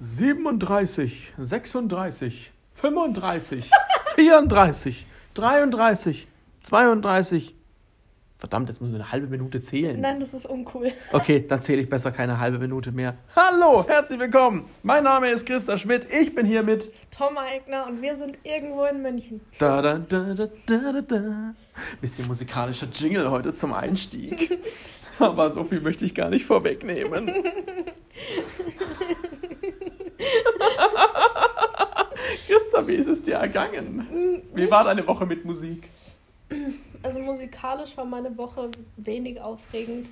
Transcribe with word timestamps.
37, 0.00 1.34
36, 1.38 2.50
35, 2.74 3.70
34, 4.16 5.06
33, 5.34 6.26
32. 6.62 7.54
Verdammt, 8.38 8.70
jetzt 8.70 8.80
müssen 8.80 8.94
wir 8.94 9.00
eine 9.00 9.12
halbe 9.12 9.26
Minute 9.26 9.60
zählen. 9.60 10.00
Nein, 10.00 10.18
das 10.18 10.32
ist 10.32 10.46
uncool. 10.46 10.90
Okay, 11.12 11.44
dann 11.46 11.60
zähle 11.60 11.82
ich 11.82 11.90
besser 11.90 12.10
keine 12.12 12.40
halbe 12.40 12.58
Minute 12.58 12.90
mehr. 12.92 13.14
Hallo, 13.36 13.86
herzlich 13.86 14.18
willkommen. 14.18 14.64
Mein 14.82 15.04
Name 15.04 15.30
ist 15.30 15.44
Christa 15.44 15.76
Schmidt. 15.76 16.06
Ich 16.10 16.34
bin 16.34 16.46
hier 16.46 16.62
mit 16.62 16.90
Tom 17.10 17.36
Eigner 17.36 17.86
und 17.86 18.00
wir 18.00 18.16
sind 18.16 18.38
irgendwo 18.42 18.86
in 18.86 19.02
München. 19.02 19.42
da 19.58 19.82
da 19.82 19.98
da 19.98 20.32
da 20.32 20.48
da 20.64 20.92
da 20.92 21.00
da. 21.02 21.54
Bisschen 22.00 22.26
musikalischer 22.26 22.88
Jingle 22.90 23.30
heute 23.30 23.52
zum 23.52 23.74
Einstieg. 23.74 24.58
Aber 25.18 25.50
so 25.50 25.64
viel 25.64 25.82
möchte 25.82 26.06
ich 26.06 26.14
gar 26.14 26.30
nicht 26.30 26.46
vorwegnehmen. 26.46 27.30
Christa, 32.46 32.86
wie 32.86 32.94
ist 32.94 33.06
es 33.06 33.22
dir 33.22 33.34
ergangen? 33.34 34.42
Wie 34.54 34.70
war 34.70 34.84
deine 34.84 35.06
Woche 35.06 35.26
mit 35.26 35.44
Musik? 35.44 35.88
Also 37.02 37.18
musikalisch 37.20 37.96
war 37.96 38.04
meine 38.04 38.36
Woche 38.36 38.70
wenig 38.96 39.40
aufregend. 39.40 40.08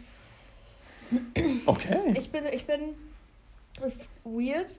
Okay. 1.66 2.15
Ich 2.16 2.30
bin, 2.30 2.47
ich 2.47 2.66
bin, 2.66 2.95
es 3.83 3.97
ist 3.97 4.11
weird, 4.25 4.78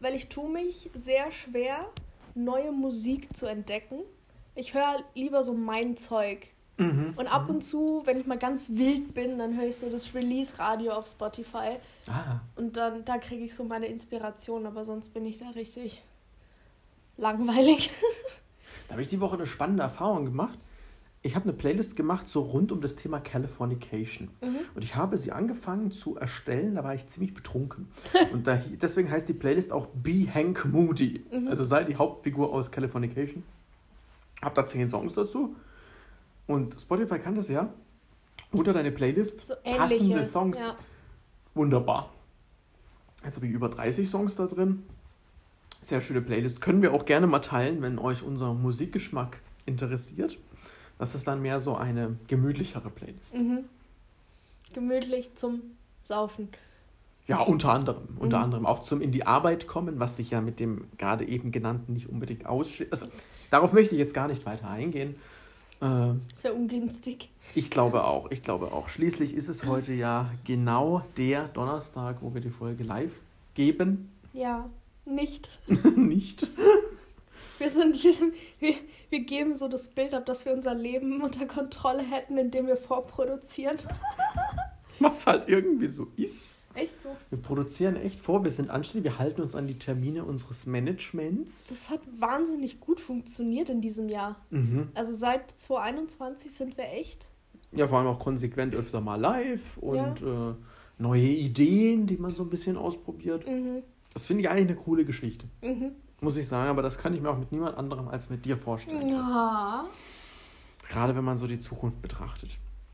weil 0.00 0.14
ich 0.14 0.28
tue 0.28 0.48
mich 0.50 0.90
sehr 0.94 1.32
schwer, 1.32 1.86
neue 2.34 2.72
Musik 2.72 3.34
zu 3.34 3.46
entdecken. 3.46 4.00
Ich 4.54 4.74
höre 4.74 5.02
lieber 5.14 5.42
so 5.42 5.54
mein 5.54 5.96
Zeug. 5.96 6.46
Mhm. 6.78 7.14
Und 7.16 7.26
ab 7.26 7.48
und 7.48 7.62
zu, 7.62 8.02
wenn 8.04 8.18
ich 8.20 8.26
mal 8.26 8.38
ganz 8.38 8.70
wild 8.74 9.14
bin, 9.14 9.38
dann 9.38 9.56
höre 9.56 9.68
ich 9.68 9.76
so 9.76 9.88
das 9.90 10.14
Release-Radio 10.14 10.92
auf 10.92 11.06
Spotify. 11.06 11.78
Ah, 12.08 12.40
Und 12.54 12.76
dann, 12.76 13.04
da 13.04 13.18
kriege 13.18 13.44
ich 13.44 13.54
so 13.54 13.64
meine 13.64 13.86
Inspiration, 13.86 14.66
aber 14.66 14.84
sonst 14.84 15.14
bin 15.14 15.24
ich 15.24 15.38
da 15.38 15.50
richtig 15.50 16.02
langweilig. 17.16 17.90
da 18.88 18.92
habe 18.92 19.02
ich 19.02 19.08
die 19.08 19.20
Woche 19.20 19.36
eine 19.36 19.46
spannende 19.46 19.82
Erfahrung 19.82 20.24
gemacht. 20.26 20.58
Ich 21.22 21.34
habe 21.34 21.44
eine 21.44 21.54
Playlist 21.54 21.96
gemacht, 21.96 22.28
so 22.28 22.42
rund 22.42 22.70
um 22.70 22.80
das 22.80 22.94
Thema 22.94 23.18
Californication. 23.18 24.28
Mhm. 24.42 24.58
Und 24.74 24.84
ich 24.84 24.94
habe 24.94 25.16
sie 25.16 25.32
angefangen 25.32 25.90
zu 25.90 26.16
erstellen, 26.16 26.76
da 26.76 26.84
war 26.84 26.94
ich 26.94 27.08
ziemlich 27.08 27.34
betrunken. 27.34 27.88
Und 28.32 28.46
da, 28.46 28.60
deswegen 28.80 29.10
heißt 29.10 29.28
die 29.28 29.32
Playlist 29.32 29.72
auch 29.72 29.86
Be 29.88 30.32
Hank 30.32 30.66
Moody. 30.66 31.24
Mhm. 31.32 31.48
Also 31.48 31.64
sei 31.64 31.82
die 31.84 31.96
Hauptfigur 31.96 32.52
aus 32.52 32.70
Californication. 32.70 33.42
Hab 34.40 34.54
da 34.54 34.66
zehn 34.66 34.88
Songs 34.88 35.14
dazu. 35.14 35.56
Und 36.46 36.80
Spotify 36.80 37.18
kann 37.18 37.34
das 37.34 37.48
ja. 37.48 37.72
Unter 38.52 38.72
deine 38.72 38.92
Playlist 38.92 39.46
So 39.46 39.54
ähnliche. 39.64 39.78
passende 39.80 40.24
Songs. 40.24 40.58
Ja. 40.60 40.76
Wunderbar. 41.54 42.10
Jetzt 43.24 43.36
habe 43.36 43.46
ich 43.46 43.52
über 43.52 43.68
30 43.68 44.08
Songs 44.08 44.36
da 44.36 44.46
drin. 44.46 44.84
Sehr 45.82 46.00
schöne 46.00 46.20
Playlist. 46.20 46.60
Können 46.60 46.82
wir 46.82 46.92
auch 46.94 47.04
gerne 47.04 47.26
mal 47.26 47.40
teilen, 47.40 47.82
wenn 47.82 47.98
euch 47.98 48.22
unser 48.22 48.54
Musikgeschmack 48.54 49.40
interessiert. 49.66 50.38
Das 50.98 51.14
ist 51.14 51.26
dann 51.26 51.42
mehr 51.42 51.60
so 51.60 51.76
eine 51.76 52.16
gemütlichere 52.28 52.88
Playlist. 52.90 53.34
Mhm. 53.36 53.64
Gemütlich 54.72 55.34
zum 55.34 55.62
Saufen. 56.04 56.48
Ja, 57.26 57.40
unter 57.40 57.72
anderem. 57.72 58.04
Unter 58.18 58.38
Mhm. 58.38 58.44
anderem 58.44 58.66
auch 58.66 58.82
zum 58.82 59.00
in 59.00 59.10
die 59.12 59.26
Arbeit 59.26 59.66
kommen, 59.66 59.98
was 59.98 60.16
sich 60.16 60.30
ja 60.30 60.40
mit 60.40 60.60
dem 60.60 60.84
gerade 60.96 61.24
eben 61.26 61.50
genannten 61.50 61.92
nicht 61.94 62.08
unbedingt 62.08 62.46
ausschließt. 62.46 62.92
Also, 62.92 63.06
darauf 63.50 63.72
möchte 63.72 63.94
ich 63.94 63.98
jetzt 63.98 64.14
gar 64.14 64.28
nicht 64.28 64.46
weiter 64.46 64.68
eingehen. 64.70 65.16
Äh, 65.80 66.14
Sehr 66.34 66.54
ungünstig. 66.54 67.30
ich 67.54 67.70
glaube 67.70 68.04
auch, 68.04 68.30
ich 68.30 68.42
glaube 68.42 68.72
auch. 68.72 68.88
Schließlich 68.88 69.34
ist 69.34 69.48
es 69.48 69.64
heute 69.64 69.92
ja 69.92 70.30
genau 70.44 71.02
der 71.16 71.48
Donnerstag, 71.48 72.18
wo 72.22 72.32
wir 72.32 72.40
die 72.40 72.50
Folge 72.50 72.84
live 72.84 73.12
geben. 73.54 74.10
Ja, 74.32 74.68
nicht. 75.04 75.48
nicht. 75.96 76.46
Wir, 77.58 77.70
sind, 77.70 78.02
wir, 78.02 78.14
wir, 78.58 78.74
wir 79.10 79.20
geben 79.20 79.54
so 79.54 79.68
das 79.68 79.88
Bild 79.88 80.14
ab, 80.14 80.26
dass 80.26 80.44
wir 80.44 80.52
unser 80.52 80.74
Leben 80.74 81.22
unter 81.22 81.46
Kontrolle 81.46 82.02
hätten, 82.02 82.36
indem 82.36 82.66
wir 82.66 82.76
vorproduzieren. 82.76 83.78
Was 84.98 85.26
halt 85.26 85.48
irgendwie 85.48 85.88
so 85.88 86.06
ist. 86.16 86.55
Echt 86.76 87.02
so. 87.02 87.08
Wir 87.30 87.38
produzieren 87.40 87.96
echt 87.96 88.20
vor, 88.20 88.44
wir 88.44 88.50
sind 88.50 88.70
anständig, 88.70 89.12
wir 89.12 89.18
halten 89.18 89.40
uns 89.42 89.54
an 89.54 89.66
die 89.66 89.78
Termine 89.78 90.24
unseres 90.24 90.66
Managements. 90.66 91.66
Das 91.68 91.90
hat 91.90 92.00
wahnsinnig 92.18 92.80
gut 92.80 93.00
funktioniert 93.00 93.68
in 93.70 93.80
diesem 93.80 94.08
Jahr. 94.08 94.36
Mhm. 94.50 94.88
Also 94.94 95.12
seit 95.12 95.50
2021 95.50 96.52
sind 96.52 96.76
wir 96.76 96.84
echt. 96.92 97.26
Ja, 97.72 97.88
vor 97.88 97.98
allem 97.98 98.08
auch 98.08 98.18
konsequent 98.20 98.74
öfter 98.74 99.00
mal 99.00 99.16
live 99.20 99.76
und 99.78 100.22
äh, 100.22 100.54
neue 100.98 101.22
Ideen, 101.28 102.06
die 102.06 102.16
man 102.16 102.34
so 102.34 102.42
ein 102.42 102.50
bisschen 102.50 102.76
ausprobiert. 102.76 103.46
Mhm. 103.48 103.82
Das 104.14 104.24
finde 104.26 104.42
ich 104.42 104.48
eigentlich 104.48 104.68
eine 104.68 104.76
coole 104.76 105.04
Geschichte, 105.04 105.46
Mhm. 105.62 105.92
muss 106.20 106.36
ich 106.36 106.46
sagen, 106.48 106.70
aber 106.70 106.82
das 106.82 106.96
kann 106.98 107.12
ich 107.14 107.20
mir 107.20 107.30
auch 107.30 107.38
mit 107.38 107.52
niemand 107.52 107.76
anderem 107.76 108.08
als 108.08 108.30
mit 108.30 108.44
dir 108.44 108.56
vorstellen. 108.56 109.08
Ja. 109.08 109.86
Gerade 110.88 111.16
wenn 111.16 111.24
man 111.24 111.36
so 111.36 111.46
die 111.46 111.58
Zukunft 111.58 112.00
betrachtet. 112.00 112.50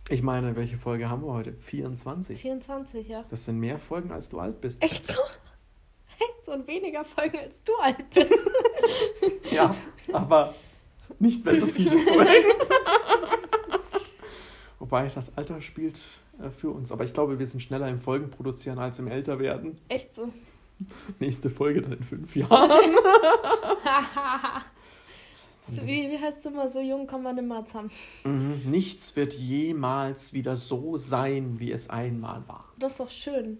Ich 0.08 0.22
meine, 0.22 0.56
welche 0.56 0.78
Folge 0.78 1.08
haben 1.08 1.22
wir 1.22 1.32
heute? 1.32 1.52
24. 1.52 2.40
24, 2.40 3.08
ja. 3.08 3.24
Das 3.30 3.44
sind 3.44 3.58
mehr 3.58 3.78
Folgen, 3.78 4.10
als 4.10 4.28
du 4.28 4.40
alt 4.40 4.60
bist. 4.60 4.82
Echt 4.82 5.06
so? 5.06 5.20
Echt 6.18 6.44
so 6.44 6.52
und 6.52 6.66
weniger 6.66 7.04
Folgen, 7.04 7.38
als 7.38 7.62
du 7.62 7.72
alt 7.76 8.08
bist. 8.10 8.34
Ja, 9.50 9.74
aber 10.12 10.54
nicht 11.18 11.44
mehr 11.44 11.54
so 11.54 11.66
viele 11.66 11.96
Folgen. 11.98 12.24
Wobei 14.78 15.06
das 15.08 15.36
Alter 15.36 15.60
spielt 15.60 16.00
äh, 16.41 16.50
für 16.50 16.70
uns. 16.70 16.91
Aber 16.91 17.04
ich 17.04 17.12
glaube, 17.12 17.38
wir 17.38 17.46
sind 17.46 17.60
schneller 17.60 17.88
im 17.88 18.00
Folgen 18.00 18.30
produzieren 18.30 18.78
als 18.78 18.98
im 18.98 19.08
Älterwerden. 19.08 19.78
Echt 19.88 20.14
so. 20.14 20.32
Nächste 21.20 21.50
Folge 21.50 21.82
dann 21.82 21.92
in 21.92 22.02
fünf 22.02 22.34
Jahren. 22.34 22.70
Wie, 25.83 26.10
wie 26.10 26.19
heißt 26.19 26.41
es 26.41 26.47
immer, 26.47 26.69
so 26.69 26.81
jung 26.81 27.06
kommen 27.06 27.25
wir 27.25 27.33
nimmer 27.33 27.65
zusammen. 27.65 27.91
Mhm. 28.25 28.62
Nichts 28.71 29.15
wird 29.16 29.33
jemals 29.34 30.33
wieder 30.33 30.56
so 30.56 30.97
sein, 30.99 31.59
wie 31.59 31.72
es 31.72 31.88
einmal 31.91 32.43
war. 32.47 32.65
Das 32.78 32.93
ist 32.93 33.00
doch 33.00 33.10
schön. 33.10 33.59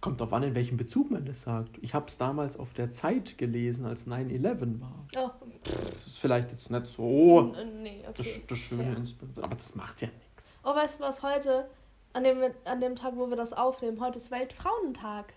Kommt 0.00 0.20
drauf 0.20 0.32
an, 0.32 0.42
in 0.42 0.54
welchem 0.56 0.76
Bezug 0.76 1.12
man 1.12 1.24
das 1.24 1.42
sagt. 1.42 1.78
Ich 1.80 1.94
habe 1.94 2.06
es 2.08 2.18
damals 2.18 2.58
auf 2.58 2.72
der 2.74 2.92
Zeit 2.92 3.38
gelesen, 3.38 3.86
als 3.86 4.06
9-11 4.08 4.80
war. 4.80 5.06
Oh, 5.16 5.30
Das 5.62 6.06
ist 6.08 6.18
vielleicht 6.18 6.50
jetzt 6.50 6.70
nicht 6.70 6.86
so 6.88 7.54
nee, 7.82 8.00
das, 8.02 8.18
okay. 8.18 8.42
das 8.48 8.58
Schöne, 8.58 8.82
Ja. 8.84 8.94
insbesondere, 8.94 9.44
aber 9.44 9.54
das 9.54 9.74
macht 9.76 10.00
ja 10.02 10.08
nichts. 10.08 10.60
Oh, 10.64 10.74
weißt 10.74 10.98
du 10.98 11.04
was 11.04 11.22
heute, 11.22 11.68
an 12.14 12.24
dem, 12.24 12.38
an 12.64 12.80
dem 12.80 12.96
Tag, 12.96 13.14
wo 13.16 13.28
wir 13.30 13.36
das 13.36 13.52
aufnehmen, 13.52 14.00
heute 14.00 14.18
ist 14.18 14.30
Weltfrauentag. 14.32 15.32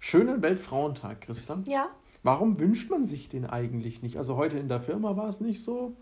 Schönen 0.00 0.42
Weltfrauentag, 0.42 1.22
Christa. 1.22 1.58
Ja? 1.64 1.88
Warum 2.22 2.58
wünscht 2.58 2.90
man 2.90 3.04
sich 3.04 3.28
den 3.28 3.46
eigentlich 3.46 4.02
nicht? 4.02 4.16
Also 4.16 4.36
heute 4.36 4.58
in 4.58 4.68
der 4.68 4.80
Firma 4.80 5.16
war 5.16 5.28
es 5.28 5.40
nicht 5.40 5.62
so. 5.62 5.96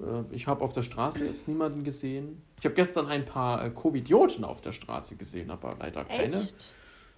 Äh, 0.00 0.22
Ich 0.34 0.46
habe 0.46 0.62
auf 0.64 0.72
der 0.72 0.82
Straße 0.82 1.24
jetzt 1.24 1.46
niemanden 1.48 1.84
gesehen. 1.84 2.42
Ich 2.58 2.64
habe 2.64 2.74
gestern 2.74 3.06
ein 3.06 3.24
paar 3.24 3.64
äh, 3.64 3.70
Covidioten 3.70 4.44
auf 4.44 4.60
der 4.60 4.72
Straße 4.72 5.16
gesehen, 5.16 5.50
aber 5.50 5.74
leider 5.78 6.04
keine. 6.04 6.36
Echt? 6.36 6.74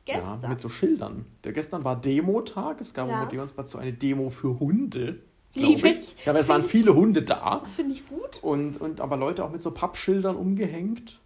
Ja, 0.06 0.16
Gestern? 0.16 0.50
mit 0.50 0.60
so 0.60 0.68
Schildern. 0.68 1.26
Der 1.44 1.52
gestern 1.52 1.84
war 1.84 2.00
Demotag. 2.00 2.80
Es 2.80 2.92
gab 2.92 3.08
Ja. 3.08 3.22
im 3.22 3.28
Odeonsplatz 3.28 3.70
so 3.70 3.78
eine 3.78 3.92
Demo 3.92 4.30
für 4.30 4.58
Hunde. 4.58 5.20
Lieb 5.54 5.78
glaub 5.80 5.92
ich. 5.92 6.16
Ja, 6.24 6.32
aber 6.32 6.40
es 6.40 6.48
waren 6.48 6.62
viele 6.64 6.94
Hunde 6.94 7.22
da. 7.22 7.58
das 7.60 7.74
finde 7.74 7.94
ich 7.94 8.08
gut. 8.08 8.42
Und, 8.42 8.80
und 8.80 9.00
aber 9.00 9.16
Leute 9.16 9.44
auch 9.44 9.50
mit 9.52 9.62
so 9.62 9.70
Pappschildern 9.70 10.34
umgehängt. 10.36 11.20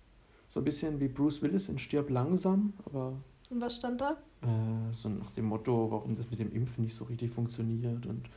So 0.48 0.60
ein 0.60 0.64
bisschen 0.64 1.00
wie 1.00 1.08
Bruce 1.08 1.42
Willis 1.42 1.68
in 1.68 1.78
Stirb 1.78 2.10
langsam. 2.10 2.72
Aber 2.86 3.14
Und 3.50 3.60
was 3.60 3.76
stand 3.76 4.00
da? 4.00 4.16
Äh, 4.42 4.94
so 4.94 5.08
nach 5.08 5.30
dem 5.32 5.46
Motto, 5.46 5.90
warum 5.90 6.14
das 6.14 6.30
mit 6.30 6.40
dem 6.40 6.52
Impfen 6.52 6.84
nicht 6.84 6.94
so 6.94 7.04
richtig 7.04 7.32
funktioniert 7.32 8.06
und 8.06 8.28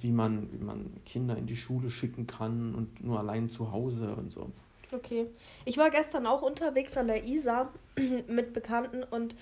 wie 0.00 0.12
man, 0.12 0.52
wie 0.52 0.58
man 0.62 0.90
Kinder 1.06 1.36
in 1.36 1.46
die 1.46 1.56
Schule 1.56 1.90
schicken 1.90 2.26
kann 2.26 2.74
und 2.74 3.02
nur 3.02 3.18
allein 3.18 3.48
zu 3.48 3.72
Hause 3.72 4.14
und 4.14 4.32
so. 4.32 4.50
Okay. 4.92 5.26
Ich 5.64 5.76
war 5.76 5.90
gestern 5.90 6.26
auch 6.26 6.42
unterwegs 6.42 6.96
an 6.96 7.08
der 7.08 7.24
Isar 7.24 7.72
mit 8.28 8.52
Bekannten 8.52 9.02
und 9.02 9.36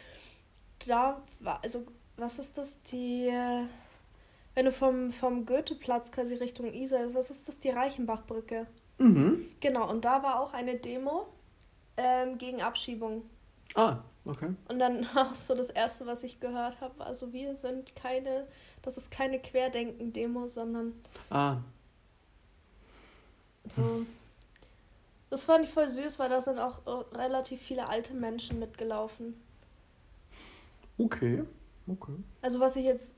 da 0.86 1.22
war, 1.40 1.60
also, 1.62 1.84
was 2.16 2.38
ist 2.38 2.58
das? 2.58 2.80
Die, 2.84 3.26
äh, 3.28 3.64
wenn 4.54 4.66
du 4.66 4.72
vom, 4.72 5.12
vom 5.12 5.46
Goetheplatz 5.46 6.12
quasi 6.12 6.34
Richtung 6.34 6.72
Isar 6.72 7.04
ist, 7.04 7.14
was 7.14 7.30
ist 7.30 7.48
das? 7.48 7.58
Die 7.60 7.70
Reichenbachbrücke. 7.70 8.66
Mhm. 8.98 9.46
Genau, 9.60 9.90
und 9.90 10.04
da 10.04 10.22
war 10.22 10.40
auch 10.40 10.52
eine 10.52 10.76
Demo 10.76 11.26
ähm, 11.96 12.38
gegen 12.38 12.62
Abschiebung. 12.62 13.22
Ah, 13.74 13.98
okay. 14.26 14.50
Und 14.68 14.78
dann 14.78 15.06
auch 15.16 15.34
so 15.34 15.54
das 15.54 15.70
Erste, 15.70 16.06
was 16.06 16.22
ich 16.22 16.40
gehört 16.40 16.80
habe, 16.80 17.04
also 17.04 17.32
wir 17.32 17.54
sind 17.54 17.96
keine, 17.96 18.46
das 18.82 18.96
ist 18.96 19.10
keine 19.10 19.38
Querdenken-Demo, 19.38 20.46
sondern 20.48 20.92
Ah, 21.30 21.58
so. 23.68 24.04
Das 25.30 25.42
fand 25.44 25.64
ich 25.64 25.70
voll 25.72 25.88
süß, 25.88 26.18
weil 26.18 26.28
da 26.30 26.40
sind 26.40 26.58
auch 26.58 26.86
äh, 26.86 27.16
relativ 27.16 27.60
viele 27.60 27.88
alte 27.88 28.14
Menschen 28.14 28.58
mitgelaufen. 28.58 29.34
okay. 30.98 31.42
Okay. 31.88 32.14
Also 32.42 32.58
was 32.58 32.74
ich 32.74 32.84
jetzt 32.84 33.14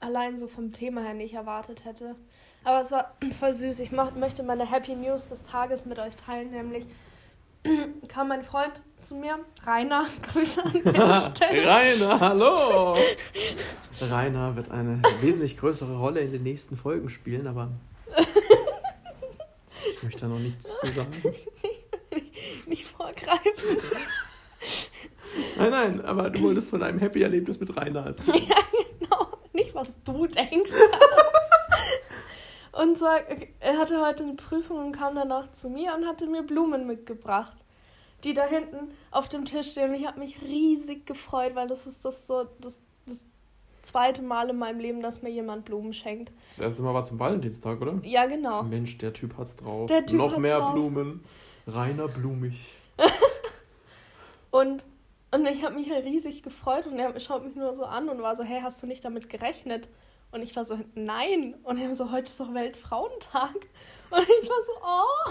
allein 0.00 0.36
so 0.36 0.46
vom 0.46 0.72
Thema 0.72 1.00
her 1.02 1.14
nicht 1.14 1.32
erwartet 1.34 1.84
hätte. 1.86 2.16
Aber 2.62 2.80
es 2.82 2.90
war 2.90 3.14
voll 3.40 3.52
süß. 3.54 3.78
Ich 3.78 3.92
möchte 3.92 4.42
meine 4.42 4.70
Happy 4.70 4.94
News 4.94 5.28
des 5.28 5.42
Tages 5.44 5.86
mit 5.86 5.98
euch 5.98 6.14
teilen, 6.16 6.50
nämlich 6.50 6.84
kam 8.08 8.28
mein 8.28 8.42
Freund 8.42 8.82
zu 9.00 9.14
mir, 9.14 9.38
Rainer, 9.64 10.06
Grüße 10.32 10.64
an 10.64 10.72
der 10.84 11.30
Stelle. 11.36 11.66
Rainer, 11.66 12.20
hallo! 12.20 12.94
Rainer 14.00 14.56
wird 14.56 14.70
eine 14.70 15.00
wesentlich 15.20 15.56
größere 15.56 15.96
Rolle 15.96 16.20
in 16.20 16.32
den 16.32 16.42
nächsten 16.42 16.76
Folgen 16.76 17.08
spielen, 17.10 17.46
aber 17.46 17.70
ich 19.88 20.02
möchte 20.02 20.22
da 20.22 20.28
noch 20.28 20.38
nichts 20.40 20.66
zu 20.66 20.86
sagen. 20.92 21.12
Nicht 22.66 22.86
vorgreifen. 22.86 23.78
Nein, 25.56 25.70
nein, 25.70 26.04
aber 26.04 26.30
du 26.30 26.42
wolltest 26.42 26.70
von 26.70 26.82
einem 26.82 26.98
Happy-Erlebnis 26.98 27.60
mit 27.60 27.76
Rainer 27.76 28.06
erzählen. 28.06 28.46
Ja, 28.48 28.56
genau. 28.98 29.38
Nicht, 29.52 29.74
was 29.74 29.94
du 30.02 30.26
denkst. 30.26 30.72
Und 32.82 32.98
zwar, 32.98 33.20
er 33.60 33.78
hatte 33.78 34.00
heute 34.00 34.24
eine 34.24 34.34
Prüfung 34.34 34.78
und 34.78 34.92
kam 34.92 35.14
danach 35.14 35.52
zu 35.52 35.68
mir 35.68 35.94
und 35.94 36.06
hatte 36.06 36.26
mir 36.26 36.42
Blumen 36.42 36.86
mitgebracht, 36.86 37.64
die 38.24 38.34
da 38.34 38.44
hinten 38.44 38.92
auf 39.10 39.28
dem 39.28 39.44
Tisch 39.44 39.70
stehen. 39.70 39.90
Und 39.90 39.96
ich 39.96 40.06
habe 40.06 40.18
mich 40.18 40.40
riesig 40.42 41.06
gefreut, 41.06 41.54
weil 41.54 41.68
das 41.68 41.86
ist 41.86 42.04
das 42.04 42.26
so 42.26 42.44
das, 42.60 42.74
das 43.06 43.18
zweite 43.82 44.22
Mal 44.22 44.50
in 44.50 44.58
meinem 44.58 44.80
Leben, 44.80 45.02
dass 45.02 45.22
mir 45.22 45.30
jemand 45.30 45.64
Blumen 45.64 45.92
schenkt. 45.92 46.32
Das 46.50 46.58
erste 46.58 46.82
Mal 46.82 46.94
war 46.94 47.04
zum 47.04 47.18
Valentinstag, 47.18 47.80
oder? 47.80 48.00
Ja, 48.02 48.26
genau. 48.26 48.62
Mensch, 48.62 48.98
der 48.98 49.12
Typ 49.12 49.36
hat's 49.38 49.56
drauf. 49.56 49.86
Der 49.86 50.04
Typ 50.06 50.18
Noch 50.18 50.32
hat's 50.32 50.40
mehr 50.40 50.58
drauf. 50.58 50.72
Blumen. 50.72 51.24
Rainer 51.66 52.08
blumig. 52.08 52.54
Und, 54.54 54.86
und 55.32 55.46
ich 55.46 55.64
habe 55.64 55.74
mich 55.74 55.90
halt 55.90 56.04
riesig 56.04 56.44
gefreut 56.44 56.86
und 56.86 56.96
er 56.96 57.18
schaut 57.18 57.44
mich 57.44 57.56
nur 57.56 57.74
so 57.74 57.84
an 57.84 58.08
und 58.08 58.22
war 58.22 58.36
so, 58.36 58.44
hey, 58.44 58.60
hast 58.62 58.80
du 58.80 58.86
nicht 58.86 59.04
damit 59.04 59.28
gerechnet? 59.28 59.88
Und 60.34 60.42
ich 60.42 60.56
war 60.56 60.64
so, 60.64 60.80
nein. 60.96 61.54
Und 61.62 61.78
er 61.78 61.94
so, 61.94 62.10
heute 62.10 62.24
ist 62.24 62.40
doch 62.40 62.52
Weltfrauentag. 62.52 63.54
Und 64.10 64.22
ich 64.42 64.48
war 64.50 64.62
so, 64.66 64.72
oh, 64.82 65.30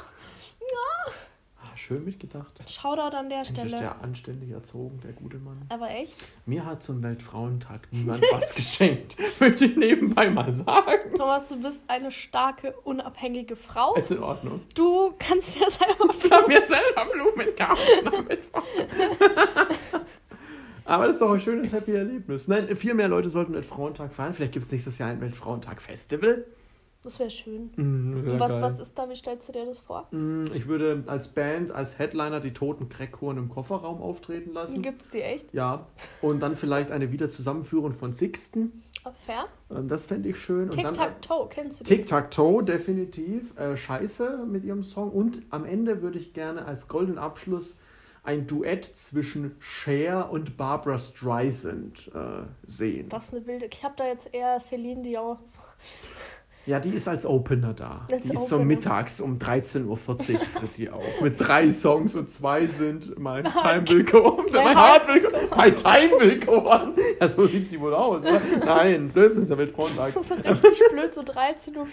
ja. 0.62 1.14
Ah, 1.58 1.76
schön 1.76 2.06
mitgedacht. 2.06 2.54
Shoutout 2.70 3.14
an 3.14 3.28
der 3.28 3.40
Mensch, 3.40 3.50
ist 3.50 3.58
Stelle. 3.58 3.78
der 3.80 4.02
anständig 4.02 4.52
erzogen, 4.52 5.02
der 5.02 5.12
gute 5.12 5.40
Mann. 5.40 5.62
Aber 5.68 5.90
echt? 5.90 6.14
Mir 6.46 6.66
hat 6.66 6.84
zum 6.84 7.04
Weltfrauentag 7.04 7.90
niemand 7.92 8.24
was 8.32 8.56
geschenkt. 8.56 9.18
Möchte 9.42 9.66
ich 9.66 9.76
nebenbei 9.76 10.30
mal 10.30 10.54
sagen. 10.54 11.14
Thomas, 11.18 11.50
du 11.50 11.62
bist 11.62 11.84
eine 11.90 12.10
starke, 12.10 12.72
unabhängige 12.86 13.58
Frau. 13.58 13.96
Ist 13.96 14.12
in 14.12 14.24
Ordnung. 14.24 14.62
Du 14.74 15.14
kannst 15.20 15.60
ja 15.60 15.70
selber 15.70 16.14
Ich 16.18 16.32
habe 16.32 16.48
mir 16.48 16.66
selber 16.66 17.08
Blumen 17.12 17.56
kaufen. 17.58 18.40
Aber 20.86 21.06
das 21.08 21.16
ist 21.16 21.22
doch 21.22 21.32
ein 21.32 21.40
schönes 21.40 21.72
Happy 21.72 21.94
Erlebnis. 21.94 22.48
Nein, 22.48 22.68
viel 22.76 22.94
mehr 22.94 23.08
Leute 23.08 23.30
sollten 23.30 23.54
Weltfrauentag 23.54 24.12
feiern. 24.14 24.34
Vielleicht 24.34 24.54
gibt 24.54 24.66
es 24.66 24.72
nächstes 24.72 24.98
Jahr 24.98 25.10
ein 25.10 25.22
Weltfrauentag-Festival. 25.22 26.46
Das 27.04 27.20
wäre 27.20 27.30
schön. 27.30 27.70
Mm, 27.76 28.24
wär 28.26 28.34
Und 28.34 28.40
was, 28.40 28.52
geil. 28.54 28.62
was 28.62 28.80
ist 28.80 28.98
da? 28.98 29.10
Wie 29.10 29.16
stellst 29.18 29.50
du 29.50 29.52
dir 29.52 29.66
das 29.66 29.80
vor? 29.80 30.08
Mm, 30.12 30.46
Ich 30.54 30.68
würde 30.70 31.04
als 31.08 31.28
Band, 31.28 31.70
als 31.72 32.00
Headliner 32.00 32.40
die 32.40 32.54
toten 32.54 32.88
Crackhuren 32.88 33.38
im 33.38 33.50
Kofferraum 33.50 34.02
auftreten 34.02 34.54
lassen. 34.54 34.82
Gibt's 34.82 35.10
die 35.10 35.22
echt? 35.22 35.54
Ja. 35.54 35.86
Und 36.22 36.40
dann 36.40 36.56
vielleicht 36.56 36.92
eine 36.92 37.12
Wiederzusammenführung 37.12 37.94
von 37.94 38.14
Sixten. 38.14 38.84
Oh, 39.04 39.10
fair? 39.26 39.48
Ähm, 39.70 39.90
Das 39.90 40.06
fände 40.06 40.30
ich 40.30 40.38
schön. 40.40 40.70
Tic-Tac-Toe, 40.70 41.48
kennst 41.50 41.82
du 41.82 41.84
die? 41.84 41.94
Tic-Tac-Toe, 41.98 42.64
definitiv. 42.64 43.58
Äh, 43.58 43.76
Scheiße 43.76 44.46
mit 44.50 44.64
ihrem 44.64 44.84
Song. 44.86 45.12
Und 45.12 45.42
am 45.50 45.66
Ende 45.66 46.02
würde 46.02 46.20
ich 46.20 46.34
gerne 46.34 46.64
als 46.66 46.88
goldenen 46.88 47.18
Abschluss 47.20 47.78
ein 48.24 48.48
Duett 48.48 48.86
zwischen 48.86 49.56
Cher 49.60 50.32
und 50.32 50.58
Barbara 50.58 50.98
Streisand 50.98 52.10
äh, 52.16 52.44
sehen. 52.66 53.12
Was 53.12 53.34
eine 53.34 53.46
wilde. 53.46 53.68
Ich 53.72 53.84
habe 53.84 53.96
da 53.98 54.08
jetzt 54.08 54.34
eher 54.34 54.60
Celine 54.60 55.02
Dion. 55.02 55.38
Ja, 56.66 56.80
die 56.80 56.92
ist 56.92 57.10
als 57.10 57.26
Opener 57.26 57.74
da. 57.74 58.08
Als 58.12 58.24
die 58.24 58.32
ist 58.34 58.48
so 58.48 58.56
Opener. 58.56 58.68
mittags 58.68 59.20
um 59.20 59.38
13.40 59.38 59.86
Uhr 59.86 59.98
tritt 60.00 60.78
die 60.78 60.90
auf. 60.90 61.04
Mit 61.22 61.38
drei 61.38 61.72
Songs 61.74 62.16
und 62.16 62.32
zwei 62.32 62.68
sind 62.68 63.20
My 63.20 63.44
Time 63.44 63.54
Heart- 63.54 63.90
Will 63.92 64.04
Go 64.06 64.38
On. 64.38 64.46
My 64.46 64.74
Heart 64.74 65.08
Will 65.10 65.22
Go 65.22 65.30
My 65.58 65.72
Time 65.74 66.12
Will 66.20 66.40
Go 66.40 66.70
On. 66.70 66.94
Ja, 67.20 67.28
so 67.28 67.46
sieht 67.48 67.68
sie 67.68 67.80
wohl 67.82 67.94
aus. 67.94 68.24
Oder? 68.24 68.40
Nein, 68.66 69.10
Blödsinn 69.10 69.44
ist 69.44 69.50
ja 69.50 69.58
Weltfrauentag. 69.58 70.14
Das 70.14 70.16
ist 70.16 70.28
so 70.30 70.36
richtig 70.36 70.90
blöd, 70.92 71.14
so 71.14 71.22
13.40 71.22 71.76
Uhr, 71.76 71.86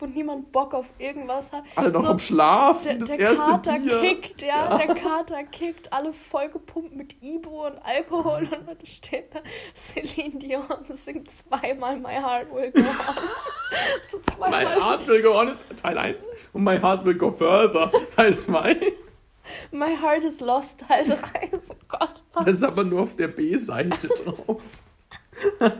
wo 0.00 0.06
niemand 0.06 0.52
Bock 0.52 0.74
auf 0.74 0.86
irgendwas 0.98 1.50
hat. 1.50 1.64
Alle 1.76 1.90
noch 1.90 2.02
so, 2.02 2.08
am 2.08 2.18
Schlaf. 2.18 2.82
Der, 2.82 2.96
der 2.96 3.34
Kater 3.34 3.78
Bier. 3.78 4.00
kickt, 4.02 4.42
ja, 4.42 4.48
Ja. 4.70 4.76
der 4.78 4.94
Kater 4.96 5.44
kickt, 5.44 5.90
alle 5.92 6.12
vollgepumpt 6.12 6.94
mit 6.94 7.16
Ibo 7.22 7.66
und 7.68 7.78
Alkohol 7.82 8.40
und 8.52 8.68
dann 8.68 8.76
steht 8.84 9.34
da 9.34 9.40
Celine 9.74 10.38
Dion 10.38 10.62
singt 10.94 11.28
zweimal 11.34 11.96
My 11.98 12.16
Heart 12.20 12.52
Will 12.52 12.70
Go 12.72 12.80
On. 12.80 12.84
so 14.10 14.18
My 14.18 14.24
zweimal 14.34 14.80
Heart 14.80 15.06
Will 15.06 15.22
Go 15.22 15.38
On 15.38 15.48
ist 15.48 15.64
Teil 15.76 15.98
1 15.98 16.28
und 16.52 16.64
My 16.64 16.78
Heart 16.78 17.04
Will 17.04 17.14
Go 17.14 17.30
Further 17.30 17.92
Teil 18.10 18.36
2. 18.36 18.76
My 19.72 19.96
Heart 19.96 20.24
is 20.24 20.40
Lost 20.40 20.80
Teil 20.80 21.04
3. 21.04 21.18
Oh 21.52 21.74
Gott. 21.88 22.22
Das 22.34 22.56
ist 22.56 22.62
aber 22.62 22.84
nur 22.84 23.02
auf 23.02 23.16
der 23.16 23.28
B-Seite 23.28 24.08
drauf. 24.08 24.62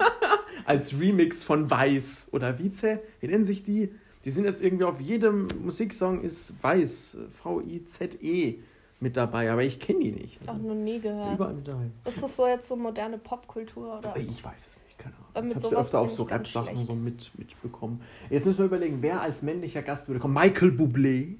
Als 0.64 0.98
Remix 0.98 1.42
von 1.42 1.70
Weiß 1.70 2.28
oder 2.32 2.58
Vize. 2.58 3.00
Wie 3.20 3.26
nennen 3.26 3.44
sich 3.44 3.62
die? 3.64 3.94
Die 4.24 4.30
sind 4.30 4.44
jetzt 4.44 4.62
irgendwie 4.62 4.84
auf 4.84 5.00
jedem 5.00 5.48
Musiksong 5.62 6.22
ist 6.22 6.52
Weiß, 6.62 7.16
V-I-Z-E 7.42 8.58
mit 9.00 9.16
dabei, 9.16 9.50
aber 9.50 9.62
ich 9.62 9.80
kenne 9.80 10.00
die 10.00 10.12
nicht. 10.12 10.46
Auch 10.46 10.58
noch 10.58 10.74
nie 10.74 11.00
gehört. 11.00 11.34
Überall 11.34 11.54
mit 11.54 11.66
dabei. 11.66 11.90
Ist 12.04 12.22
das 12.22 12.36
so 12.36 12.46
jetzt 12.46 12.68
so 12.68 12.76
moderne 12.76 13.16
Popkultur 13.16 13.98
oder? 13.98 14.14
Ich 14.16 14.44
weiß 14.44 14.66
es 14.68 14.78
nicht, 14.84 14.89
Ahnung. 15.34 15.48
mit 15.48 15.56
Ich 15.58 15.62
sowas 15.62 15.86
öfter 15.86 16.00
auf 16.00 16.08
bin 16.08 16.16
so 16.16 16.26
ich 16.26 16.30
Rap-Sachen 16.32 16.86
so 16.86 16.94
mit, 16.94 17.30
mitbekommen. 17.38 18.00
Jetzt 18.28 18.46
müssen 18.46 18.58
wir 18.58 18.66
überlegen, 18.66 19.02
wer 19.02 19.20
als 19.20 19.42
männlicher 19.42 19.82
Gast 19.82 20.08
würde 20.08 20.20
kommen. 20.20 20.34
Michael 20.34 20.70
Bublé 20.70 21.36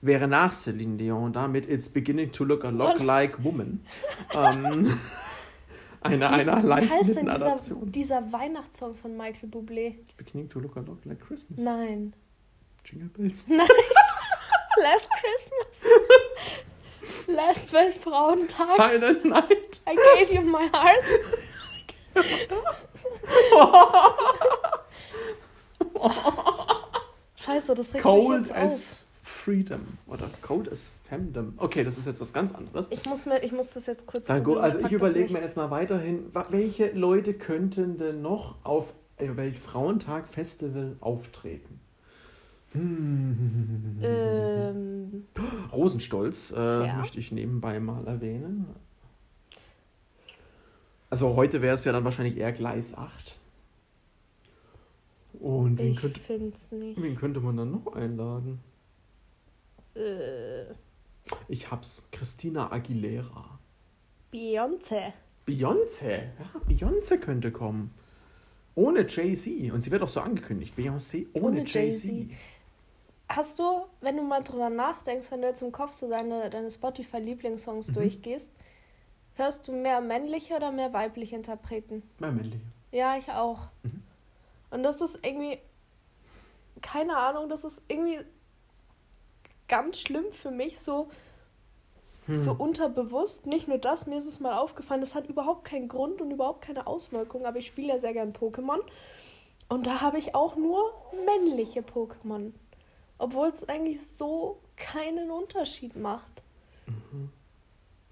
wäre 0.00 0.28
nach 0.28 0.52
Celine 0.52 0.96
Dion 0.96 1.32
da 1.32 1.48
mit 1.48 1.68
It's 1.68 1.88
Beginning 1.88 2.30
to 2.32 2.44
Look 2.44 2.64
a 2.64 2.70
Lot 2.70 3.00
Like 3.00 3.42
Woman. 3.42 3.80
ähm, 4.34 4.98
eine 6.00 6.30
einer 6.30 6.62
Wie 6.62 6.88
heißt 6.88 7.16
denn 7.16 7.26
dieser, 7.26 7.46
Adaption. 7.46 7.92
dieser 7.92 8.32
Weihnachtssong 8.32 8.94
von 8.94 9.16
Michael 9.16 9.48
Bublé? 9.48 9.94
It's 10.00 10.12
Beginning 10.16 10.48
to 10.50 10.60
Look 10.60 10.76
a 10.76 10.80
Lot 10.80 11.04
Like 11.04 11.20
Christmas. 11.20 11.58
Nein. 11.58 12.12
Jingle 12.84 13.08
Bells. 13.08 13.44
Last 14.80 15.10
Christmas. 15.10 15.92
Last 17.26 17.72
Weltfrauentag. 17.72 18.76
Silent 18.76 19.24
Night. 19.24 19.80
I 19.86 19.96
gave 20.16 20.32
you 20.32 20.42
my 20.42 20.68
heart. 20.72 21.04
Scheiße, 27.36 27.74
das 27.74 27.86
regt 27.88 27.94
mich 27.94 28.02
Cold 28.02 28.42
jetzt 28.42 28.54
as 28.54 28.72
auf. 28.72 29.04
Freedom. 29.44 29.80
Oder 30.06 30.28
Cold 30.42 30.70
as 30.70 30.86
Femdom. 31.08 31.54
Okay, 31.56 31.84
das 31.84 31.96
ist 31.96 32.06
jetzt 32.06 32.20
was 32.20 32.32
ganz 32.32 32.52
anderes. 32.52 32.86
Ich 32.90 33.04
muss, 33.06 33.24
mir, 33.24 33.42
ich 33.42 33.52
muss 33.52 33.70
das 33.70 33.86
jetzt 33.86 34.06
kurz 34.06 34.26
Dann 34.26 34.44
go, 34.44 34.56
also 34.56 34.78
ich 34.78 34.92
überlege 34.92 35.32
mir 35.32 35.40
jetzt 35.40 35.56
mal 35.56 35.70
weiterhin, 35.70 36.26
welche 36.50 36.90
Leute 36.92 37.32
könnten 37.34 37.96
denn 37.96 38.20
noch 38.20 38.56
auf 38.64 38.92
äh, 39.16 39.28
Weltfrauentag 39.36 40.28
Festival 40.28 40.96
auftreten? 41.00 41.80
Hm. 42.72 43.98
Ähm, 44.04 45.26
Rosenstolz 45.72 46.52
äh, 46.54 46.86
Ja. 46.86 46.94
möchte 46.98 47.18
ich 47.18 47.32
nebenbei 47.32 47.80
mal 47.80 48.06
erwähnen. 48.06 48.66
Also 51.10 51.36
heute 51.36 51.62
wäre 51.62 51.74
es 51.74 51.84
ja 51.84 51.92
dann 51.92 52.04
wahrscheinlich 52.04 52.36
eher 52.36 52.52
Gleis 52.52 52.94
8. 52.94 53.34
Und 55.40 55.78
wen 55.78 55.94
nicht. 56.72 57.00
wen 57.00 57.16
könnte 57.16 57.40
man 57.40 57.56
dann 57.56 57.70
noch 57.70 57.94
einladen? 57.94 58.60
Äh, 59.94 60.64
Ich 61.48 61.70
hab's. 61.70 62.06
Christina 62.10 62.72
Aguilera. 62.72 63.58
Beyoncé. 64.32 65.12
Beyoncé. 65.46 66.22
Ja, 66.38 66.60
Beyoncé 66.68 67.18
könnte 67.18 67.52
kommen. 67.52 67.92
Ohne 68.74 69.06
Jay-Z. 69.08 69.72
Und 69.72 69.80
sie 69.80 69.90
wird 69.90 70.02
auch 70.02 70.08
so 70.08 70.20
angekündigt. 70.20 70.74
Beyoncé 70.76 71.26
ohne, 71.32 71.46
Ohne 71.46 71.64
Jay-Z. 71.66 72.04
Jay-Z. 72.10 72.36
Hast 73.30 73.58
du, 73.58 73.84
wenn 74.00 74.16
du 74.16 74.22
mal 74.22 74.42
drüber 74.42 74.70
nachdenkst, 74.70 75.30
wenn 75.30 75.42
du 75.42 75.48
jetzt 75.48 75.62
im 75.62 75.72
Kopf 75.72 75.92
so 75.92 76.08
deine, 76.08 76.48
deine 76.50 76.70
Spotify-Lieblingssongs 76.70 77.88
Mhm. 77.88 77.94
durchgehst, 77.94 78.52
hörst 79.38 79.68
du 79.68 79.72
mehr 79.72 80.00
männliche 80.00 80.56
oder 80.56 80.70
mehr 80.72 80.92
weibliche 80.92 81.36
Interpreten? 81.36 82.02
Mehr 82.18 82.32
männliche. 82.32 82.64
Ja, 82.92 83.16
ich 83.16 83.30
auch. 83.30 83.68
Mhm. 83.82 84.02
Und 84.70 84.82
das 84.82 85.00
ist 85.00 85.18
irgendwie, 85.24 85.58
keine 86.82 87.16
Ahnung, 87.16 87.48
das 87.48 87.64
ist 87.64 87.80
irgendwie 87.88 88.20
ganz 89.68 89.98
schlimm 89.98 90.30
für 90.32 90.50
mich, 90.50 90.80
so, 90.80 91.08
Hm. 92.26 92.38
so 92.38 92.52
unterbewusst. 92.52 93.46
Nicht 93.46 93.68
nur 93.68 93.78
das, 93.78 94.06
mir 94.06 94.16
ist 94.18 94.26
es 94.26 94.40
mal 94.40 94.58
aufgefallen, 94.58 95.00
das 95.00 95.14
hat 95.14 95.28
überhaupt 95.28 95.64
keinen 95.64 95.88
Grund 95.88 96.20
und 96.20 96.30
überhaupt 96.30 96.62
keine 96.62 96.86
Auswirkung, 96.86 97.46
aber 97.46 97.58
ich 97.58 97.66
spiele 97.66 97.88
ja 97.88 97.98
sehr 97.98 98.12
gern 98.12 98.32
Pokémon. 98.34 98.80
Und 99.68 99.86
da 99.86 100.00
habe 100.00 100.18
ich 100.18 100.34
auch 100.34 100.56
nur 100.56 100.92
männliche 101.24 101.80
Pokémon. 101.80 102.52
Obwohl 103.18 103.48
es 103.48 103.68
eigentlich 103.68 104.06
so 104.06 104.58
keinen 104.76 105.30
Unterschied 105.30 105.96
macht. 105.96 106.42
Mhm. 106.86 107.30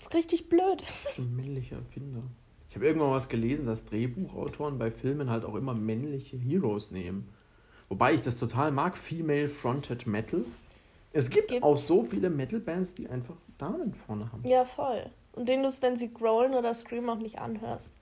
Ist 0.00 0.14
richtig 0.14 0.48
blöd. 0.48 0.82
Ein 1.18 1.34
männlicher 1.36 1.76
Erfinder. 1.76 2.22
Ich 2.68 2.74
habe 2.76 2.86
irgendwann 2.86 3.10
was 3.10 3.28
gelesen, 3.28 3.66
dass 3.66 3.84
Drehbuchautoren 3.84 4.78
bei 4.78 4.90
Filmen 4.90 5.30
halt 5.30 5.44
auch 5.44 5.54
immer 5.54 5.74
männliche 5.74 6.36
Heroes 6.36 6.90
nehmen. 6.90 7.28
Wobei 7.88 8.14
ich 8.14 8.22
das 8.22 8.38
total 8.38 8.72
mag, 8.72 8.96
Female 8.96 9.48
Fronted 9.48 10.06
Metal. 10.06 10.44
Es 11.12 11.30
gibt, 11.30 11.48
Gibt- 11.48 11.62
auch 11.62 11.76
so 11.76 12.04
viele 12.04 12.28
Metal-Bands, 12.28 12.94
die 12.94 13.08
einfach 13.08 13.36
Damen 13.58 13.94
vorne 13.94 14.30
haben. 14.30 14.46
Ja, 14.46 14.64
voll. 14.64 15.06
Und 15.32 15.48
den 15.48 15.62
du, 15.62 15.70
wenn 15.80 15.96
sie 15.96 16.12
growlen 16.12 16.54
oder 16.54 16.74
screamen, 16.74 17.08
auch 17.08 17.18
nicht 17.18 17.38
anhörst. 17.38 17.92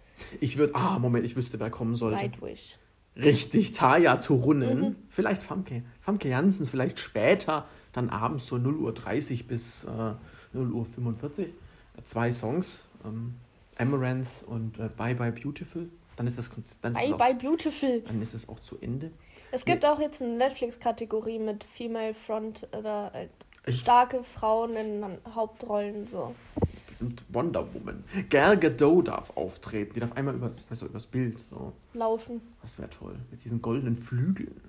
Ich 0.40 0.56
würde, 0.56 0.74
ah, 0.74 0.98
Moment, 0.98 1.24
ich 1.24 1.36
wüsste, 1.36 1.60
wer 1.60 1.70
kommen 1.70 1.96
sollte. 1.96 2.16
Nightwish. 2.16 2.76
Richtig, 3.16 3.72
Taya 3.72 4.16
Turunen. 4.16 4.80
Mhm. 4.80 4.96
Vielleicht 5.10 5.42
Famke. 5.42 5.82
Famke 6.00 6.28
Jansen, 6.28 6.66
vielleicht 6.66 6.98
später, 6.98 7.66
dann 7.92 8.10
abends 8.10 8.46
so 8.46 8.56
0.30 8.56 9.42
Uhr 9.42 9.46
bis 9.48 9.84
äh, 9.84 9.88
0.45 10.56 11.38
Uhr. 11.38 11.46
Zwei 12.04 12.32
Songs, 12.32 12.82
ähm, 13.04 13.34
Amaranth 13.78 14.26
und 14.46 14.78
äh, 14.78 14.88
Bye 14.96 15.14
Bye 15.14 15.32
Beautiful. 15.32 15.88
Dann 16.16 16.26
ist 16.26 16.38
das. 16.38 16.50
Dann, 16.82 16.92
ist 16.92 16.98
es 17.02 17.04
Bye 17.10 17.14
auch 17.14 17.18
Bye 17.18 17.38
zu- 17.38 17.46
Beautiful. 17.46 18.00
dann 18.02 18.22
ist 18.22 18.34
es 18.34 18.48
auch 18.48 18.60
zu 18.60 18.76
Ende. 18.80 19.10
Es 19.52 19.64
gibt 19.64 19.84
auch 19.86 20.00
jetzt 20.00 20.20
eine 20.20 20.32
Netflix-Kategorie 20.36 21.38
mit 21.38 21.62
Female 21.64 22.14
Front 22.14 22.66
oder 22.76 23.12
äh, 23.14 23.28
Echt? 23.64 23.80
starke 23.80 24.22
Frauen 24.24 24.74
in 24.76 25.04
Hauptrollen 25.34 26.06
so. 26.08 26.34
Bestimmt 26.88 27.22
Wonder 27.28 27.72
Woman. 27.74 28.04
Gal 28.30 28.58
Gadot 28.58 29.08
darf 29.08 29.36
auftreten. 29.36 29.94
Die 29.94 30.00
darf 30.00 30.12
einmal 30.12 30.34
über, 30.34 30.50
du, 30.50 30.86
übers 30.86 31.06
Bild. 31.06 31.38
So. 31.50 31.72
Laufen. 31.94 32.40
Das 32.62 32.78
wäre 32.78 32.90
toll. 32.90 33.16
Mit 33.30 33.44
diesen 33.44 33.62
goldenen 33.62 33.96
Flügeln. 33.96 34.60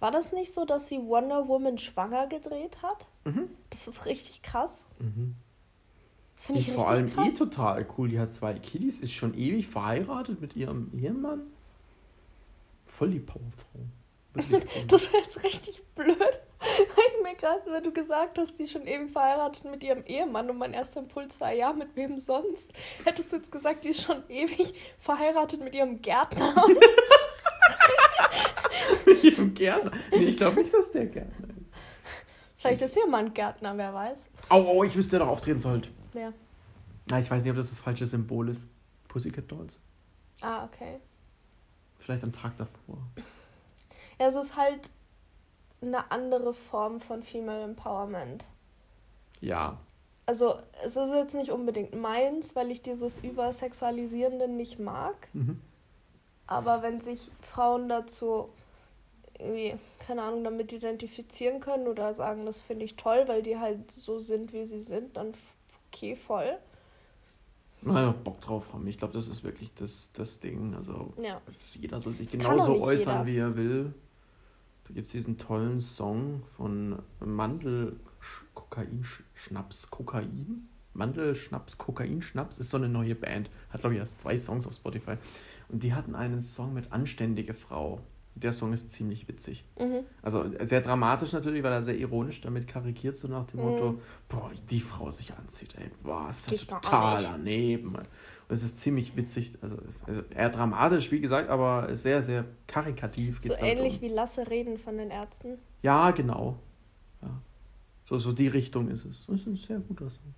War 0.00 0.10
das 0.10 0.32
nicht 0.32 0.52
so, 0.54 0.64
dass 0.64 0.88
sie 0.88 0.98
Wonder 0.98 1.46
Woman 1.46 1.78
schwanger 1.78 2.26
gedreht 2.26 2.78
hat? 2.82 3.06
Mhm. 3.24 3.48
Das 3.70 3.86
ist 3.86 4.06
richtig 4.06 4.42
krass. 4.42 4.84
Mhm. 4.98 5.34
Das 6.38 6.46
Die 6.46 6.58
ist 6.60 6.70
vor 6.70 6.88
allem 6.88 7.08
eh 7.08 7.10
krass. 7.10 7.34
total 7.36 7.84
cool. 7.96 8.08
Die 8.08 8.20
hat 8.20 8.32
zwei 8.32 8.54
Kiddies, 8.54 9.00
ist 9.00 9.12
schon 9.12 9.34
ewig 9.34 9.66
verheiratet 9.66 10.40
mit 10.40 10.54
ihrem 10.54 10.90
Ehemann. 10.94 11.42
Voll 12.86 13.10
die 13.10 13.18
Powerfrau. 13.20 13.80
Das 14.86 15.12
wäre 15.12 15.22
jetzt 15.22 15.42
richtig 15.42 15.82
blöd. 15.96 16.16
Weil 16.60 17.04
ich 17.12 17.22
mir 17.22 17.34
gerade, 17.36 17.62
weil 17.70 17.82
du 17.82 17.92
gesagt 17.92 18.38
hast, 18.38 18.56
die 18.58 18.64
ist 18.64 18.72
schon 18.72 18.86
ewig 18.86 19.10
verheiratet 19.10 19.64
mit 19.64 19.82
ihrem 19.82 20.04
Ehemann 20.04 20.48
und 20.50 20.58
mein 20.58 20.74
erster 20.74 21.00
Impuls 21.00 21.40
war, 21.40 21.52
ja, 21.52 21.72
mit 21.72 21.94
wem 21.96 22.18
sonst? 22.18 22.72
Hättest 23.04 23.32
du 23.32 23.36
jetzt 23.36 23.50
gesagt, 23.50 23.84
die 23.84 23.88
ist 23.88 24.02
schon 24.02 24.22
ewig 24.28 24.74
verheiratet 24.98 25.60
mit 25.62 25.74
ihrem 25.74 26.00
Gärtner? 26.02 26.54
mit 29.06 29.24
ihrem 29.24 29.54
Gärtner. 29.54 29.92
Nee, 30.10 30.24
ich 30.24 30.36
glaube 30.36 30.60
nicht, 30.62 30.74
dass 30.74 30.90
der 30.92 31.06
Gärtner 31.06 31.48
ist. 31.48 31.66
Vielleicht 32.56 32.82
ist 32.82 32.96
ihr 32.96 33.06
Mann 33.06 33.34
Gärtner, 33.34 33.76
wer 33.76 33.94
weiß. 33.94 34.18
Au, 34.48 34.66
au, 34.66 34.84
ich 34.84 34.96
wüsste, 34.96 35.12
wer 35.12 35.20
doch 35.20 35.28
auftreten 35.28 35.60
sollte. 35.60 35.88
Ja. 36.14 36.32
Na, 37.10 37.18
ich 37.18 37.30
weiß 37.30 37.42
nicht, 37.42 37.50
ob 37.50 37.56
das 37.56 37.70
das 37.70 37.80
falsche 37.80 38.06
Symbol 38.06 38.50
ist. 38.50 38.62
Pussycat 39.08 39.50
Dolls. 39.50 39.78
Ah, 40.40 40.64
okay. 40.64 41.00
Vielleicht 41.98 42.22
am 42.22 42.32
Tag 42.32 42.56
davor. 42.58 42.98
Ja, 44.18 44.28
es 44.28 44.34
ist 44.34 44.56
halt 44.56 44.90
eine 45.80 46.10
andere 46.10 46.54
Form 46.54 47.00
von 47.00 47.22
Female 47.22 47.62
Empowerment. 47.62 48.44
Ja. 49.40 49.78
Also, 50.26 50.58
es 50.84 50.96
ist 50.96 51.10
jetzt 51.10 51.34
nicht 51.34 51.50
unbedingt 51.50 51.94
meins, 51.94 52.54
weil 52.54 52.70
ich 52.70 52.82
dieses 52.82 53.18
Übersexualisierende 53.18 54.48
nicht 54.48 54.78
mag. 54.78 55.28
Mhm. 55.32 55.60
Aber 56.46 56.82
wenn 56.82 57.00
sich 57.00 57.30
Frauen 57.40 57.88
dazu 57.88 58.50
irgendwie, 59.38 59.76
keine 60.06 60.22
Ahnung, 60.22 60.44
damit 60.44 60.72
identifizieren 60.72 61.60
können 61.60 61.86
oder 61.86 62.14
sagen, 62.14 62.44
das 62.44 62.60
finde 62.60 62.84
ich 62.84 62.96
toll, 62.96 63.24
weil 63.26 63.42
die 63.42 63.58
halt 63.58 63.90
so 63.90 64.18
sind, 64.18 64.52
wie 64.52 64.66
sie 64.66 64.80
sind, 64.80 65.16
dann 65.16 65.34
okay, 65.92 66.16
voll. 66.16 66.58
Naja, 67.82 68.10
Bock 68.24 68.40
drauf 68.40 68.72
haben. 68.72 68.86
Ich 68.88 68.98
glaube, 68.98 69.12
das 69.14 69.28
ist 69.28 69.44
wirklich 69.44 69.70
das, 69.76 70.10
das 70.12 70.40
Ding. 70.40 70.74
Also, 70.74 71.12
Ja. 71.22 71.40
jeder 71.74 72.00
soll 72.02 72.14
sich 72.14 72.26
Das 72.26 72.32
genauso 72.40 72.80
äußern, 72.82 73.26
jeder. 73.26 73.26
wie 73.26 73.38
er 73.38 73.56
will. 73.56 73.94
Da 74.86 74.94
gibt 74.94 75.06
es 75.06 75.12
diesen 75.12 75.38
tollen 75.38 75.80
Song 75.80 76.42
von 76.56 76.98
Mandel 77.20 78.00
Kokain 78.54 79.04
Schnaps 79.34 79.90
Kokain. 79.90 80.68
Mandel 80.94 81.36
Schnaps 81.36 81.78
Kokain 81.78 82.20
Schnaps 82.22 82.58
ist 82.58 82.70
so 82.70 82.78
eine 82.78 82.88
neue 82.88 83.14
Band. 83.14 83.48
Hat 83.70 83.80
glaube 83.82 83.94
ich 83.94 84.00
erst 84.00 84.18
zwei 84.20 84.36
Songs 84.36 84.66
auf 84.66 84.74
Spotify. 84.74 85.16
Und 85.68 85.82
die 85.82 85.94
hatten 85.94 86.14
einen 86.16 86.40
Song 86.40 86.74
mit 86.74 86.90
Anständige 86.90 87.54
Frau. 87.54 88.00
Der 88.40 88.52
Song 88.52 88.72
ist 88.72 88.90
ziemlich 88.90 89.26
witzig. 89.28 89.64
Mhm. 89.78 90.00
Also 90.22 90.44
sehr 90.62 90.80
dramatisch 90.80 91.32
natürlich, 91.32 91.62
weil 91.62 91.72
er 91.72 91.82
sehr 91.82 91.96
ironisch 91.96 92.40
damit 92.40 92.66
karikiert, 92.68 93.16
so 93.16 93.28
nach 93.28 93.46
dem 93.46 93.60
Mhm. 93.60 93.66
Motto, 93.66 94.00
boah, 94.28 94.50
wie 94.52 94.60
die 94.70 94.80
Frau 94.80 95.10
sich 95.10 95.32
anzieht, 95.34 95.74
ey, 95.78 95.90
boah, 96.02 96.28
ist 96.30 96.50
das 96.50 96.66
total 96.66 97.22
daneben. 97.22 97.96
Und 97.96 98.06
es 98.48 98.62
ist 98.62 98.78
ziemlich 98.78 99.16
witzig, 99.16 99.54
also, 99.60 99.76
also 100.06 100.22
eher 100.30 100.50
dramatisch, 100.50 101.10
wie 101.10 101.20
gesagt, 101.20 101.50
aber 101.50 101.94
sehr, 101.96 102.22
sehr 102.22 102.44
karikativ. 102.66 103.40
So 103.42 103.54
ähnlich 103.54 103.96
um. 103.96 104.00
wie 104.02 104.08
Lasse 104.08 104.48
reden 104.48 104.78
von 104.78 104.96
den 104.96 105.10
Ärzten. 105.10 105.58
Ja, 105.82 106.10
genau. 106.12 106.58
Ja. 107.22 107.30
So, 108.06 108.18
so 108.18 108.32
die 108.32 108.48
Richtung 108.48 108.88
ist 108.88 109.04
es. 109.04 109.26
Das 109.26 109.40
ist 109.40 109.46
ein 109.46 109.56
sehr 109.56 109.80
guter 109.80 110.08
Song. 110.10 110.34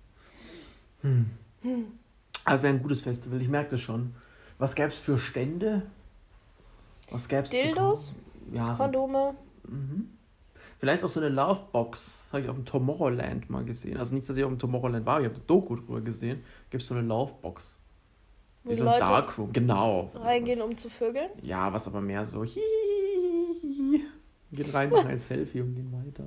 Hm. 1.01 1.29
Hm. 1.61 1.85
Also 2.43 2.63
wäre 2.63 2.73
ein 2.73 2.81
gutes 2.81 3.01
Festival, 3.01 3.41
ich 3.41 3.47
merke 3.47 3.71
das 3.71 3.81
schon. 3.81 4.13
Was 4.57 4.75
gäbe 4.75 4.89
es 4.89 4.97
für 4.97 5.17
Stände? 5.17 5.83
Was 7.11 7.27
gäbe 7.27 7.43
es 7.43 7.49
Dildos? 7.49 8.13
Ja, 8.53 8.73
Kondome. 8.75 9.35
Mhm. 9.67 10.09
Vielleicht 10.79 11.03
auch 11.03 11.09
so 11.09 11.19
eine 11.19 11.29
Lovebox. 11.29 12.23
Habe 12.31 12.41
ich 12.41 12.49
auf 12.49 12.55
dem 12.55 12.65
Tomorrowland 12.65 13.49
mal 13.49 13.63
gesehen. 13.63 13.97
Also 13.97 14.15
nicht, 14.15 14.27
dass 14.27 14.35
ich 14.37 14.43
auf 14.43 14.49
dem 14.49 14.57
Tomorrowland 14.59 15.05
war, 15.05 15.19
ich 15.19 15.25
habe 15.25 15.35
eine 15.35 15.43
Doku 15.45 15.75
drüber 15.75 16.01
gesehen. 16.01 16.43
Gibt 16.69 16.81
es 16.83 16.87
so 16.89 16.95
eine 16.95 17.05
Lovebox. 17.07 17.75
Wie 18.63 18.73
so 18.75 18.81
ein 18.83 18.85
Leute 18.87 18.99
Darkroom. 18.99 19.53
Genau. 19.53 20.11
reingehen, 20.15 20.61
um 20.61 20.75
zu 20.77 20.89
vögeln. 20.89 21.29
Ja, 21.41 21.71
was 21.73 21.87
aber 21.87 22.01
mehr 22.01 22.25
so. 22.25 22.43
Hihihihi. 22.43 24.05
Gehen 24.51 24.69
rein, 24.71 24.89
machen 24.89 25.07
ein 25.07 25.19
Selfie 25.19 25.61
und 25.61 25.75
gehen 25.75 25.91
weiter. 25.91 26.23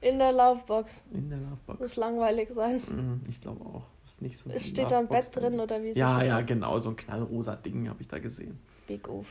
In 0.00 0.18
der 0.18 0.32
Lovebox. 0.32 1.02
In 1.12 1.28
der 1.30 1.38
Lovebox. 1.38 1.80
Muss 1.80 1.96
langweilig 1.96 2.48
sein. 2.50 2.82
Mhm, 2.88 3.20
Ich 3.28 3.40
glaube 3.40 3.64
auch. 3.64 3.82
Ist 4.04 4.22
nicht 4.22 4.38
so. 4.38 4.48
Es 4.50 4.66
steht 4.66 4.90
da 4.90 4.98
ein 4.98 5.08
Bett 5.08 5.34
drin 5.34 5.58
oder 5.60 5.80
wie 5.82 5.88
sieht 5.88 5.96
Ja, 5.96 6.18
das 6.18 6.26
ja, 6.26 6.38
aus? 6.38 6.46
genau. 6.46 6.78
So 6.78 6.90
ein 6.90 6.96
knallrosa 6.96 7.56
Ding 7.56 7.88
habe 7.88 8.00
ich 8.00 8.08
da 8.08 8.18
gesehen. 8.18 8.58
Big 8.86 9.06
Oof. 9.08 9.26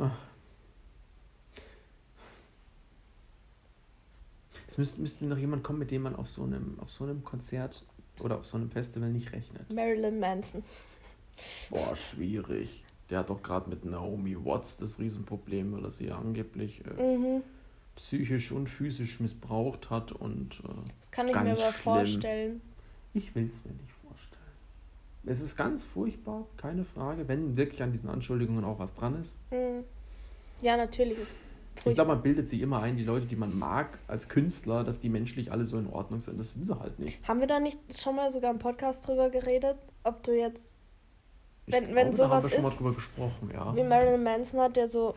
Ach. 0.00 0.10
Es 4.68 4.78
müsste, 4.78 5.00
müsste 5.00 5.24
noch 5.26 5.36
jemand 5.38 5.64
kommen, 5.64 5.78
mit 5.80 5.90
dem 5.90 6.02
man 6.02 6.14
auf 6.16 6.28
so 6.28 6.44
einem, 6.44 6.78
auf 6.80 6.90
so 6.90 7.04
einem 7.04 7.24
Konzert 7.24 7.84
oder 8.20 8.36
auf 8.38 8.46
so 8.46 8.56
einem 8.56 8.70
Festival 8.70 9.10
nicht 9.10 9.32
rechnet. 9.32 9.70
Marilyn 9.72 10.20
Manson. 10.20 10.62
Boah, 11.70 11.96
schwierig. 11.96 12.84
Der 13.08 13.20
hat 13.20 13.30
doch 13.30 13.42
gerade 13.42 13.68
mit 13.68 13.84
Naomi 13.84 14.36
Watts 14.44 14.76
das 14.76 14.98
Riesenproblem, 15.00 15.72
weil 15.72 15.84
er 15.84 15.90
sie 15.90 16.06
ja 16.06 16.18
angeblich 16.18 16.82
äh, 16.86 17.16
Mhm. 17.16 17.42
psychisch 17.96 18.52
und 18.52 18.68
physisch 18.68 19.18
missbraucht 19.18 19.90
hat 19.90 20.12
und 20.12 20.60
äh, 20.64 20.68
Das 21.00 21.10
kann 21.10 21.28
ich 21.28 21.34
mir 21.34 21.40
aber 21.52 21.72
schlimm. 21.72 21.82
vorstellen. 21.82 22.60
ich 23.14 23.34
will 23.34 23.48
es 23.50 23.64
mir 23.64 23.72
nicht 23.72 23.90
vorstellen. 23.90 23.99
Es 25.26 25.40
ist 25.40 25.56
ganz 25.56 25.84
furchtbar, 25.84 26.46
keine 26.56 26.84
Frage, 26.84 27.28
wenn 27.28 27.56
wirklich 27.56 27.82
an 27.82 27.92
diesen 27.92 28.08
Anschuldigungen 28.08 28.64
auch 28.64 28.78
was 28.78 28.94
dran 28.94 29.20
ist. 29.20 29.34
Mhm. 29.50 29.84
Ja, 30.62 30.76
natürlich 30.76 31.18
ist. 31.18 31.36
Ich 31.84 31.94
glaube, 31.94 32.08
man 32.08 32.22
bildet 32.22 32.48
sich 32.48 32.60
immer 32.60 32.80
ein, 32.82 32.96
die 32.96 33.04
Leute, 33.04 33.26
die 33.26 33.36
man 33.36 33.58
mag 33.58 33.98
als 34.06 34.28
Künstler, 34.28 34.84
dass 34.84 35.00
die 35.00 35.08
menschlich 35.08 35.50
alle 35.52 35.64
so 35.64 35.78
in 35.78 35.86
Ordnung 35.88 36.20
sind. 36.20 36.38
Das 36.38 36.52
sind 36.52 36.66
sie 36.66 36.78
halt 36.78 36.98
nicht. 36.98 37.26
Haben 37.26 37.40
wir 37.40 37.46
da 37.46 37.58
nicht 37.60 37.78
schon 37.98 38.16
mal 38.16 38.30
sogar 38.30 38.50
im 38.50 38.58
Podcast 38.58 39.06
drüber 39.06 39.30
geredet, 39.30 39.76
ob 40.04 40.22
du 40.22 40.32
jetzt 40.36 40.76
Ich 41.66 41.72
Wenn- 41.74 41.84
glaube, 41.84 41.96
wenn 41.96 42.06
da 42.08 42.12
sowas 42.12 42.44
haben 42.44 42.50
wir 42.50 42.56
schon 42.56 42.62
mal 42.64 42.68
ist, 42.70 42.78
drüber 42.78 42.94
gesprochen, 42.94 43.50
ja. 43.54 43.76
wie 43.76 43.82
Marilyn 43.84 44.22
Manson 44.22 44.60
hat, 44.60 44.76
der 44.76 44.88
so 44.88 45.14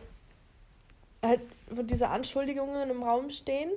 halt, 1.22 1.40
wo 1.70 1.82
diese 1.82 2.08
Anschuldigungen 2.08 2.88
im 2.90 3.02
Raum 3.02 3.30
stehen, 3.30 3.70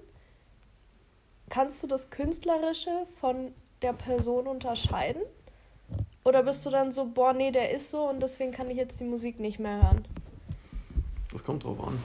kannst 1.49 1.81
du 1.83 1.87
das 1.87 2.09
Künstlerische 2.09 3.07
von 3.19 3.53
der 3.81 3.93
Person 3.93 4.47
unterscheiden? 4.47 5.21
Oder 6.27 6.43
bist 6.43 6.65
du 6.65 6.69
dann 6.69 6.91
so, 6.91 7.05
boah, 7.05 7.31
nee, 7.31 7.51
der 7.51 7.73
ist 7.73 7.89
so 7.89 8.09
und 8.09 8.19
deswegen 8.19 8.51
kann 8.51 8.69
ich 8.69 8.75
jetzt 8.75 8.99
die 8.99 9.05
Musik 9.05 9.39
nicht 9.39 9.59
mehr 9.59 9.81
hören? 9.81 10.05
Das 11.31 11.41
kommt 11.41 11.63
drauf 11.63 11.81
an. 11.81 11.97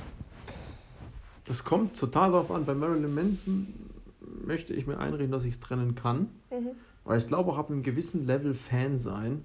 Das 1.46 1.64
kommt 1.64 1.98
total 1.98 2.30
drauf 2.30 2.48
an. 2.52 2.64
Bei 2.64 2.72
Marilyn 2.72 3.12
Manson 3.12 3.90
möchte 4.46 4.74
ich 4.74 4.86
mir 4.86 4.98
einreden, 4.98 5.32
dass 5.32 5.42
ich 5.42 5.54
es 5.54 5.60
trennen 5.60 5.96
kann. 5.96 6.28
Mhm. 6.52 6.70
Weil 7.02 7.18
ich 7.18 7.26
glaube, 7.26 7.50
auch 7.50 7.58
ab 7.58 7.68
einem 7.68 7.82
gewissen 7.82 8.24
Level 8.24 8.54
Fan 8.54 8.96
sein, 8.96 9.44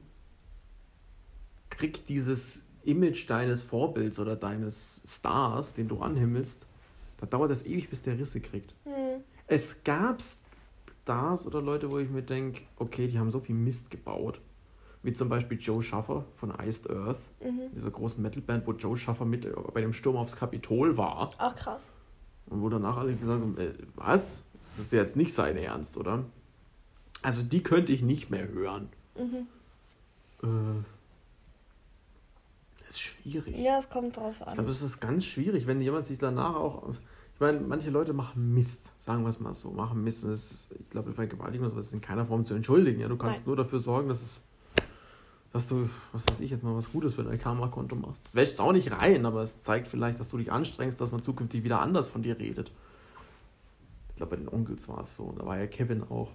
kriegt 1.72 2.08
dieses 2.08 2.64
Image 2.84 3.28
deines 3.28 3.64
Vorbilds 3.64 4.20
oder 4.20 4.36
deines 4.36 5.02
Stars, 5.08 5.74
den 5.74 5.88
du 5.88 6.02
anhimmelst, 6.02 6.68
da 7.20 7.26
dauert 7.26 7.50
das 7.50 7.66
ewig, 7.66 7.90
bis 7.90 8.04
der 8.04 8.20
Risse 8.20 8.42
kriegt. 8.42 8.76
Mhm. 8.86 9.24
Es 9.48 9.84
gab 9.84 10.22
Stars 11.02 11.48
oder 11.48 11.64
Leute, 11.64 11.90
wo 11.90 11.98
ich 11.98 12.12
mir 12.12 12.22
denke, 12.22 12.62
okay, 12.78 13.08
die 13.08 13.18
haben 13.18 13.32
so 13.32 13.40
viel 13.40 13.56
Mist 13.56 13.90
gebaut. 13.90 14.40
Wie 15.04 15.14
zum 15.14 15.30
Beispiel 15.30 15.60
Joe 15.60 15.82
Schaffer 15.84 16.26
von 16.36 16.52
Iced 16.60 16.90
Earth, 16.90 17.20
Mhm. 17.42 17.72
dieser 17.76 17.92
großen 17.92 18.22
Metalband, 18.22 18.66
wo 18.68 18.74
Joe 18.74 18.98
Schaffer 18.98 19.26
mit 19.26 19.46
äh, 19.46 19.54
bei 19.74 19.82
dem 19.82 19.94
Sturm 19.94 20.18
aufs 20.18 20.36
Kapitol 20.36 20.98
war. 20.98 21.32
Ach 21.38 21.56
krass. 21.56 21.90
Und 22.48 22.62
wo 22.62 22.70
danach 22.70 22.98
alle 22.98 23.14
gesagt 23.16 23.42
haben, 23.42 23.58
äh, 23.58 23.74
was? 23.96 24.44
Das 24.62 24.80
ist 24.80 24.94
jetzt 24.94 25.16
nicht 25.16 25.34
sein 25.34 25.56
Ernst, 25.58 25.98
oder? 25.98 26.24
Also 27.22 27.42
die 27.44 27.62
könnte 27.64 27.92
ich 27.94 28.02
nicht 28.02 28.30
mehr 28.30 28.48
hören. 28.48 28.90
Mhm. 29.18 29.48
Äh, 30.44 30.84
das 32.80 32.90
ist 32.92 33.00
schwierig. 33.02 33.58
Ja, 33.58 33.78
es 33.80 33.90
kommt 33.90 34.18
drauf 34.18 34.36
Ich 34.40 34.46
glaube, 34.46 34.60
an. 34.62 34.68
das 34.68 34.82
ist 34.82 35.00
ganz 35.00 35.26
schwierig, 35.26 35.68
wenn 35.68 35.82
jemand 35.82 36.06
sich 36.08 36.18
danach 36.18 36.56
auch. 36.56 36.90
Ich 37.34 37.40
meine, 37.42 37.60
manche 37.60 37.90
Leute 37.92 38.14
machen 38.14 38.54
Mist, 38.54 38.92
sagen 39.00 39.24
wir 39.24 39.30
es 39.30 39.40
mal 39.40 39.54
so, 39.54 39.70
machen 39.72 40.04
Mist. 40.04 40.24
Und 40.24 40.32
das 40.32 40.52
ist, 40.52 40.72
ich 40.80 40.90
glaube, 40.90 41.14
Vergewaltigung 41.14 41.76
ist 41.78 41.94
in 41.94 42.02
keiner 42.02 42.26
Form 42.26 42.46
zu 42.46 42.56
entschuldigen. 42.56 43.00
Ja, 43.00 43.08
du 43.10 43.18
kannst 43.18 43.40
Nein. 43.42 43.48
nur 43.48 43.56
dafür 43.56 43.80
sorgen, 43.80 44.08
dass 44.10 44.22
es 44.22 44.40
dass 45.52 45.68
du, 45.68 45.90
was 46.12 46.22
weiß 46.30 46.40
ich, 46.42 46.52
jetzt 46.52 46.64
mal 46.64 46.76
was 46.76 46.92
Gutes 46.92 47.16
für 47.16 47.24
dein 47.24 47.40
Karma-Konto 47.40 47.96
machst. 47.96 48.26
Das 48.26 48.36
wäscht 48.36 48.54
es 48.54 48.60
auch 48.60 48.74
nicht 48.74 48.92
rein, 48.92 49.26
aber 49.26 49.42
es 49.44 49.62
zeigt 49.62 49.88
vielleicht, 49.88 50.20
dass 50.20 50.30
du 50.30 50.38
dich 50.38 50.52
anstrengst, 50.52 51.00
dass 51.00 51.12
man 51.12 51.24
zukünftig 51.24 51.64
wieder 51.64 51.80
anders 51.82 52.08
von 52.08 52.22
dir 52.22 52.38
redet. 52.38 52.72
Ich 54.10 54.16
glaube, 54.16 54.32
bei 54.32 54.38
den 54.38 54.50
Onkels 54.50 54.88
war 54.90 55.02
es 55.02 55.16
so. 55.16 55.34
Da 55.38 55.46
war 55.46 55.58
ja 55.58 55.68
Kevin 55.68 56.04
auch, 56.04 56.32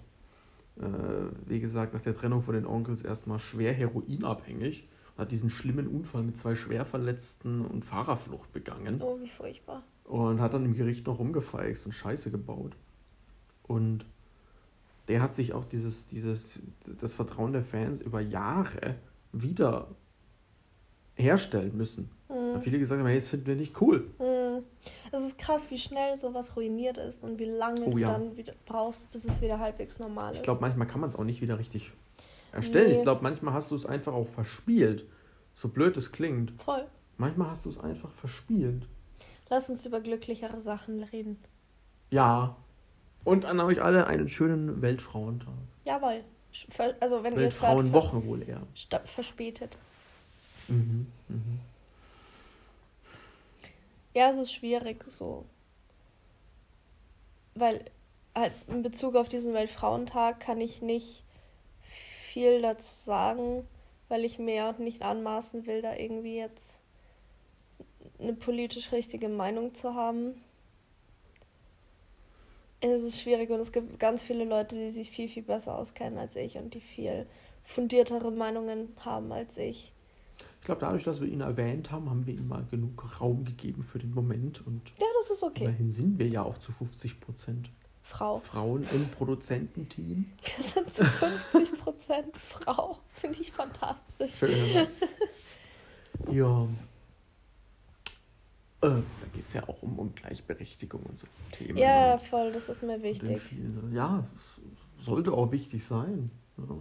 äh, 0.77 0.87
wie 1.45 1.59
gesagt, 1.59 1.93
nach 1.93 2.01
der 2.01 2.15
Trennung 2.15 2.41
von 2.41 2.55
den 2.55 2.65
Onkels 2.65 3.01
erstmal 3.01 3.39
schwer 3.39 3.73
heroinabhängig. 3.73 4.87
Hat 5.17 5.31
diesen 5.31 5.51
schlimmen 5.51 5.87
Unfall 5.87 6.23
mit 6.23 6.37
zwei 6.37 6.55
Schwerverletzten 6.55 7.65
und 7.65 7.85
Fahrerflucht 7.85 8.51
begangen. 8.51 8.99
Oh, 8.99 9.19
wie 9.21 9.29
furchtbar. 9.29 9.83
Und 10.05 10.41
hat 10.41 10.53
dann 10.53 10.65
im 10.65 10.73
Gericht 10.73 11.05
noch 11.05 11.19
rumgefeixt 11.19 11.85
und 11.85 11.91
Scheiße 11.91 12.31
gebaut. 12.31 12.75
Und 13.61 14.05
der 15.07 15.21
hat 15.21 15.33
sich 15.33 15.53
auch 15.53 15.65
dieses, 15.65 16.07
dieses, 16.07 16.41
das 16.99 17.13
Vertrauen 17.13 17.53
der 17.53 17.63
Fans 17.63 17.99
über 17.99 18.21
Jahre 18.21 18.95
wieder 19.31 19.87
herstellen 21.15 21.75
müssen. 21.75 22.09
Mhm. 22.29 22.53
Weil 22.53 22.61
viele 22.61 22.79
gesagt 22.79 22.99
haben, 22.99 23.07
hey, 23.07 23.17
das 23.17 23.29
finden 23.29 23.47
wir 23.47 23.55
nicht 23.55 23.79
cool. 23.81 24.09
Mhm. 24.19 24.63
Es 25.11 25.23
ist 25.23 25.37
krass, 25.37 25.69
wie 25.69 25.77
schnell 25.77 26.17
sowas 26.17 26.55
ruiniert 26.55 26.97
ist 26.97 27.23
und 27.23 27.39
wie 27.39 27.45
lange 27.45 27.81
Oh 27.85 27.91
du 27.91 27.97
ja. 27.99 28.13
dann 28.13 28.35
wieder 28.35 28.53
brauchst, 28.65 29.11
bis 29.11 29.25
es 29.25 29.41
wieder 29.41 29.59
halbwegs 29.59 29.99
normal 29.99 30.31
ist. 30.33 30.39
Ich 30.39 30.43
glaube, 30.43 30.61
manchmal 30.61 30.87
kann 30.87 31.01
man 31.01 31.09
es 31.09 31.15
auch 31.15 31.23
nicht 31.23 31.41
wieder 31.41 31.59
richtig 31.59 31.91
erstellen. 32.51 32.91
Nee. 32.91 32.97
Ich 32.97 33.01
glaube, 33.03 33.21
manchmal 33.21 33.53
hast 33.53 33.71
du 33.71 33.75
es 33.75 33.85
einfach 33.85 34.13
auch 34.13 34.27
verspielt. 34.27 35.05
So 35.53 35.69
blöd 35.69 35.97
es 35.97 36.11
klingt. 36.11 36.51
Voll. 36.63 36.85
Manchmal 37.17 37.49
hast 37.49 37.65
du 37.65 37.69
es 37.69 37.79
einfach 37.79 38.11
verspielt. 38.11 38.87
Lass 39.49 39.69
uns 39.69 39.85
über 39.85 40.01
glücklichere 40.01 40.61
Sachen 40.61 41.03
reden. 41.03 41.37
Ja. 42.09 42.55
Und 43.23 43.45
an 43.45 43.59
euch 43.59 43.81
alle 43.81 44.07
einen 44.07 44.29
schönen 44.29 44.81
Weltfrauentag. 44.81 45.53
Jawohl. 45.85 46.23
Also 46.99 47.23
wenn 47.23 47.33
ihr 47.33 47.39
es 47.39 47.61
Weltfrauenwoche 47.61 48.25
wohl 48.25 48.47
eher. 48.47 48.61
verspätet. 49.05 49.77
Mhm. 50.67 51.07
Mhm. 51.29 51.59
Ja, 54.13 54.29
es 54.29 54.37
ist 54.37 54.53
schwierig 54.53 55.03
so. 55.09 55.45
Weil 57.55 57.85
halt 58.35 58.53
in 58.67 58.83
Bezug 58.83 59.15
auf 59.15 59.29
diesen 59.29 59.53
Weltfrauentag 59.53 60.39
kann 60.39 60.61
ich 60.61 60.81
nicht 60.81 61.23
viel 62.31 62.61
dazu 62.61 62.93
sagen, 62.95 63.67
weil 64.09 64.25
ich 64.25 64.39
mir 64.39 64.73
nicht 64.77 65.01
anmaßen 65.01 65.65
will, 65.65 65.81
da 65.81 65.95
irgendwie 65.95 66.37
jetzt 66.37 66.79
eine 68.19 68.33
politisch 68.33 68.91
richtige 68.91 69.29
Meinung 69.29 69.73
zu 69.73 69.95
haben. 69.95 70.41
Es 72.91 73.01
ist 73.01 73.19
schwierig 73.19 73.49
und 73.49 73.59
es 73.59 73.71
gibt 73.71 73.99
ganz 73.99 74.23
viele 74.23 74.43
Leute, 74.43 74.75
die 74.75 74.89
sich 74.89 75.09
viel, 75.09 75.29
viel 75.29 75.43
besser 75.43 75.77
auskennen 75.77 76.19
als 76.19 76.35
ich 76.35 76.57
und 76.57 76.73
die 76.73 76.81
viel 76.81 77.25
fundiertere 77.63 78.29
Meinungen 78.31 78.89
haben 78.99 79.31
als 79.31 79.57
ich. 79.57 79.93
Ich 80.59 80.65
glaube, 80.65 80.81
dadurch, 80.81 81.03
dass 81.03 81.21
wir 81.21 81.27
ihn 81.27 81.41
erwähnt 81.41 81.91
haben, 81.91 82.09
haben 82.09 82.25
wir 82.25 82.33
ihm 82.33 82.47
mal 82.47 82.65
genug 82.69 83.19
Raum 83.19 83.45
gegeben 83.45 83.83
für 83.83 83.99
den 83.99 84.13
Moment. 84.13 84.65
Und 84.65 84.81
Ja, 84.99 85.05
das 85.19 85.31
ist 85.31 85.43
okay. 85.43 85.63
immerhin 85.65 85.91
sind 85.91 86.19
wir 86.19 86.27
ja 86.27 86.43
auch 86.43 86.57
zu 86.57 86.71
50 86.71 87.19
Prozent 87.19 87.69
Frau. 88.01 88.39
Frauen 88.39 88.85
im 88.93 89.07
Produzententeam. 89.09 90.25
Wir 90.57 90.63
sind 90.63 90.93
zu 90.93 91.03
50% 91.03 92.35
Frau. 92.35 92.99
Finde 93.13 93.39
ich 93.39 93.51
fantastisch. 93.51 94.35
Schön. 94.35 94.87
ja. 96.31 96.67
Äh, 98.83 98.89
da 98.89 99.27
geht 99.33 99.47
es 99.47 99.53
ja 99.53 99.63
auch 99.67 99.81
um, 99.81 99.97
um 99.97 100.13
Gleichberechtigung 100.15 101.01
und 101.03 101.17
so 101.17 101.27
Themen. 101.51 101.77
Ja, 101.77 102.13
und- 102.15 102.21
voll, 102.23 102.51
das 102.51 102.69
ist 102.69 102.83
mir 102.83 103.01
wichtig. 103.01 103.41
vielen- 103.41 103.91
Ja, 103.93 104.25
sollte 105.05 105.31
auch 105.31 105.51
wichtig 105.51 105.85
sein. 105.85 106.29
Ja. 106.57 106.75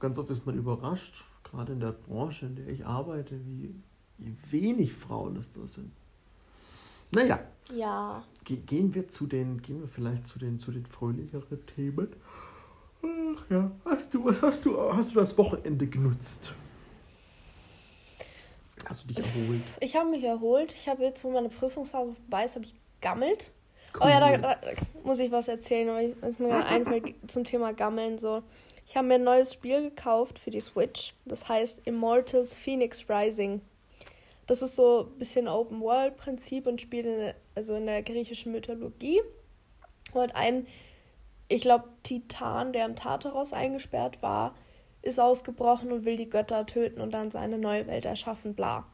Ganz 0.00 0.18
oft 0.18 0.30
ist 0.30 0.44
man 0.46 0.56
überrascht, 0.56 1.24
gerade 1.44 1.72
in 1.72 1.80
der 1.80 1.92
Branche, 1.92 2.46
in 2.46 2.56
der 2.56 2.68
ich 2.68 2.86
arbeite, 2.86 3.38
wie, 3.46 3.74
wie 4.18 4.36
wenig 4.50 4.92
Frauen 4.92 5.36
es 5.36 5.50
da 5.52 5.66
sind. 5.66 5.90
Naja, 7.12 7.40
Ja. 7.74 8.22
Ge 8.44 8.56
gehen 8.56 8.94
wir 8.94 9.08
zu 9.08 9.26
den, 9.26 9.60
gehen 9.62 9.80
wir 9.80 9.88
vielleicht 9.88 10.26
zu 10.26 10.38
den, 10.38 10.58
zu 10.58 10.70
den 10.72 10.86
fröhlicheren 10.86 11.64
Themen. 11.66 12.08
Ach 13.02 13.44
ja, 13.50 13.70
hast 13.84 14.12
du, 14.14 14.24
was 14.24 14.40
hast 14.42 14.64
du, 14.64 14.78
hast 14.92 15.10
du 15.10 15.14
das 15.14 15.36
Wochenende 15.38 15.86
genutzt? 15.86 16.52
Hast 18.86 19.04
du 19.04 19.08
dich 19.08 19.18
erholt? 19.18 19.62
Ich 19.80 19.96
habe 19.96 20.08
mich 20.10 20.24
erholt. 20.24 20.72
Ich 20.72 20.88
habe 20.88 21.02
jetzt, 21.04 21.22
wo 21.24 21.30
meine 21.30 21.48
Prüfungsphase 21.48 22.14
vorbei 22.14 22.44
ist, 22.44 22.54
habe 22.56 22.64
ich 22.64 22.74
gammelt. 23.00 23.50
Oh 24.00 24.06
ja, 24.06 24.20
da, 24.20 24.36
da 24.36 24.56
muss 25.04 25.18
ich 25.18 25.30
was 25.32 25.48
erzählen, 25.48 25.88
aber 25.88 26.02
ich- 26.02 26.14
was 26.20 26.38
mir 26.38 26.48
gerade 26.48 26.66
einfällt 26.66 27.14
zum 27.30 27.44
Thema 27.44 27.72
Gammeln 27.72 28.18
so. 28.18 28.42
Ich 28.86 28.96
habe 28.96 29.06
mir 29.06 29.14
ein 29.14 29.24
neues 29.24 29.52
Spiel 29.54 29.82
gekauft 29.82 30.38
für 30.38 30.50
die 30.50 30.60
Switch. 30.60 31.14
Das 31.24 31.48
heißt 31.48 31.86
Immortals 31.86 32.56
Phoenix 32.56 33.04
Rising. 33.08 33.60
Das 34.46 34.62
ist 34.62 34.74
so 34.74 35.06
ein 35.12 35.18
bisschen 35.18 35.46
Open 35.46 35.80
World 35.80 36.16
Prinzip 36.16 36.66
und 36.66 36.80
spielt 36.80 37.06
in 37.06 37.18
der, 37.18 37.34
also 37.54 37.76
in 37.76 37.86
der 37.86 38.02
griechischen 38.02 38.50
Mythologie. 38.50 39.20
Und 40.12 40.34
ein, 40.34 40.66
ich 41.46 41.60
glaube, 41.62 41.84
Titan, 42.02 42.72
der 42.72 42.84
im 42.86 42.96
Tartaros 42.96 43.52
eingesperrt 43.52 44.20
war, 44.22 44.56
ist 45.02 45.18
ausgebrochen 45.18 45.92
und 45.92 46.04
will 46.04 46.16
die 46.16 46.28
Götter 46.28 46.66
töten 46.66 47.00
und 47.00 47.12
dann 47.12 47.30
seine 47.30 47.58
neue 47.58 47.86
Welt 47.86 48.04
erschaffen, 48.04 48.54
bla. 48.54 48.86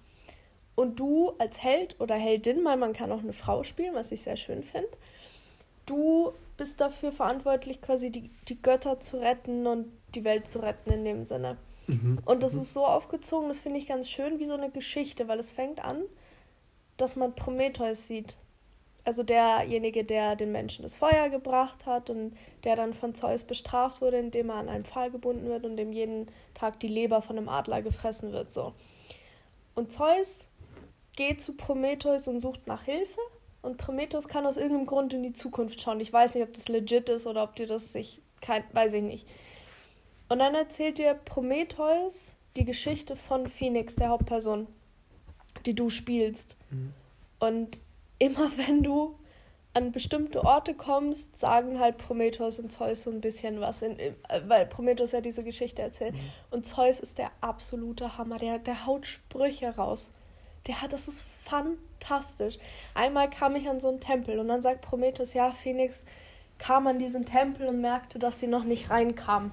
Und 0.75 1.01
du 1.01 1.31
als 1.39 1.63
Held 1.63 1.99
oder 2.01 2.15
Heldin, 2.15 2.65
weil 2.65 2.77
man 2.77 2.93
kann 2.93 3.11
auch 3.11 3.23
eine 3.23 3.33
Frau 3.33 3.65
spielen, 3.65 3.95
was 3.95 4.13
ich 4.13 4.23
sehr 4.23 4.37
schön 4.37 4.63
finde, 4.63 4.91
du 5.87 6.33
bist 6.57 6.81
dafür 6.81 7.13
verantwortlich, 7.13 7.81
quasi 7.81 8.11
die, 8.11 8.31
die 8.49 8.61
Götter 8.61 9.01
zu 9.01 9.19
retten 9.19 9.67
und 9.67 9.91
die 10.15 10.25
Welt 10.25 10.49
zu 10.49 10.59
retten 10.59 10.91
in 10.91 11.05
dem 11.05 11.25
Sinne. 11.25 11.57
Mhm. 11.87 12.19
Und 12.25 12.43
das 12.43 12.55
ist 12.55 12.75
so 12.75 12.85
aufgezogen, 12.85 13.49
das 13.49 13.61
finde 13.61 13.79
ich 13.79 13.87
ganz 13.87 14.11
schön, 14.11 14.39
wie 14.39 14.47
so 14.47 14.55
eine 14.55 14.71
Geschichte, 14.71 15.29
weil 15.29 15.39
es 15.39 15.51
fängt 15.51 15.85
an, 15.85 16.03
dass 16.97 17.17
man 17.17 17.35
Prometheus 17.35 18.07
sieht. 18.07 18.37
Also 19.07 19.23
derjenige, 19.23 20.03
der 20.03 20.35
den 20.35 20.51
Menschen 20.51 20.83
das 20.83 20.97
Feuer 20.97 21.29
gebracht 21.29 21.87
hat 21.87 22.11
und 22.11 22.37
der 22.65 22.75
dann 22.75 22.93
von 22.93 23.15
Zeus 23.15 23.45
bestraft 23.45 24.01
wurde, 24.01 24.19
indem 24.19 24.51
er 24.51 24.57
an 24.57 24.69
einen 24.69 24.85
Pfahl 24.85 25.13
gebunden 25.13 25.47
wird 25.47 25.65
und 25.65 25.77
dem 25.77 25.93
jeden 25.93 26.27
Tag 26.55 26.81
die 26.81 26.89
Leber 26.89 27.23
von 27.23 27.39
einem 27.39 27.49
Adler 27.49 27.83
gefressen 27.83 28.33
wird. 28.33 28.53
So. 28.53 28.75
Und 29.77 29.93
Zeus 29.93 30.49
geht 31.15 31.41
zu 31.41 31.53
Prometheus 31.53 32.27
und 32.27 32.41
sucht 32.41 32.67
nach 32.67 32.83
Hilfe. 32.83 33.21
Und 33.63 33.77
Prometheus 33.77 34.27
kann 34.27 34.45
aus 34.45 34.57
irgendeinem 34.57 34.87
Grund 34.87 35.13
in 35.13 35.23
die 35.23 35.33
Zukunft 35.33 35.81
schauen. 35.81 36.01
Ich 36.01 36.13
weiß 36.13 36.35
nicht, 36.35 36.43
ob 36.43 36.53
das 36.53 36.67
legit 36.67 37.09
ist 37.09 37.29
oder 37.29 37.45
ob 37.45 37.55
dir 37.55 37.69
das 37.69 37.93
sich 37.93 38.21
kein, 38.41 38.65
weiß 38.73 38.93
ich 38.95 39.03
nicht. 39.03 39.29
Und 40.29 40.41
dann 40.41 40.57
erzählt 40.57 40.99
dir 40.99 41.15
Prometheus 41.15 42.35
die 42.57 42.65
Geschichte 42.65 43.15
von 43.15 43.47
Phoenix, 43.47 43.95
der 43.95 44.09
Hauptperson, 44.09 44.67
die 45.65 45.75
du 45.75 45.91
spielst. 45.91 46.57
Mhm. 46.71 46.93
Und 47.39 47.81
immer 48.19 48.51
wenn 48.57 48.83
du 48.83 49.17
an 49.77 49.93
bestimmte 49.93 50.43
Orte 50.43 50.73
kommst, 50.73 51.39
sagen 51.39 51.79
halt 51.79 51.99
Prometheus 51.99 52.59
und 52.59 52.73
Zeus 52.73 53.03
so 53.03 53.11
ein 53.11 53.21
bisschen 53.21 53.61
was, 53.61 53.83
in, 53.83 53.99
äh, 53.99 54.13
weil 54.47 54.65
Prometheus 54.65 55.13
ja 55.13 55.21
diese 55.21 55.45
Geschichte 55.45 55.83
erzählt. 55.83 56.15
Mhm. 56.15 56.31
Und 56.51 56.65
Zeus 56.65 56.99
ist 56.99 57.19
der 57.19 57.31
absolute 57.43 58.17
Hammer, 58.17 58.39
der, 58.39 58.59
der 58.59 58.87
haut 58.87 59.07
Sprüche 59.07 59.69
raus. 59.77 60.11
Der 60.67 60.81
hat, 60.81 60.95
das 60.95 61.09
ist 61.09 61.25
fantastisch. 61.45 62.59
Einmal 62.95 63.29
kam 63.29 63.55
ich 63.55 63.69
an 63.69 63.81
so 63.81 63.89
einen 63.89 64.01
Tempel 64.01 64.39
und 64.39 64.49
dann 64.49 64.63
sagt 64.63 64.81
Prometheus, 64.81 65.35
ja, 65.35 65.51
Phoenix 65.51 66.03
kam 66.59 66.87
an 66.87 66.99
diesen 66.99 67.27
Tempel 67.27 67.67
und 67.67 67.83
merkte, 67.83 68.19
dass 68.19 68.41
sie 68.41 68.47
noch 68.47 68.65
nicht 68.65 68.89
reinkam. 68.89 69.53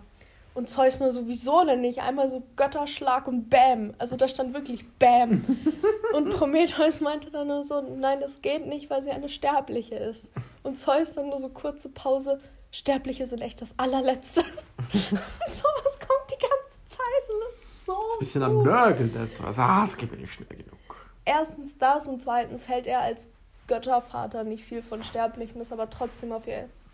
Und 0.54 0.70
Zeus 0.70 1.00
nur 1.00 1.12
sowieso 1.12 1.66
denn 1.66 1.82
nicht. 1.82 2.02
Einmal 2.02 2.30
so 2.30 2.44
Götterschlag 2.56 3.28
und 3.28 3.50
Bäm. 3.50 3.94
Also 3.98 4.16
da 4.18 4.28
stand 4.28 4.54
wirklich 4.54 4.88
Bäm. 5.00 5.44
und 6.14 6.30
Prometheus 6.30 7.02
meinte 7.02 7.32
dann 7.32 7.48
nur 7.48 7.64
so, 7.64 7.82
nein, 7.82 8.20
das 8.20 8.42
geht 8.42 8.68
nicht, 8.68 8.90
weil 8.90 9.02
sie 9.02 9.12
eine 9.12 9.30
Sterbliche 9.30 9.96
ist. 9.96 10.32
Und 10.62 10.78
Zeus 10.78 11.14
dann 11.14 11.30
nur 11.30 11.40
so 11.40 11.50
kurze 11.50 11.90
Pause, 11.90 12.40
Sterbliche 12.72 13.26
sind 13.26 13.42
echt 13.42 13.62
das 13.62 13.74
allerletzte. 13.78 14.42
und 14.94 14.94
sowas 14.94 16.00
kommt 16.00 16.30
die 16.30 16.40
ganze 16.40 16.88
Zeit 16.90 17.30
und 17.30 17.40
das 17.46 17.54
ist 17.54 17.86
so 17.86 17.98
Bisschen 18.20 18.44
am. 18.44 18.64
Nörgeln 18.64 19.12
dazu. 19.14 19.44
Also, 19.44 19.62
ah, 19.62 19.84
es 19.86 19.98
geht 19.98 20.12
mir 20.12 20.18
nicht 20.18 20.34
schnell 20.34 20.50
genug. 20.50 20.78
Erstens 21.26 21.78
das 21.78 22.08
und 22.08 22.22
zweitens 22.22 22.68
hält 22.68 22.86
er 22.88 23.02
als 23.02 23.28
Göttervater 23.68 24.44
nicht 24.44 24.66
viel 24.66 24.82
von 24.82 25.04
Sterblichen, 25.04 25.62
ist 25.62 25.72
aber 25.72 25.90
trotzdem 25.90 26.32
auf 26.32 26.44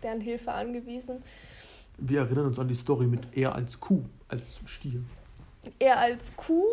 deren 0.02 0.20
Hilfe 0.20 0.52
angewiesen. 0.52 1.22
Wir 2.00 2.20
erinnern 2.20 2.46
uns 2.46 2.58
an 2.58 2.68
die 2.68 2.74
Story 2.74 3.06
mit 3.06 3.36
er 3.36 3.54
als 3.54 3.78
Kuh, 3.78 4.02
als 4.28 4.60
Stier. 4.64 5.02
er 5.78 5.98
als 5.98 6.34
Kuh, 6.34 6.64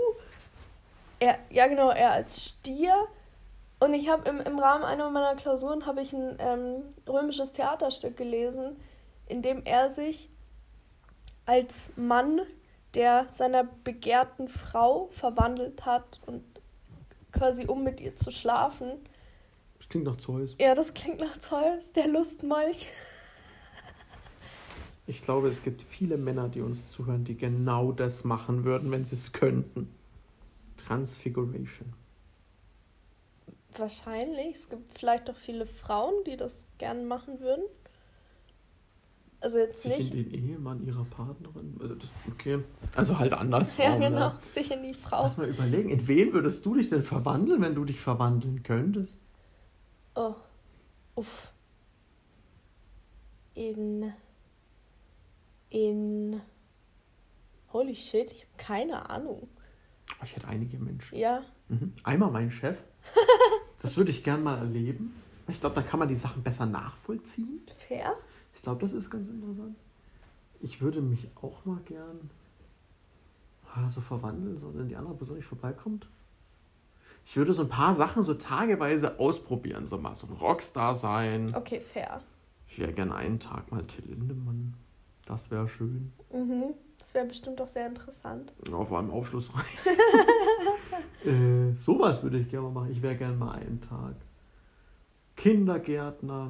er, 1.20 1.38
ja 1.50 1.68
genau, 1.68 1.90
er 1.90 2.12
als 2.12 2.46
Stier. 2.46 3.08
Und 3.80 3.94
ich 3.94 4.10
habe 4.10 4.28
im, 4.28 4.40
im 4.40 4.58
Rahmen 4.58 4.84
einer 4.84 5.10
meiner 5.10 5.36
Klausuren 5.36 5.86
habe 5.86 6.02
ich 6.02 6.14
ein 6.14 6.38
ähm, 6.40 6.84
römisches 7.08 7.52
Theaterstück 7.52 8.18
gelesen, 8.18 8.78
in 9.28 9.42
dem 9.42 9.64
er 9.66 9.90
sich 9.90 10.30
als 11.46 11.92
Mann, 11.96 12.42
der 12.94 13.28
seiner 13.32 13.66
begehrten 13.84 14.48
Frau 14.48 15.10
verwandelt 15.12 15.86
hat 15.86 16.20
und 16.26 16.44
quasi 17.32 17.66
um 17.66 17.84
mit 17.84 18.00
ihr 18.00 18.16
zu 18.16 18.32
schlafen. 18.32 18.94
Das 19.78 19.90
klingt 19.90 20.06
nach 20.06 20.18
Zeus. 20.18 20.56
Ja, 20.60 20.74
das 20.74 20.94
klingt 20.94 21.20
nach 21.20 21.38
Zeus, 21.38 21.92
der 21.94 22.08
Lustmolch. 22.08 22.88
Ich 25.08 25.22
glaube, 25.22 25.48
es 25.48 25.64
gibt 25.64 25.82
viele 25.84 26.18
Männer, 26.18 26.50
die 26.50 26.60
uns 26.62 26.92
zuhören, 26.92 27.24
die 27.24 27.38
genau 27.38 27.94
das 27.94 28.26
machen 28.26 28.66
würden, 28.66 28.92
wenn 28.92 29.06
sie 29.06 29.16
es 29.16 29.32
könnten. 29.32 29.88
Transfiguration. 30.76 31.94
Wahrscheinlich. 33.78 34.58
Es 34.58 34.70
gibt 34.70 34.98
vielleicht 34.98 35.30
auch 35.30 35.38
viele 35.38 35.66
Frauen, 35.66 36.14
die 36.26 36.36
das 36.36 36.66
gerne 36.78 37.04
machen 37.04 37.40
würden. 37.40 37.64
Also 39.40 39.60
jetzt 39.60 39.84
Sich 39.84 39.98
nicht. 39.98 40.14
in 40.14 40.24
den 40.24 40.50
Ehemann 40.50 40.86
ihrer 40.86 41.06
Partnerin. 41.06 41.78
Also 41.80 41.96
Okay. 42.34 42.60
Also 42.96 43.18
halt 43.18 43.34
anders. 43.34 43.78
Ja, 43.78 43.96
genau. 43.98 44.34
Sich 44.52 44.72
in 44.72 44.84
die 44.84 44.94
Frau. 44.94 45.24
Lass 45.24 45.38
mal 45.38 45.48
überlegen, 45.48 45.90
in 45.90 46.08
wen 46.08 46.34
würdest 46.34 46.66
du 46.66 46.76
dich 46.76 46.90
denn 46.90 47.04
verwandeln, 47.04 47.62
wenn 47.62 47.76
du 47.76 47.86
dich 47.86 48.02
verwandeln 48.02 48.64
könntest? 48.64 49.14
Oh. 50.16 50.34
Uff. 51.16 51.52
In. 53.54 54.12
In. 55.78 56.42
Holy 57.72 57.96
shit, 57.96 58.32
ich 58.32 58.42
habe 58.42 58.52
keine 58.58 59.10
Ahnung. 59.12 59.48
Oh, 60.20 60.24
Ich 60.24 60.36
hätte 60.36 60.48
einige 60.48 60.80
Menschen. 60.80 61.16
Ja. 61.16 61.44
Mhm. 61.70 61.94
Einmal 62.04 62.32
mein 62.32 62.50
Chef. 62.52 62.78
Das 63.84 63.96
würde 63.96 64.10
ich 64.10 64.24
gern 64.24 64.42
mal 64.42 64.58
erleben. 64.58 65.14
Ich 65.48 65.60
glaube, 65.60 65.76
da 65.76 65.84
kann 65.84 66.00
man 66.00 66.08
die 66.08 66.16
Sachen 66.16 66.42
besser 66.42 66.66
nachvollziehen. 66.66 67.62
Fair? 67.88 68.16
Ich 68.56 68.62
glaube, 68.64 68.82
das 68.82 68.92
ist 68.92 69.12
ganz 69.12 69.30
interessant. 69.30 69.76
Ich 70.62 70.82
würde 70.82 71.00
mich 71.00 71.30
auch 71.36 71.64
mal 71.64 71.80
gern 71.86 72.32
ah, 73.72 73.88
so 73.88 74.02
verwandeln, 74.02 74.58
so 74.58 74.76
wenn 74.76 74.90
die 74.90 74.96
andere 74.96 75.14
Person 75.14 75.38
nicht 75.38 75.46
vorbeikommt. 75.46 76.08
Ich 77.28 77.38
würde 77.38 77.54
so 77.54 77.62
ein 77.62 77.70
paar 77.70 77.94
Sachen 77.94 78.24
so 78.24 78.34
tageweise 78.34 79.20
ausprobieren. 79.20 79.86
So 79.86 80.00
mal 80.00 80.16
so 80.16 80.26
ein 80.26 80.34
Rockstar 80.34 80.96
sein. 80.96 81.54
Okay, 81.54 81.80
fair. 81.80 82.22
Ich 82.68 82.80
wäre 82.80 82.94
gern 82.94 83.12
einen 83.12 83.40
Tag 83.40 83.72
mal 83.72 83.84
Till 83.86 84.06
Lindemann. 84.08 84.74
Das 85.28 85.52
wäre 85.52 85.68
schön. 85.68 86.12
Mhm. 86.32 86.74
Das 87.00 87.14
wäre 87.14 87.26
bestimmt 87.28 87.62
auch 87.62 87.68
sehr 87.68 87.88
interessant. 87.88 88.52
Ja, 88.70 88.84
vor 88.84 88.98
allem 88.98 89.12
aufschlussreich. 89.12 89.66
äh, 91.26 91.74
sowas 91.82 92.24
würde 92.24 92.40
ich 92.40 92.50
gerne 92.50 92.70
machen. 92.70 92.92
Ich 92.92 93.02
wäre 93.02 93.16
gern 93.16 93.38
mal 93.38 93.52
einen 93.56 93.82
Tag. 93.82 94.16
Kindergärtner. 95.36 96.50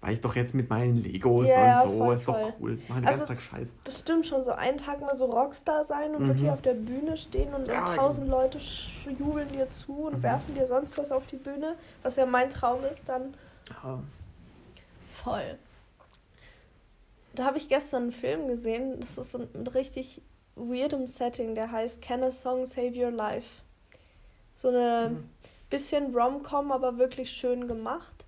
War 0.00 0.12
ich 0.12 0.20
doch 0.20 0.36
jetzt 0.36 0.52
mit 0.54 0.68
meinen 0.68 0.96
Legos 0.96 1.48
Ja, 1.48 1.80
und 1.80 1.92
so. 1.92 1.98
voll, 2.04 2.14
ist 2.14 2.28
doch 2.28 2.34
voll. 2.38 2.52
cool. 2.60 2.78
Machen 2.88 3.00
den 3.02 3.06
Also- 3.08 3.20
ganzen 3.20 3.26
Tag 3.26 3.40
Scheiß. 3.40 3.74
Das 3.84 4.00
stimmt 4.00 4.26
schon, 4.26 4.44
so 4.44 4.50
einen 4.52 4.76
Tag 4.76 5.00
mal 5.00 5.14
so 5.14 5.24
Rockstar 5.24 5.84
sein 5.86 6.14
und 6.14 6.24
Mhm. 6.24 6.28
wirklich 6.28 6.50
auf 6.50 6.60
der 6.60 6.74
Bühne 6.74 7.16
stehen 7.16 7.54
und 7.54 7.66
Ja, 7.68 7.84
tausend 7.86 8.28
Leute 8.28 8.58
sch- 8.58 9.08
jubeln 9.18 9.48
dir 9.48 9.70
zu 9.70 9.92
und 10.08 10.18
Mhm. 10.18 10.22
werfen 10.22 10.54
dir 10.54 10.66
sonst 10.66 10.98
was 10.98 11.10
auf 11.10 11.26
die 11.28 11.36
Bühne, 11.36 11.76
was 12.02 12.16
ja 12.16 12.26
mein 12.26 12.50
Traum 12.50 12.84
ist, 12.84 13.08
dann 13.08 13.32
Ja. 13.82 13.98
voll. 15.22 15.58
Da 17.34 17.44
habe 17.44 17.58
ich 17.58 17.68
gestern 17.68 18.04
einen 18.04 18.12
Film 18.12 18.46
gesehen, 18.48 19.00
das 19.00 19.18
ist 19.18 19.34
ein, 19.34 19.66
richtig 19.68 20.22
weirdem 20.56 21.06
Setting, 21.06 21.54
der 21.54 21.72
heißt 21.72 22.00
Can 22.00 22.22
a 22.22 22.30
Song 22.30 22.64
Save 22.64 22.92
Your 22.94 23.10
Life? 23.10 23.48
So 24.54 24.68
eine 24.68 25.10
Mhm. 25.10 25.30
bisschen 25.68 26.14
Rom-Com, 26.16 26.70
aber 26.70 26.96
wirklich 26.98 27.32
schön 27.32 27.66
gemacht. 27.66 28.26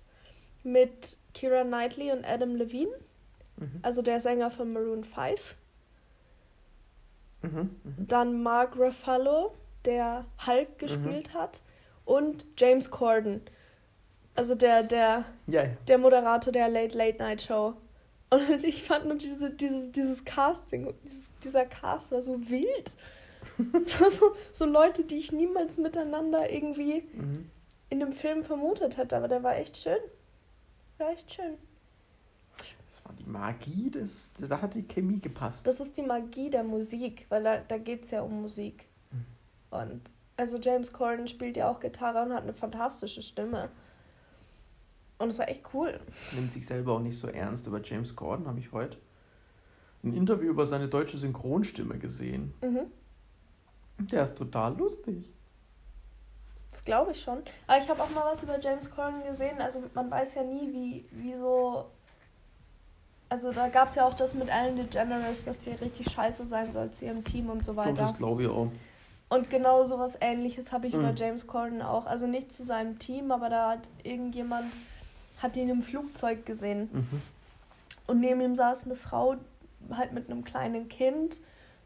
Mit 0.63 1.17
Kira 1.33 1.63
Knightley 1.63 2.11
und 2.11 2.25
Adam 2.25 2.55
Levine, 2.55 2.91
Mhm. 3.57 3.79
also 3.81 4.01
der 4.01 4.19
Sänger 4.19 4.51
von 4.51 4.73
Maroon 4.73 5.05
5. 5.05 5.55
Mhm. 7.43 7.51
Mhm. 7.83 8.07
Dann 8.07 8.43
Mark 8.43 8.75
Ruffalo, 8.75 9.53
der 9.85 10.25
Hulk 10.45 10.79
gespielt 10.79 11.33
hat. 11.33 11.61
Und 12.03 12.45
James 12.57 12.89
Corden, 12.91 13.41
also 14.35 14.55
der, 14.55 14.83
der, 14.83 15.25
ja. 15.47 15.65
der 15.87 15.97
Moderator 15.97 16.51
der 16.51 16.67
Late 16.69 16.97
Late 16.97 17.17
Night 17.19 17.41
Show. 17.41 17.73
Und 18.29 18.63
ich 18.63 18.83
fand 18.83 19.05
nur 19.05 19.15
diese, 19.15 19.49
diese, 19.51 19.87
dieses 19.89 20.23
Casting, 20.25 20.93
dieses, 21.03 21.23
dieser 21.43 21.65
Cast 21.65 22.11
war 22.11 22.21
so 22.21 22.39
wild. 22.49 22.91
so, 23.85 24.09
so, 24.09 24.35
so 24.51 24.65
Leute, 24.65 25.03
die 25.03 25.17
ich 25.17 25.31
niemals 25.31 25.77
miteinander 25.77 26.49
irgendwie 26.51 27.03
Mhm. 27.13 27.49
in 27.89 27.99
dem 27.99 28.13
Film 28.13 28.43
vermutet 28.43 28.97
hätte, 28.97 29.15
aber 29.17 29.27
der 29.27 29.43
war 29.43 29.55
echt 29.57 29.77
schön. 29.77 29.97
War 30.97 31.11
echt 31.11 31.33
schön. 31.33 31.55
Das 32.57 33.05
war 33.05 33.13
die 33.13 33.29
Magie, 33.29 33.89
des, 33.89 34.33
da 34.39 34.61
hat 34.61 34.73
die 34.75 34.83
Chemie 34.83 35.19
gepasst. 35.19 35.65
Das 35.65 35.79
ist 35.79 35.95
die 35.97 36.01
Magie 36.01 36.49
der 36.49 36.63
Musik, 36.63 37.25
weil 37.29 37.43
da, 37.43 37.59
da 37.59 37.77
geht 37.77 38.05
es 38.05 38.11
ja 38.11 38.21
um 38.21 38.41
Musik. 38.41 38.87
Und 39.69 40.01
also 40.37 40.57
James 40.57 40.91
Corden 40.93 41.27
spielt 41.27 41.57
ja 41.57 41.69
auch 41.69 41.79
Gitarre 41.79 42.23
und 42.23 42.33
hat 42.33 42.43
eine 42.43 42.53
fantastische 42.53 43.21
Stimme. 43.21 43.69
Und 45.19 45.29
es 45.29 45.39
war 45.39 45.49
echt 45.49 45.63
cool. 45.73 45.99
nimmt 46.33 46.51
sich 46.51 46.65
selber 46.65 46.93
auch 46.93 46.99
nicht 46.99 47.17
so 47.19 47.27
ernst. 47.27 47.65
Über 47.67 47.81
James 47.81 48.15
Corden 48.15 48.47
habe 48.47 48.59
ich 48.59 48.71
heute 48.71 48.97
ein 50.03 50.13
Interview 50.13 50.49
über 50.51 50.65
seine 50.65 50.87
deutsche 50.87 51.17
Synchronstimme 51.17 51.97
gesehen. 51.97 52.53
Mhm. 52.61 52.85
Der 54.11 54.23
ist 54.25 54.35
total 54.37 54.77
lustig. 54.77 55.33
Das 56.69 56.83
glaube 56.83 57.11
ich 57.11 57.21
schon. 57.21 57.39
Aber 57.65 57.81
ich 57.81 57.89
habe 57.89 58.03
auch 58.03 58.09
mal 58.11 58.25
was 58.31 58.43
über 58.43 58.59
James 58.59 58.91
Corden 58.91 59.23
gesehen. 59.23 59.59
Also 59.59 59.81
man 59.95 60.11
weiß 60.11 60.35
ja 60.35 60.43
nie, 60.43 60.71
wie, 60.71 61.05
wie 61.11 61.33
so. 61.33 61.85
Also 63.29 63.51
da 63.51 63.67
gab 63.69 63.87
es 63.87 63.95
ja 63.95 64.05
auch 64.07 64.13
das 64.13 64.35
mit 64.35 64.47
Ellen 64.49 64.75
DeGeneres, 64.77 65.43
dass 65.43 65.59
die 65.59 65.71
richtig 65.71 66.11
scheiße 66.11 66.45
sein 66.45 66.71
soll 66.71 66.91
zu 66.91 67.05
ihrem 67.05 67.23
Team 67.23 67.49
und 67.49 67.65
so 67.65 67.71
Und 67.71 67.77
weiter. 67.77 67.93
das 68.03 68.13
glaube 68.17 68.43
ich 68.43 68.49
auch. 68.49 68.71
Und 69.29 69.49
genau 69.49 69.83
sowas 69.83 70.17
ähnliches 70.21 70.71
habe 70.71 70.87
ich 70.87 70.93
Mhm. 70.93 70.99
über 71.01 71.13
James 71.15 71.47
Corden 71.47 71.81
auch. 71.81 72.05
Also 72.05 72.27
nicht 72.27 72.51
zu 72.51 72.63
seinem 72.63 72.99
Team, 72.99 73.31
aber 73.31 73.49
da 73.49 73.71
hat 73.71 73.89
irgendjemand 74.03 74.71
hat 75.41 75.55
ihn 75.55 75.69
im 75.69 75.83
Flugzeug 75.83 76.45
gesehen. 76.45 76.89
Mhm. 76.91 77.21
Und 78.07 78.19
neben 78.21 78.41
ihm 78.41 78.55
saß 78.55 78.85
eine 78.85 78.95
Frau 78.95 79.35
halt 79.91 80.13
mit 80.13 80.29
einem 80.29 80.43
kleinen 80.43 80.87
Kind, 80.89 81.39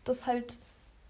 das 0.03 0.25
halt 0.25 0.59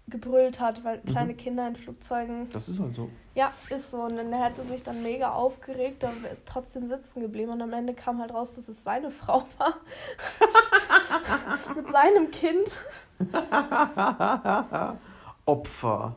gebrüllt 0.08 0.58
hat, 0.58 0.82
weil 0.84 0.98
Mhm. 0.98 1.04
kleine 1.10 1.34
Kinder 1.34 1.66
in 1.68 1.76
Flugzeugen. 1.76 2.50
Das 2.50 2.68
ist 2.68 2.78
halt 2.80 2.94
so. 2.94 3.08
Ja, 3.34 3.52
ist 3.70 3.90
so. 3.90 4.02
Und 4.02 4.16
dann 4.16 4.32
er 4.32 4.44
hätte 4.46 4.64
sich 4.66 4.82
dann 4.82 5.02
mega 5.02 5.30
aufgeregt, 5.32 6.04
aber 6.04 6.28
ist 6.30 6.46
trotzdem 6.46 6.88
sitzen 6.88 7.20
geblieben. 7.20 7.52
Und 7.52 7.62
am 7.62 7.72
Ende 7.72 7.94
kam 7.94 8.18
halt 8.20 8.34
raus, 8.34 8.54
dass 8.54 8.68
es 8.68 8.82
seine 8.82 9.10
Frau 9.10 9.44
war. 9.58 9.74
mit 11.76 11.88
seinem 11.90 12.30
Kind. 12.30 12.76
Opfer. 15.46 16.16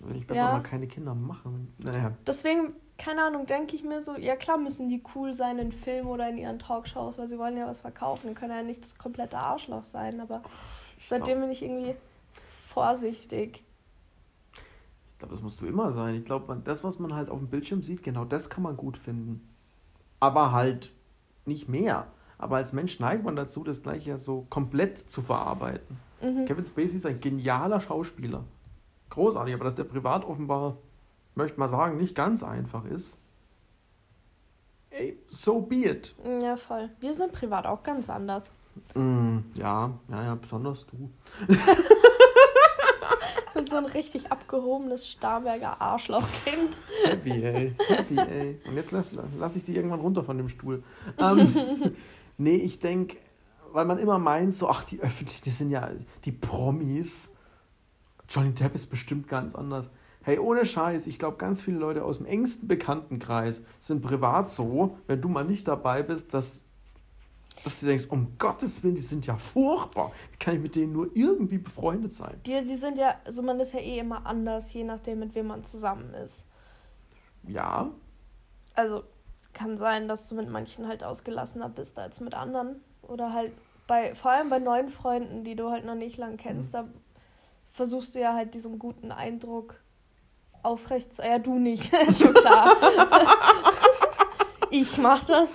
Will 0.00 0.16
ich 0.16 0.26
besser 0.26 0.40
Ja. 0.40 0.52
mal 0.52 0.62
keine 0.62 0.86
Kinder 0.86 1.14
machen. 1.14 1.74
Naja. 1.78 2.12
Deswegen, 2.26 2.74
keine 2.98 3.22
Ahnung, 3.22 3.46
denke 3.46 3.76
ich 3.76 3.84
mir 3.84 4.02
so, 4.02 4.16
ja 4.16 4.36
klar 4.36 4.58
müssen 4.58 4.88
die 4.88 5.02
cool 5.14 5.32
sein 5.32 5.58
in 5.58 5.72
Filmen 5.72 6.08
oder 6.08 6.28
in 6.28 6.36
ihren 6.36 6.58
Talkshows, 6.58 7.16
weil 7.16 7.28
sie 7.28 7.38
wollen 7.38 7.56
ja 7.56 7.66
was 7.66 7.80
verkaufen. 7.80 8.34
Können 8.34 8.52
ja 8.52 8.62
nicht 8.62 8.82
das 8.82 8.98
komplette 8.98 9.38
Arschloch 9.38 9.84
sein, 9.84 10.20
aber 10.20 10.42
Ich 10.98 11.08
seitdem 11.08 11.26
glaube, 11.26 11.40
bin 11.42 11.50
ich 11.52 11.62
irgendwie 11.62 11.94
vorsichtig. 12.66 13.62
glaub, 15.18 15.30
das 15.30 15.40
musst 15.40 15.60
du 15.60 15.66
immer 15.66 15.92
sein. 15.92 16.16
Ich 16.16 16.24
glaube, 16.24 16.60
das, 16.64 16.84
was 16.84 16.98
man 16.98 17.14
halt 17.14 17.30
auf 17.30 17.38
dem 17.38 17.48
Bildschirm 17.48 17.82
sieht, 17.82 18.02
genau 18.02 18.24
das 18.24 18.50
kann 18.50 18.62
man 18.62 18.76
gut 18.76 18.98
finden. 18.98 19.48
Aber 20.20 20.52
halt 20.52 20.92
nicht 21.46 21.68
mehr. 21.68 22.08
Aber 22.36 22.56
als 22.56 22.72
Mensch 22.72 23.00
neigt 23.00 23.24
man 23.24 23.36
dazu, 23.36 23.64
das 23.64 23.82
gleich 23.82 24.06
ja 24.06 24.18
so 24.18 24.46
komplett 24.50 24.98
zu 24.98 25.22
verarbeiten. 25.22 25.98
Mhm. 26.20 26.46
Kevin 26.46 26.64
Spacey 26.64 26.96
ist 26.96 27.06
ein 27.06 27.20
genialer 27.20 27.80
Schauspieler. 27.80 28.44
Großartig, 29.10 29.54
aber 29.54 29.64
dass 29.64 29.74
der 29.74 29.84
privat 29.84 30.24
offenbar, 30.24 30.76
möchte 31.38 31.58
mal 31.58 31.68
sagen, 31.68 31.96
nicht 31.96 32.14
ganz 32.14 32.42
einfach 32.42 32.84
ist. 32.84 33.16
Ey, 34.90 35.18
so 35.26 35.60
be 35.60 35.86
it. 35.86 36.14
Ja, 36.42 36.56
voll. 36.56 36.90
Wir 37.00 37.14
sind 37.14 37.32
privat 37.32 37.66
auch 37.66 37.82
ganz 37.82 38.10
anders. 38.10 38.50
Mm, 38.94 39.38
ja, 39.54 39.90
ja, 40.08 40.24
ja, 40.24 40.34
besonders 40.34 40.86
du. 40.86 41.10
So 43.68 43.76
ein 43.76 43.86
richtig 43.86 44.30
abgehobenes 44.30 45.08
Starnberger 45.08 45.80
Arschlochkind. 45.80 46.80
Heavy, 47.04 47.44
ey. 47.44 47.74
Heavy, 47.88 48.18
ey. 48.18 48.60
Und 48.66 48.76
jetzt 48.76 48.92
lass, 48.92 49.10
lass 49.36 49.56
ich 49.56 49.64
dich 49.64 49.76
irgendwann 49.76 50.00
runter 50.00 50.22
von 50.22 50.38
dem 50.38 50.48
Stuhl. 50.48 50.82
Ähm, 51.18 51.92
nee, 52.38 52.54
ich 52.54 52.78
denke, 52.78 53.16
weil 53.72 53.84
man 53.84 53.98
immer 53.98 54.18
meint, 54.18 54.54
so, 54.54 54.68
ach, 54.68 54.84
die 54.84 55.00
Öffentlichen, 55.00 55.42
die 55.44 55.50
sind 55.50 55.70
ja 55.70 55.90
die 56.24 56.32
Promis. 56.32 57.34
Johnny 58.28 58.52
Depp 58.52 58.74
ist 58.74 58.86
bestimmt 58.86 59.28
ganz 59.28 59.54
anders. 59.54 59.90
Hey, 60.22 60.38
ohne 60.38 60.66
Scheiß, 60.66 61.06
ich 61.06 61.18
glaube, 61.18 61.38
ganz 61.38 61.62
viele 61.62 61.78
Leute 61.78 62.04
aus 62.04 62.18
dem 62.18 62.26
engsten 62.26 62.68
Bekanntenkreis 62.68 63.62
sind 63.80 64.02
privat 64.02 64.48
so, 64.50 64.98
wenn 65.06 65.20
du 65.22 65.28
mal 65.28 65.44
nicht 65.44 65.66
dabei 65.68 66.02
bist, 66.02 66.34
dass, 66.34 66.66
dass 67.64 67.80
du 67.80 67.86
denkst, 67.86 68.06
um 68.08 68.36
Gottes 68.38 68.82
Willen, 68.82 68.94
die 68.96 69.00
sind 69.00 69.26
ja 69.26 69.36
furchtbar. 69.38 70.12
Wie 70.32 70.36
kann 70.38 70.56
ich 70.56 70.60
mit 70.60 70.74
denen 70.74 70.92
nur 70.92 71.10
irgendwie 71.14 71.58
befreundet 71.58 72.12
sein? 72.12 72.42
Die, 72.46 72.64
die 72.64 72.74
sind 72.76 72.98
ja, 72.98 73.14
also 73.24 73.42
man 73.42 73.60
ist 73.60 73.72
ja 73.74 73.80
eh 73.80 73.98
immer 73.98 74.26
anders, 74.26 74.72
je 74.72 74.84
nachdem, 74.84 75.20
mit 75.20 75.34
wem 75.34 75.46
man 75.48 75.64
zusammen 75.64 76.14
ist. 76.14 76.44
Ja, 77.42 77.90
Also 78.74 79.04
kann 79.52 79.78
sein, 79.78 80.08
dass 80.08 80.28
du 80.28 80.34
mit 80.36 80.48
manchen 80.48 80.86
halt 80.88 81.02
ausgelassener 81.04 81.68
bist 81.68 81.98
als 81.98 82.20
mit 82.20 82.34
anderen. 82.34 82.82
Oder 83.02 83.32
halt 83.32 83.52
bei, 83.86 84.14
vor 84.14 84.32
allem 84.32 84.50
bei 84.50 84.58
neuen 84.58 84.88
Freunden, 84.90 85.44
die 85.44 85.56
du 85.56 85.70
halt 85.70 85.84
noch 85.84 85.94
nicht 85.94 86.16
lang 86.18 86.36
kennst, 86.36 86.74
da 86.74 86.88
versuchst 87.72 88.14
du 88.14 88.20
ja 88.20 88.34
halt 88.34 88.54
diesen 88.54 88.78
guten 88.78 89.12
Eindruck 89.12 89.80
aufrecht 90.62 91.12
zu. 91.12 91.22
Ja, 91.22 91.38
du 91.38 91.58
nicht, 91.58 91.90
schon 92.18 92.34
klar. 92.34 92.76
ich 94.70 94.98
mach 94.98 95.24
das. 95.24 95.48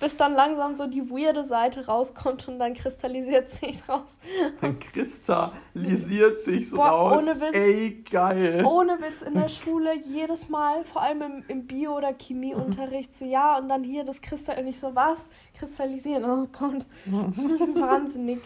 bis 0.00 0.16
dann 0.16 0.34
langsam 0.34 0.74
so 0.74 0.86
die 0.86 1.08
weirde 1.10 1.42
Seite 1.42 1.86
rauskommt 1.86 2.46
und 2.48 2.58
dann 2.58 2.74
kristallisiert 2.74 3.48
sich 3.50 3.88
raus. 3.88 4.18
Dann 4.60 4.78
kristallisiert 4.92 6.40
sich 6.42 6.68
so 6.68 6.76
Boah, 6.76 6.88
raus. 6.88 7.22
ohne 7.22 7.40
Witz. 7.40 7.54
Ey, 7.56 8.04
geil. 8.10 8.62
Ohne 8.66 8.98
Witz 9.00 9.22
in 9.22 9.34
der 9.34 9.48
Schule 9.48 9.94
jedes 9.96 10.48
Mal, 10.50 10.84
vor 10.84 11.00
allem 11.02 11.22
im, 11.22 11.44
im 11.48 11.66
Bio- 11.66 11.96
oder 11.96 12.12
Chemieunterricht, 12.12 13.14
so 13.14 13.24
ja, 13.24 13.56
und 13.58 13.68
dann 13.70 13.84
hier 13.84 14.04
das 14.04 14.20
Kristall, 14.20 14.58
und 14.58 14.66
ich 14.66 14.78
so, 14.78 14.94
was? 14.94 15.24
Kristallisieren, 15.58 16.24
oh 16.24 16.46
Gott, 16.58 16.84
das 17.06 17.38
wahnsinnig. 17.80 18.40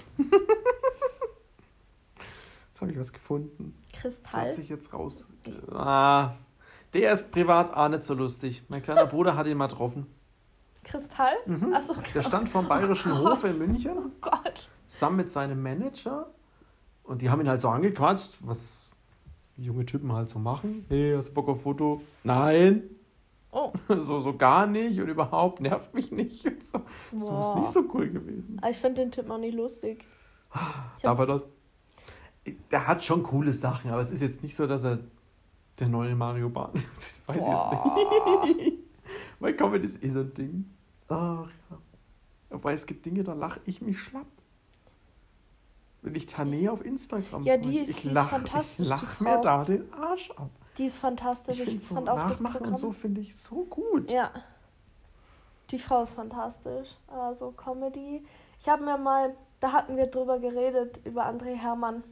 Jetzt 2.81 2.83
habe 2.83 2.93
ich 2.93 2.99
was 2.99 3.13
gefunden. 3.13 3.75
Kristall. 3.93 4.47
Setze 4.47 4.63
ich 4.63 4.69
jetzt 4.71 4.95
raus. 4.95 5.27
Ah, 5.71 6.33
der 6.95 7.13
ist 7.13 7.31
privat 7.31 7.75
auch 7.75 7.89
nicht 7.91 8.05
so 8.05 8.15
lustig. 8.15 8.63
Mein 8.69 8.81
kleiner 8.83 9.05
Bruder 9.07 9.37
hat 9.37 9.47
ihn 9.47 9.59
mal 9.59 9.67
getroffen. 9.67 10.07
Kristall? 10.83 11.35
Mhm. 11.45 11.75
Achso, 11.75 11.95
Der 12.15 12.23
stand 12.23 12.49
vom 12.49 12.67
Bayerischen 12.69 13.13
Oh 13.13 13.33
Hof 13.33 13.45
in 13.45 13.59
München, 13.59 13.93
Oh 13.99 14.11
Gott. 14.23 14.71
zusammen 14.89 15.19
mit 15.19 15.31
seinem 15.31 15.63
Manager. 15.63 16.29
Und 17.05 17.21
die 17.21 17.29
haben 17.29 17.43
ihn 17.43 17.49
halt 17.51 17.61
so 17.61 17.69
angequatscht, 17.69 18.39
was 18.41 18.89
junge 19.59 19.85
Typen 19.85 20.11
halt 20.15 20.31
so 20.31 20.39
machen. 20.39 20.87
Hey, 20.89 21.13
hast 21.15 21.29
du 21.29 21.35
Bock 21.35 21.49
auf 21.49 21.61
Foto? 21.63 22.01
Nein. 22.25 22.85
Oh, 23.53 23.73
So, 23.89 24.21
so 24.21 24.35
gar 24.39 24.67
nicht 24.67 24.99
und 24.99 25.09
überhaupt 25.09 25.61
nervt 25.61 25.93
mich 25.93 26.13
nicht. 26.13 26.47
Und 26.47 26.65
so. 26.65 26.81
Das 27.13 27.27
Boah. 27.29 27.41
ist 27.57 27.61
nicht 27.61 27.73
so 27.73 27.85
cool 27.93 28.09
gewesen. 28.09 28.57
Aber 28.63 28.71
ich 28.71 28.79
finde 28.79 29.03
den 29.03 29.11
Typ 29.11 29.27
noch 29.29 29.37
nicht 29.39 29.55
lustig. 29.55 30.07
Ich 30.97 31.03
Darf 31.03 31.19
er 31.19 31.27
das? 31.27 31.43
Der 32.71 32.87
hat 32.87 33.05
schon 33.05 33.23
coole 33.23 33.53
Sachen, 33.53 33.91
aber 33.91 34.03
es 34.03 34.11
ist 34.11 34.23
jetzt 34.23 34.43
nicht 34.43 34.57
so, 34.57 34.67
dass 34.67 34.85
er 34.85 34.99
der 35.79 35.89
neue 35.89 36.15
Mario 36.15 36.49
Bart 36.49 36.75
ist. 36.75 36.85
Das 37.27 37.37
weiß 37.37 37.45
Boah. 37.45 37.97
ich 38.45 38.49
jetzt 38.49 38.57
nicht. 38.57 38.79
Mein 39.41 39.57
Comedy 39.57 39.87
ist 39.87 40.03
eh 40.03 40.11
so 40.11 40.21
ein 40.21 40.35
Ding. 40.35 40.71
Ach 41.09 41.47
ja. 41.71 41.79
Wobei 42.51 42.73
es 42.73 42.87
gibt 42.87 43.07
Dinge, 43.07 43.23
da 43.23 43.33
lache 43.35 43.61
ich 43.65 43.81
mich 43.81 43.99
schlapp. 44.01 44.27
Wenn 46.03 46.15
ich 46.15 46.27
Tane 46.27 46.71
auf 46.73 46.85
Instagram 46.85 47.43
Ja, 47.43 47.57
die 47.59 47.79
ist- 47.79 47.91
ich 47.91 47.97
die 48.03 48.09
ist 48.09 48.15
lach, 48.15 48.31
fantastisch, 48.31 48.89
Ich 48.91 48.95
die 48.95 49.05
lach 49.05 49.21
mir 49.21 49.41
da 49.41 49.65
den 49.65 49.93
Arsch 49.93 50.31
ab. 50.33 50.51
die 50.79 50.87
ist 50.87 50.97
fantastisch. 50.97 51.61
Ich 51.61 51.63
Ich, 51.63 51.69
finde 51.69 51.85
so 51.85 51.95
fand 51.95 52.09
auch 52.09 52.27
das 52.27 52.43
Programm. 52.43 52.73
und 52.73 52.77
so 52.79 52.93
finde 52.93 53.21
ich 53.21 53.37
so 53.37 53.65
gut. 53.65 54.11
Ja. 54.11 54.31
Die 55.71 55.79
Frau 55.79 56.03
ist 56.03 56.13
fantastisch. 56.13 56.89
Also 57.09 57.53
Comedy. 57.53 58.25
Ich 58.59 58.69
habe 58.69 58.83
mir 58.85 58.97
mal, 58.99 59.35
da 59.61 59.73
hatten 59.73 59.97
wir 59.97 60.07
drüber 60.07 60.39
geredet, 60.39 61.01
über 61.05 61.27
André 61.29 61.55
Hermann. 61.55 62.03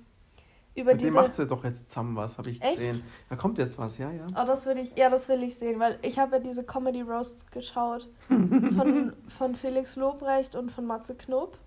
Über 0.79 0.93
Mit 0.93 1.01
dem 1.01 1.07
diese. 1.07 1.14
macht 1.21 1.35
sie 1.35 1.47
doch 1.47 1.64
jetzt 1.64 1.91
zusammen 1.91 2.14
was, 2.14 2.38
habe 2.38 2.51
ich 2.51 2.62
Echt? 2.62 2.77
gesehen. 2.77 3.03
Da 3.29 3.35
kommt 3.35 3.59
jetzt 3.59 3.79
was, 3.79 3.99
ja, 3.99 4.12
ja. 4.12 4.27
Oh, 4.41 4.47
das 4.47 4.64
will 4.64 4.79
ich, 4.79 4.97
ja, 4.97 5.11
das 5.11 5.29
will 5.29 5.43
ich 5.43 5.57
sehen, 5.57 5.81
weil 5.81 5.99
ich 6.03 6.21
habe 6.21 6.37
ja 6.37 6.38
diese 6.43 6.62
Comedy 6.62 7.03
Roasts 7.03 7.51
geschaut 7.51 8.09
von, 8.29 9.12
von 9.37 9.57
Felix 9.57 9.97
Lobrecht 9.97 10.55
und 10.55 10.71
von 10.71 10.87
Matze 10.87 11.17
Knob. 11.17 11.59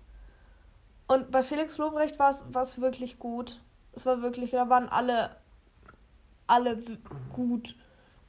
Und 1.08 1.30
bei 1.30 1.42
Felix 1.42 1.76
Lobrecht 1.76 2.18
war 2.18 2.30
es 2.30 2.80
wirklich 2.80 3.18
gut. 3.18 3.60
Es 3.92 4.06
war 4.06 4.22
wirklich, 4.22 4.52
da 4.52 4.70
waren 4.70 4.88
alle, 4.88 5.36
alle 6.46 6.82
gut. 7.34 7.76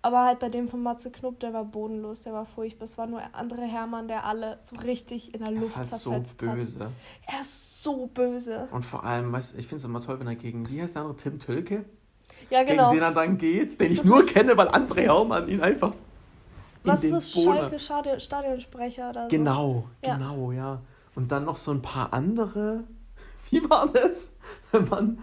Aber 0.05 0.25
halt 0.25 0.39
bei 0.39 0.49
dem 0.49 0.67
von 0.67 0.83
Matze 0.83 1.09
Knob, 1.11 1.39
der 1.39 1.53
war 1.53 1.63
bodenlos, 1.63 2.23
der 2.23 2.33
war 2.33 2.45
furchtbar. 2.45 2.83
Es 2.83 2.97
war 2.97 3.07
nur 3.07 3.21
André 3.21 3.61
Hermann, 3.65 4.09
der 4.09 4.25
alle 4.25 4.57
so 4.61 4.75
richtig 4.75 5.33
in 5.33 5.39
der 5.39 5.47
Er 5.53 5.59
Luft 5.59 5.69
ist 5.69 5.77
halt 5.77 6.01
so 6.01 6.09
zerfetzt 6.11 6.41
hat. 6.41 6.55
böse. 6.55 6.91
Er 7.25 7.39
ist 7.41 7.81
so 7.81 8.07
böse. 8.07 8.67
Und 8.71 8.83
vor 8.83 9.05
allem, 9.05 9.31
weißt, 9.31 9.55
ich 9.57 9.65
finde 9.67 9.77
es 9.77 9.85
immer 9.85 10.01
toll, 10.01 10.19
wenn 10.19 10.27
er 10.27 10.35
gegen, 10.35 10.69
wie 10.69 10.81
heißt 10.81 10.95
der 10.95 11.03
andere, 11.03 11.17
Tim 11.17 11.39
Tölke? 11.39 11.85
Ja, 12.49 12.63
genau. 12.63 12.89
Gegen 12.89 12.99
den 12.99 13.03
er 13.09 13.13
dann 13.13 13.37
geht, 13.37 13.79
den 13.79 13.87
Ist 13.93 13.99
ich 13.99 14.03
nur 14.03 14.23
nicht- 14.23 14.33
kenne, 14.33 14.57
weil 14.57 14.67
André 14.67 15.07
Haumann 15.07 15.47
ihn 15.47 15.61
einfach 15.61 15.93
in 15.93 15.97
Was 16.91 17.01
ist 17.01 17.13
das? 17.13 17.31
Schalke 17.31 17.79
Stadion, 17.79 18.19
Stadionsprecher 18.19 19.09
oder 19.11 19.23
so? 19.23 19.29
Genau, 19.29 19.87
Ja. 20.03 20.15
genau, 20.17 20.51
ja. 20.51 20.81
Und 21.15 21.31
dann 21.31 21.45
noch 21.45 21.55
so 21.55 21.71
ein 21.71 21.81
paar 21.81 22.11
andere. 22.11 22.83
Wie 23.51 23.69
war 23.69 23.87
das? 23.87 24.33
Wenn 24.73 24.89
man, 24.89 25.19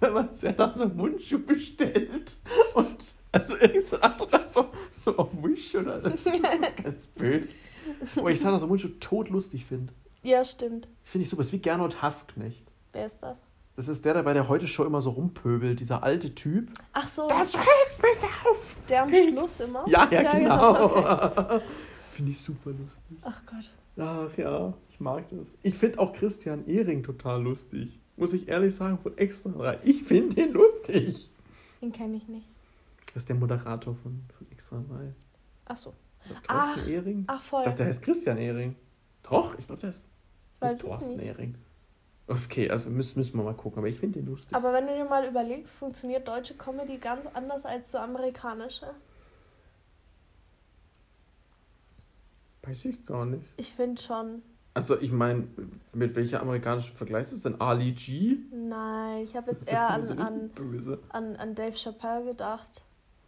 wenn 0.00 0.12
man 0.12 0.28
ja 0.42 0.52
da 0.52 0.74
so 0.74 0.86
Mundschuh 0.86 1.38
bestellt 1.38 2.36
und 2.74 3.14
also 3.32 3.56
irgend 3.56 3.86
so 3.86 3.96
ein 3.96 4.02
anderer 4.02 4.46
so, 4.46 4.66
so 5.04 5.16
auf 5.16 5.28
Wish 5.42 5.74
oder 5.74 6.00
das, 6.00 6.24
das 6.24 6.34
ist 6.34 6.84
ganz 6.84 7.06
böse. 7.06 7.48
Aber 8.16 8.30
ich 8.30 8.40
sage, 8.40 8.58
dass 8.58 8.66
Mundschuh 8.66 8.88
totlustig 9.00 9.64
finde. 9.66 9.92
Ja, 10.22 10.44
stimmt. 10.44 10.86
Finde 11.02 11.22
ich 11.24 11.30
super. 11.30 11.40
Das 11.40 11.46
ist 11.48 11.52
wie 11.52 11.58
Gernot 11.58 12.02
Hassknecht. 12.02 12.66
Wer 12.92 13.06
ist 13.06 13.18
das? 13.20 13.38
Das 13.76 13.88
ist 13.88 14.04
der, 14.04 14.14
der 14.14 14.22
bei 14.24 14.34
der 14.34 14.48
Heute-Show 14.48 14.84
immer 14.84 15.00
so 15.00 15.10
rumpöbelt, 15.10 15.80
dieser 15.80 16.02
alte 16.02 16.34
Typ. 16.34 16.68
Ach 16.92 17.08
so, 17.08 17.28
Das 17.28 17.54
regt 17.54 18.02
mich 18.02 18.24
auf! 18.44 18.76
der 18.88 19.04
am 19.04 19.14
Schluss 19.14 19.60
immer? 19.60 19.88
Ja, 19.88 20.08
ja, 20.10 20.32
genau. 20.32 20.84
okay. 20.84 21.60
Finde 22.14 22.32
ich 22.32 22.40
super 22.40 22.70
lustig. 22.70 23.16
Ach 23.22 23.40
Gott. 23.46 23.70
Ach 23.96 24.36
ja, 24.36 24.74
ich 24.90 25.00
mag 25.00 25.24
das. 25.30 25.56
Ich 25.62 25.74
finde 25.74 25.98
auch 25.98 26.12
Christian 26.12 26.66
Ehring 26.66 27.02
total 27.02 27.42
lustig. 27.42 27.98
Muss 28.16 28.34
ich 28.34 28.48
ehrlich 28.48 28.74
sagen, 28.74 28.98
von 28.98 29.16
Extra 29.16 29.50
3. 29.50 29.78
Ich 29.84 30.02
finde 30.02 30.34
den 30.34 30.52
lustig. 30.52 31.30
Den 31.80 31.92
kenne 31.92 32.18
ich 32.18 32.28
nicht. 32.28 32.46
Das 33.12 33.22
ist 33.22 33.28
der 33.28 33.36
Moderator 33.36 33.94
von, 33.94 34.22
von 34.36 34.50
Extra 34.52 34.78
3. 34.88 35.12
Ach 35.66 35.76
so. 35.76 35.94
Thorsten 36.28 36.44
Ach, 36.48 36.86
Ehring? 36.86 37.24
Ach 37.26 37.42
Ich 37.42 37.48
voll. 37.48 37.64
dachte, 37.64 37.78
der 37.78 37.86
heißt 37.86 38.02
Christian 38.02 38.38
Ehring. 38.38 38.76
Doch, 39.22 39.58
ich 39.58 39.66
glaube, 39.66 39.80
der 39.80 39.90
ist 39.90 40.06
Ich 40.56 40.60
weiß 40.60 40.72
nicht 40.72 40.82
Thorsten 40.82 41.16
nicht. 41.16 41.26
Ehring. 41.26 41.54
Okay, 42.28 42.70
also 42.70 42.90
müssen, 42.90 43.18
müssen 43.18 43.36
wir 43.36 43.42
mal 43.42 43.54
gucken, 43.54 43.78
aber 43.78 43.88
ich 43.88 43.98
finde 43.98 44.20
den 44.20 44.28
lustig. 44.28 44.54
Aber 44.54 44.72
wenn 44.72 44.86
du 44.86 44.94
dir 44.94 45.04
mal 45.04 45.26
überlegst, 45.26 45.74
funktioniert 45.74 46.28
deutsche 46.28 46.54
Comedy 46.54 46.98
ganz 46.98 47.26
anders 47.34 47.66
als 47.66 47.90
so 47.90 47.98
amerikanische. 47.98 48.86
Weiß 52.62 52.84
ich 52.84 53.04
gar 53.06 53.24
nicht. 53.26 53.44
Ich 53.56 53.72
finde 53.72 54.00
schon. 54.00 54.42
Also, 54.74 55.00
ich 55.00 55.10
meine, 55.10 55.48
mit 55.92 56.14
welcher 56.14 56.40
amerikanischen 56.40 56.94
Vergleich 56.94 57.32
ist 57.32 57.44
denn 57.44 57.60
Ali 57.60 57.92
G? 57.92 58.36
Nein, 58.52 59.24
ich 59.24 59.34
habe 59.34 59.50
jetzt 59.50 59.68
eher 59.68 59.90
an, 59.90 60.18
an, 60.18 60.50
an, 61.08 61.36
an 61.36 61.54
Dave 61.56 61.76
Chappelle 61.76 62.24
gedacht. 62.26 62.82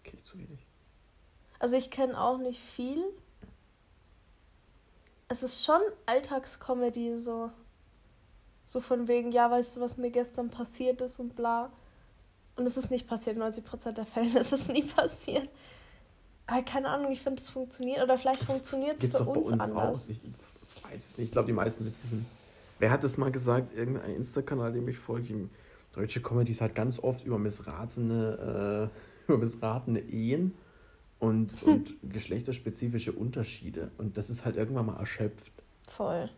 Okay, 0.05 0.19
zu 0.25 0.39
wenig. 0.39 0.67
Also 1.59 1.77
ich 1.77 1.91
kenne 1.91 2.21
auch 2.21 2.39
nicht 2.39 2.61
viel. 2.61 3.03
Es 5.29 5.43
ist 5.43 5.65
schon 5.65 5.81
Alltagscomedy, 6.07 7.19
so. 7.19 7.51
So 8.67 8.81
von 8.81 9.09
wegen, 9.09 9.33
ja, 9.33 9.51
weißt 9.51 9.77
du, 9.77 9.81
was 9.81 9.97
mir 9.97 10.11
gestern 10.11 10.51
passiert 10.51 11.01
ist 11.01 11.19
und 11.19 11.37
bla. 11.37 11.71
Und 12.57 12.67
es 12.67 12.77
ist 12.77 12.91
nicht 12.91 13.07
passiert, 13.07 13.39
90% 13.39 13.93
der 13.93 14.07
Fälle 14.07 14.39
ist 14.41 14.53
es 14.53 14.69
nie 14.69 14.83
passiert. 14.83 15.49
Aber 16.47 16.63
keine 16.63 16.89
Ahnung, 16.89 17.13
ich 17.13 17.21
finde, 17.21 17.41
es 17.41 17.49
funktioniert. 17.49 18.03
Oder 18.03 18.19
vielleicht 18.19 18.45
funktioniert 18.45 18.97
es 18.97 19.03
für 19.03 19.09
doch 19.09 19.27
bei 19.27 19.33
uns, 19.33 19.53
uns 19.53 19.61
anders. 19.61 20.05
auch. 20.05 20.09
Ich, 20.11 20.21
ich 20.25 20.85
weiß 20.85 21.07
es 21.07 21.19
nicht. 21.19 21.27
Ich 21.29 21.33
glaube, 21.33 21.47
die 21.47 21.53
meisten 21.53 21.85
Witze 21.87 22.07
sind. 22.07 22.27
Wer 22.79 22.91
hat 22.91 23.05
das 23.05 23.17
mal 23.17 23.31
gesagt? 23.31 23.75
Irgendein 23.75 24.17
Insta-Kanal, 24.17 24.73
dem 24.73 24.89
ich 24.89 24.99
folge. 24.99 25.49
Deutsche 25.93 26.21
Comedy 26.21 26.53
ist 26.53 26.61
halt 26.61 26.75
ganz 26.75 26.99
oft 26.99 27.25
über 27.25 27.39
missratene, 27.39 28.91
äh, 28.91 28.99
über 29.29 29.39
missratene 29.39 30.01
Ehen 30.01 30.55
und, 31.19 31.61
Hm. 31.63 31.69
und 31.73 31.95
geschlechterspezifische 32.13 33.13
Unterschiede. 33.13 33.91
Und 33.99 34.17
das 34.17 34.31
ist 34.31 34.45
halt 34.45 34.57
irgendwann 34.57 34.87
mal 34.87 34.97
erschöpft. 34.99 35.53
Voll. 35.89 36.29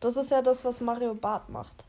Das 0.00 0.16
ist 0.16 0.30
ja 0.30 0.42
das, 0.42 0.64
was 0.64 0.80
Mario 0.80 1.14
Barth 1.14 1.48
macht. 1.48 1.84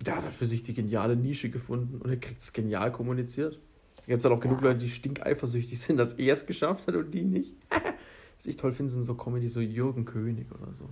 Der 0.00 0.16
hat 0.16 0.24
halt 0.24 0.34
für 0.34 0.46
sich 0.46 0.62
die 0.62 0.74
geniale 0.74 1.16
Nische 1.16 1.50
gefunden 1.50 2.00
und 2.00 2.10
er 2.10 2.16
kriegt 2.16 2.40
es 2.40 2.52
genial 2.52 2.92
kommuniziert. 2.92 3.58
Da 3.98 4.02
gibt 4.06 4.18
es 4.18 4.24
halt 4.24 4.34
auch 4.34 4.40
genug 4.40 4.60
Ja. 4.62 4.68
Leute, 4.68 4.80
die 4.80 4.88
stinkeifersüchtig 4.88 5.80
sind, 5.80 5.96
dass 5.96 6.14
er 6.14 6.32
es 6.32 6.46
geschafft 6.46 6.86
hat 6.86 6.94
und 6.94 7.10
die 7.10 7.22
nicht. 7.24 7.54
Was 7.70 8.46
ich 8.46 8.56
toll 8.56 8.72
finde, 8.72 8.92
sind 8.92 9.02
so 9.02 9.14
Comedy, 9.14 9.48
so 9.48 9.60
Jürgen 9.60 10.04
König 10.04 10.46
oder 10.52 10.72
so. 10.78 10.88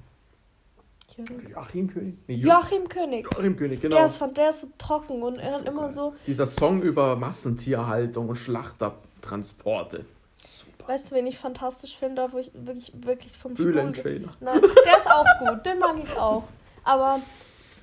Joachim 1.51 1.89
König? 1.89 2.15
Nee, 2.27 2.35
Jürgen- 2.35 2.47
Joachim 2.49 2.89
König. 2.89 3.25
Joachim 3.33 3.57
König, 3.57 3.81
genau. 3.81 3.97
Der, 3.97 4.07
ist 4.07 4.17
von, 4.19 4.35
der 4.35 4.51
ist 4.51 4.61
so 4.61 4.69
trocken 4.79 5.23
und 5.23 5.39
er 5.39 5.53
hat 5.55 5.67
immer 5.67 5.83
geil. 5.85 5.93
so. 5.93 6.15
Dieser 6.27 6.47
Song 6.47 6.83
über 6.83 7.17
Massentierhaltung 7.17 8.29
und 8.29 8.37
Schlachtertransporte. 8.37 10.05
Super. 10.37 10.89
Weißt 10.93 11.11
du, 11.11 11.15
wen 11.15 11.27
ich 11.27 11.39
fantastisch 11.39 11.97
finde, 11.97 12.29
wo 12.33 12.39
ich 12.39 12.51
wirklich, 12.55 12.93
wirklich 12.95 13.33
vom 13.39 13.55
Stuhl. 13.55 13.73
Nein, 14.41 14.61
der 14.85 14.99
ist 14.99 15.11
auch 15.11 15.27
gut, 15.41 15.65
den 15.67 15.79
mag 15.79 15.97
ich 16.03 16.13
auch. 16.17 16.45
Aber 16.85 17.21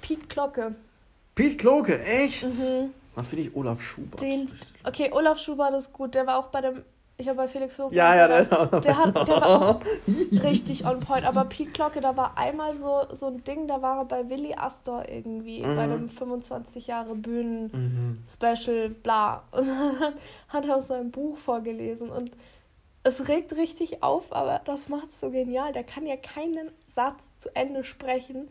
Pete 0.01 0.27
Glocke. 0.27 0.75
Pete 1.35 1.57
Kloke, 1.57 2.01
echt? 2.03 2.43
Mhm. 2.45 2.91
Dann 3.15 3.25
finde 3.25 3.43
ich 3.47 3.55
Olaf 3.55 3.81
Schubert. 3.81 4.21
Den- 4.21 4.49
Okay, 4.85 5.09
Olaf 5.13 5.39
Schubert 5.39 5.73
ist 5.75 5.93
gut. 5.93 6.13
Der 6.15 6.27
war 6.27 6.37
auch 6.37 6.47
bei 6.47 6.61
dem. 6.61 6.81
Ich 7.17 7.27
habe 7.27 7.37
bei 7.37 7.47
Felix 7.47 7.77
Lobrecht. 7.77 7.95
Ja, 7.95 8.15
ja, 8.15 8.27
der, 8.27 8.45
der, 8.45 8.79
der, 8.79 8.97
hat, 8.97 9.15
der 9.27 9.41
war 9.41 9.69
auch 9.69 9.81
richtig 10.43 10.85
on 10.85 10.99
point. 10.99 11.25
Aber 11.25 11.45
Pete 11.45 11.71
Glocke, 11.71 12.01
da 12.01 12.17
war 12.17 12.37
einmal 12.37 12.73
so, 12.73 13.03
so 13.11 13.27
ein 13.27 13.43
Ding, 13.43 13.67
da 13.67 13.81
war 13.81 13.99
er 13.99 14.05
bei 14.05 14.29
Willy 14.29 14.55
Astor 14.55 15.07
irgendwie. 15.07 15.61
Mhm. 15.61 15.75
Bei 15.75 15.83
einem 15.83 16.09
25 16.09 16.87
Jahre 16.87 17.15
Bühnen. 17.15 17.69
Mhm. 17.71 18.23
Special, 18.27 18.89
bla. 18.89 19.43
Und 19.51 19.67
dann 19.67 20.13
hat 20.47 20.65
er 20.65 20.75
aus 20.75 20.87
seinem 20.87 21.11
Buch 21.11 21.37
vorgelesen. 21.37 22.09
Und 22.09 22.31
es 23.03 23.27
regt 23.27 23.55
richtig 23.55 24.01
auf, 24.01 24.33
aber 24.33 24.61
das 24.65 24.89
macht 24.89 25.09
es 25.09 25.19
so 25.19 25.29
genial. 25.29 25.71
Der 25.71 25.83
kann 25.83 26.07
ja 26.07 26.17
keinen 26.17 26.71
Satz 26.95 27.37
zu 27.37 27.55
Ende 27.55 27.83
sprechen. 27.83 28.49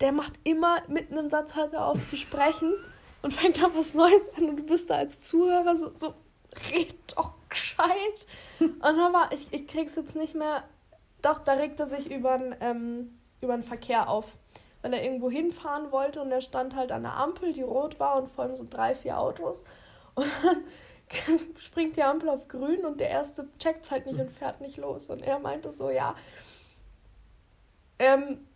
Der 0.00 0.12
macht 0.12 0.34
immer 0.44 0.82
mitten 0.88 1.16
im 1.16 1.28
Satz 1.28 1.56
hört 1.56 1.72
er 1.72 1.86
auf 1.86 2.04
zu 2.04 2.16
sprechen 2.16 2.74
und 3.22 3.32
fängt 3.32 3.60
dann 3.60 3.74
was 3.74 3.94
Neues 3.94 4.22
an 4.36 4.50
und 4.50 4.56
du 4.56 4.62
bist 4.62 4.90
da 4.90 4.96
als 4.96 5.22
Zuhörer 5.22 5.74
so, 5.74 5.90
so 5.96 6.14
red 6.70 6.94
doch 7.14 7.34
gescheit. 7.48 8.26
Und 8.60 8.82
dann 8.82 9.12
war, 9.12 9.32
ich, 9.32 9.52
ich 9.52 9.66
krieg's 9.66 9.94
jetzt 9.94 10.16
nicht 10.16 10.34
mehr 10.34 10.64
Doch, 11.22 11.38
da 11.40 11.52
regt 11.52 11.80
er 11.80 11.86
sich 11.86 12.10
über 12.10 12.40
ähm, 12.60 13.18
den 13.42 13.62
Verkehr 13.62 14.08
auf. 14.08 14.26
Weil 14.82 14.94
er 14.94 15.02
irgendwo 15.02 15.30
hinfahren 15.30 15.90
wollte 15.90 16.22
und 16.22 16.30
er 16.30 16.40
stand 16.40 16.76
halt 16.76 16.92
an 16.92 17.02
der 17.02 17.14
Ampel, 17.14 17.52
die 17.52 17.62
rot 17.62 17.98
war 17.98 18.16
und 18.16 18.30
vor 18.30 18.44
allem 18.44 18.54
so 18.54 18.64
drei, 18.68 18.94
vier 18.94 19.18
Autos. 19.18 19.64
Und 20.14 20.26
dann 20.44 20.62
springt 21.58 21.96
die 21.96 22.02
Ampel 22.02 22.28
auf 22.28 22.46
grün 22.46 22.84
und 22.84 23.00
der 23.00 23.10
erste 23.10 23.48
checkt 23.58 23.86
es 23.86 23.90
halt 23.90 24.06
nicht 24.06 24.20
und 24.20 24.30
fährt 24.30 24.60
nicht 24.60 24.76
los. 24.76 25.10
Und 25.10 25.22
er 25.22 25.40
meinte 25.40 25.72
so, 25.72 25.90
ja, 25.90 26.14
ähm, 27.98 28.46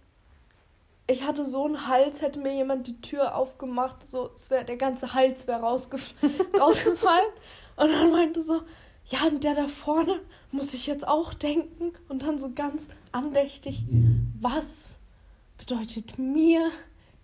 ich 1.06 1.24
hatte 1.24 1.44
so 1.44 1.64
einen 1.64 1.88
Hals, 1.88 2.22
hätte 2.22 2.38
mir 2.38 2.54
jemand 2.54 2.86
die 2.86 3.00
Tür 3.00 3.34
aufgemacht, 3.34 4.08
so, 4.08 4.30
es 4.34 4.50
wär, 4.50 4.64
der 4.64 4.76
ganze 4.76 5.14
Hals 5.14 5.46
wäre 5.46 5.60
rausge 5.60 5.98
rausgefallen. 6.58 7.32
Und 7.76 7.90
dann 7.90 8.10
meinte 8.10 8.42
so, 8.42 8.62
ja, 9.06 9.26
und 9.26 9.42
der 9.44 9.54
da 9.54 9.68
vorne 9.68 10.20
muss 10.50 10.74
ich 10.74 10.86
jetzt 10.86 11.06
auch 11.06 11.34
denken. 11.34 11.92
Und 12.08 12.22
dann 12.22 12.38
so 12.38 12.50
ganz 12.52 12.88
andächtig, 13.10 13.84
was 14.40 14.96
bedeutet 15.58 16.18
mir 16.18 16.70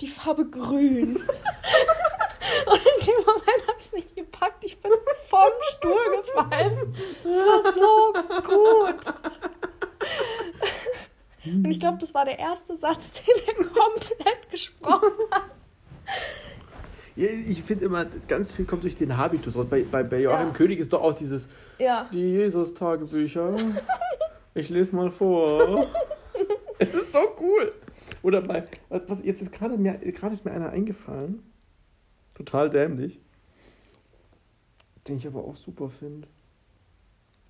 die 0.00 0.08
Farbe 0.08 0.48
grün? 0.48 1.16
und 2.66 2.80
in 2.80 3.06
dem 3.06 3.24
Moment 3.24 3.66
habe 3.66 3.78
ich 3.78 3.86
es 3.86 3.92
nicht 3.92 4.16
gepackt. 4.16 4.64
Ich 4.64 4.78
bin 4.80 4.92
vom 5.28 5.50
Stuhl 5.76 6.22
gefallen. 6.24 6.94
Es 7.20 7.24
war 7.24 7.72
so 7.72 8.12
gut. 8.42 9.14
Und 11.44 11.70
ich 11.70 11.80
glaube, 11.80 11.98
das 11.98 12.14
war 12.14 12.24
der 12.24 12.38
erste 12.38 12.76
Satz, 12.76 13.12
den 13.26 13.44
er 13.46 13.54
komplett 13.54 14.50
gesprochen 14.50 15.10
hat. 15.30 15.50
Ich 17.18 17.64
finde 17.64 17.86
immer, 17.86 18.04
ganz 18.28 18.52
viel 18.52 18.64
kommt 18.64 18.84
durch 18.84 18.94
den 18.94 19.16
Habitus 19.16 19.56
raus. 19.56 19.66
Bei, 19.68 19.82
bei, 19.82 20.04
bei 20.04 20.20
Joachim 20.20 20.48
ja. 20.48 20.52
König 20.52 20.78
ist 20.78 20.92
doch 20.92 21.02
auch 21.02 21.14
dieses, 21.14 21.48
ja. 21.78 22.08
die 22.12 22.20
Jesus-Tagebücher. 22.20 23.56
Ich 24.54 24.70
lese 24.70 24.96
mal 24.96 25.08
vor. 25.08 25.86
es 26.80 26.92
ist 26.92 27.12
so 27.12 27.20
cool. 27.38 27.72
Oder 28.22 28.40
bei, 28.40 28.64
was, 28.88 29.22
jetzt 29.22 29.40
ist 29.40 29.52
gerade 29.52 29.76
mir, 29.76 29.98
gerade 29.98 30.34
ist 30.34 30.44
mir 30.44 30.50
einer 30.50 30.70
eingefallen. 30.70 31.44
Total 32.34 32.68
dämlich. 32.68 33.20
Den 35.06 35.18
ich 35.18 35.26
aber 35.28 35.44
auch 35.44 35.54
super 35.54 35.90
finde. 35.90 36.26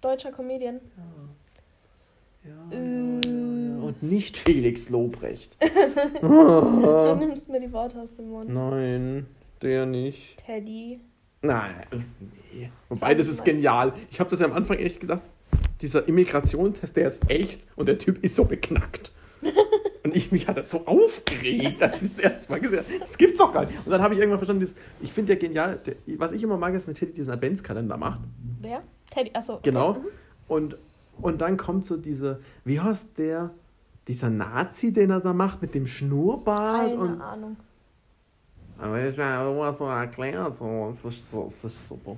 Deutscher 0.02 0.32
Comedian. 0.32 0.80
Ja. 2.44 2.50
Ja, 2.50 2.76
äh. 2.76 2.76
ja, 2.76 3.20
ja, 3.20 3.82
Und 3.82 4.02
nicht 4.02 4.36
Felix 4.36 4.90
Lobrecht. 4.90 5.56
du 6.20 7.14
nimmst 7.18 7.48
mir 7.48 7.60
die 7.60 7.72
Worte 7.72 8.00
aus 8.00 8.14
dem 8.14 8.28
Mund. 8.28 8.50
Nein, 8.50 9.26
der 9.62 9.86
nicht. 9.86 10.44
Teddy. 10.44 11.00
Nein, 11.42 11.74
nee. 12.52 12.70
Wobei, 12.88 13.14
das 13.14 13.28
ist 13.28 13.44
genial. 13.44 13.92
Ich 14.10 14.18
habe 14.18 14.28
das 14.30 14.40
ja 14.40 14.46
am 14.46 14.52
Anfang 14.52 14.78
echt 14.78 15.00
gedacht, 15.00 15.22
dieser 15.80 16.06
Immigrationstest, 16.08 16.96
der 16.96 17.08
ist 17.08 17.30
echt 17.30 17.66
und 17.76 17.86
der 17.86 17.98
Typ 17.98 18.22
ist 18.24 18.36
so 18.36 18.44
beknackt. 18.44 19.12
Und 20.04 20.16
ich, 20.16 20.32
mich 20.32 20.48
hat 20.48 20.56
das 20.56 20.70
so 20.70 20.86
aufgeregt, 20.86 21.82
dass 21.82 22.00
ich 22.00 22.08
das 22.08 22.18
erste 22.18 22.50
Mal 22.50 22.60
gesehen 22.60 22.78
habe. 22.78 22.98
Das 23.00 23.18
gibt's 23.18 23.36
doch 23.36 23.52
gar 23.52 23.66
nicht. 23.66 23.76
Und 23.84 23.90
dann 23.90 24.00
habe 24.00 24.14
ich 24.14 24.20
irgendwann 24.20 24.38
verstanden, 24.38 24.60
dieses, 24.60 24.74
ich 25.02 25.12
finde 25.12 25.34
ja 25.34 25.38
genial, 25.38 25.80
der, 25.84 25.96
was 26.18 26.32
ich 26.32 26.42
immer 26.42 26.56
mag, 26.56 26.72
ist, 26.72 26.86
wenn 26.86 26.94
Teddy 26.94 27.12
diesen 27.12 27.30
Adventskalender 27.30 27.98
macht. 27.98 28.22
Wer? 28.60 28.82
Teddy, 29.10 29.32
achso. 29.34 29.58
Genau. 29.62 29.90
Okay. 29.90 30.00
Mhm. 30.00 30.06
Und, 30.48 30.76
und 31.20 31.40
dann 31.42 31.58
kommt 31.58 31.84
so 31.84 31.98
diese, 31.98 32.40
wie 32.64 32.80
heißt 32.80 33.18
der, 33.18 33.50
dieser 34.06 34.30
Nazi, 34.30 34.94
den 34.94 35.10
er 35.10 35.20
da 35.20 35.34
macht, 35.34 35.60
mit 35.60 35.74
dem 35.74 35.86
Schnurrbart. 35.86 36.88
Keine 36.88 36.96
und, 36.96 37.20
Ahnung. 37.20 37.56
Aber 38.78 39.04
ich 39.04 39.18
habe 39.18 39.50
immer 39.50 39.72
so 39.72 39.86
erklärt, 39.86 40.56
so, 40.56 40.96
das 41.02 41.14
ist, 41.14 41.30
so, 41.30 41.52
das 41.62 41.72
ist 41.72 41.88
super. 41.88 42.16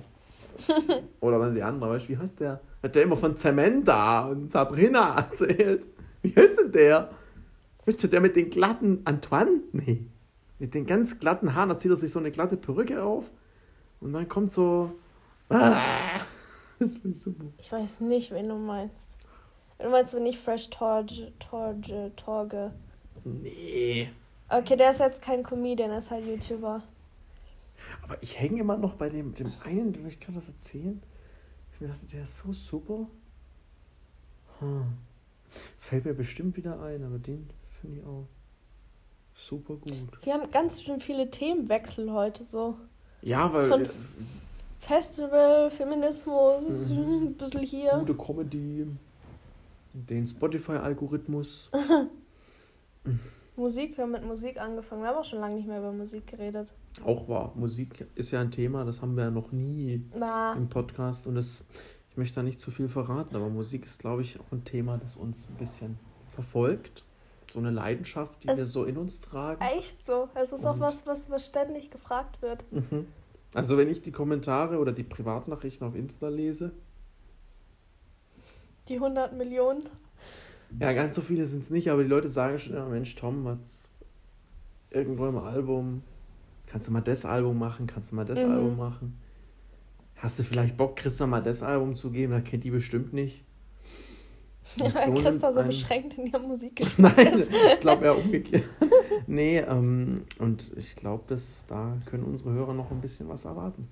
Oder 1.19 1.39
dann 1.39 1.55
die 1.55 1.63
andere, 1.63 1.91
weißt 1.91 2.05
du, 2.05 2.09
wie 2.09 2.17
heißt 2.17 2.39
der? 2.39 2.59
Hat 2.83 2.95
der 2.95 3.03
immer 3.03 3.17
von 3.17 3.35
Zementa 3.37 4.27
und 4.27 4.51
Sabrina 4.51 5.15
erzählt. 5.31 5.87
Wie 6.21 6.35
heißt 6.35 6.59
denn 6.59 6.71
der? 6.71 7.09
Weißt 7.85 8.03
du, 8.03 8.07
der 8.07 8.21
mit 8.21 8.35
den 8.35 8.49
glatten 8.49 9.01
Antoine? 9.05 9.61
Nee. 9.71 10.05
Mit 10.59 10.75
den 10.75 10.85
ganz 10.85 11.17
glatten 11.19 11.55
Haaren, 11.55 11.69
da 11.69 11.79
zieht 11.79 11.91
er 11.91 11.97
sich 11.97 12.11
so 12.11 12.19
eine 12.19 12.29
glatte 12.29 12.57
Perücke 12.57 13.01
auf. 13.03 13.25
Und 13.99 14.13
dann 14.13 14.29
kommt 14.29 14.53
so. 14.53 14.91
Ah, 15.49 16.19
das 16.79 16.91
ist 16.93 17.23
super. 17.23 17.45
Ich 17.57 17.71
weiß 17.71 18.01
nicht, 18.01 18.31
wen 18.31 18.49
du 18.49 18.55
meinst. 18.55 19.07
Du 19.79 19.89
meinst, 19.89 20.13
wenn 20.13 20.27
ich 20.27 20.37
Fresh 20.37 20.69
Torge, 20.69 21.31
Torge, 21.39 22.11
Torge. 22.15 22.71
Nee. 23.23 24.09
Okay, 24.51 24.75
der 24.75 24.91
ist 24.91 24.99
jetzt 24.99 25.21
kein 25.21 25.43
Comedian, 25.43 25.91
er 25.91 25.99
ist 25.99 26.11
halt 26.11 26.25
YouTuber. 26.25 26.83
Aber 28.03 28.21
ich 28.21 28.37
hänge 28.37 28.59
immer 28.59 28.75
noch 28.75 28.95
bei 28.95 29.09
dem, 29.09 29.33
dem 29.33 29.51
einen, 29.63 30.05
ich 30.07 30.19
kann 30.19 30.35
das 30.35 30.45
erzählen. 30.47 31.01
Ich 31.73 31.79
mir 31.79 31.87
dachte, 31.87 32.05
der 32.07 32.23
ist 32.23 32.37
so 32.37 32.51
super. 32.51 33.07
Hm. 34.59 34.97
Das 35.77 35.85
fällt 35.85 36.03
mir 36.05 36.13
bestimmt 36.13 36.57
wieder 36.57 36.81
ein, 36.81 37.03
aber 37.05 37.17
den 37.17 37.49
finde 37.79 37.99
ich 37.99 38.05
auch 38.05 38.27
super 39.33 39.75
gut. 39.75 39.93
Wir 40.23 40.33
haben 40.33 40.49
ganz 40.51 40.81
schön 40.81 40.99
viele 40.99 41.29
Themenwechsel 41.29 42.11
heute 42.11 42.43
so. 42.43 42.77
Ja, 43.21 43.53
weil. 43.53 43.69
Von 43.69 43.89
Festival, 44.81 45.71
Feminismus, 45.71 46.89
mhm. 46.89 47.27
ein 47.27 47.33
bisschen 47.35 47.61
hier. 47.61 47.91
Gute 47.99 48.15
Comedy, 48.15 48.87
den 49.93 50.27
Spotify-Algorithmus. 50.27 51.69
Musik, 53.61 53.95
wir 53.95 54.05
haben 54.05 54.11
mit 54.11 54.25
Musik 54.25 54.59
angefangen. 54.59 55.03
Wir 55.03 55.09
haben 55.09 55.17
auch 55.17 55.23
schon 55.23 55.39
lange 55.39 55.55
nicht 55.55 55.67
mehr 55.67 55.77
über 55.77 55.91
Musik 55.91 56.25
geredet. 56.25 56.73
Auch 57.05 57.29
wahr. 57.29 57.53
Musik 57.55 58.07
ist 58.15 58.31
ja 58.31 58.41
ein 58.41 58.49
Thema, 58.49 58.83
das 58.85 59.01
haben 59.03 59.15
wir 59.15 59.25
ja 59.25 59.31
noch 59.31 59.51
nie 59.51 60.03
Na. 60.17 60.53
im 60.53 60.67
Podcast. 60.67 61.27
Und 61.27 61.35
das, 61.35 61.63
ich 62.09 62.17
möchte 62.17 62.35
da 62.35 62.43
nicht 62.43 62.59
zu 62.59 62.71
viel 62.71 62.89
verraten, 62.89 63.35
aber 63.35 63.49
Musik 63.49 63.85
ist, 63.85 63.99
glaube 63.99 64.23
ich, 64.23 64.39
auch 64.39 64.51
ein 64.51 64.63
Thema, 64.63 64.97
das 64.97 65.15
uns 65.15 65.47
ein 65.47 65.55
bisschen 65.57 65.99
verfolgt. 66.33 67.03
So 67.53 67.59
eine 67.59 67.69
Leidenschaft, 67.69 68.43
die 68.43 68.47
es 68.47 68.57
wir 68.57 68.65
so 68.65 68.85
in 68.85 68.97
uns 68.97 69.21
tragen. 69.21 69.61
Echt 69.61 70.03
so. 70.03 70.29
Es 70.33 70.51
ist 70.51 70.61
Und 70.61 70.67
auch 70.67 70.79
was, 70.79 71.05
was, 71.05 71.29
was 71.29 71.45
ständig 71.45 71.91
gefragt 71.91 72.41
wird. 72.41 72.65
Mhm. 72.71 73.05
Also 73.53 73.77
wenn 73.77 73.89
ich 73.89 74.01
die 74.01 74.11
Kommentare 74.11 74.79
oder 74.79 74.91
die 74.91 75.03
Privatnachrichten 75.03 75.85
auf 75.85 75.93
Insta 75.93 76.29
lese. 76.29 76.71
Die 78.87 78.95
100 78.95 79.37
Millionen. 79.37 79.87
Ja, 80.79 80.93
ganz 80.93 81.15
so 81.15 81.21
viele 81.21 81.45
sind 81.45 81.63
es 81.63 81.69
nicht, 81.69 81.89
aber 81.89 82.03
die 82.03 82.09
Leute 82.09 82.29
sagen 82.29 82.57
schon 82.59 82.73
immer, 82.73 82.87
Mensch, 82.87 83.15
Tom, 83.15 83.45
was 83.45 83.89
irgendwo 84.89 85.27
im 85.27 85.37
Album, 85.37 86.03
kannst 86.67 86.87
du 86.87 86.91
mal 86.91 87.01
das 87.01 87.25
Album 87.25 87.59
machen, 87.59 87.87
kannst 87.87 88.11
du 88.11 88.15
mal 88.15 88.25
das 88.25 88.43
mhm. 88.43 88.51
Album 88.51 88.77
machen. 88.77 89.17
Hast 90.21 90.37
du 90.37 90.43
vielleicht 90.43 90.77
Bock, 90.77 90.97
Christa 90.97 91.25
mal 91.25 91.41
das 91.41 91.63
Album 91.63 91.95
zu 91.95 92.11
geben? 92.11 92.31
Da 92.31 92.41
kennt 92.41 92.63
die 92.63 92.71
bestimmt 92.71 93.13
nicht. 93.13 93.43
Ja, 94.77 94.91
so 95.05 95.13
Christa 95.15 95.51
so 95.51 95.59
ein... 95.59 95.65
beschränkt 95.65 96.17
in 96.17 96.27
ihrer 96.27 96.39
Musik 96.39 96.85
Nein, 96.97 97.43
ich 97.73 97.79
glaube 97.81 98.05
eher 98.05 98.17
umgekehrt. 98.17 98.63
nee, 99.27 99.57
ähm, 99.57 100.23
und 100.37 100.71
ich 100.77 100.95
glaube, 100.95 101.23
dass 101.27 101.65
da 101.67 101.97
können 102.05 102.23
unsere 102.23 102.51
Hörer 102.51 102.73
noch 102.73 102.91
ein 102.91 103.01
bisschen 103.01 103.27
was 103.27 103.43
erwarten. 103.43 103.87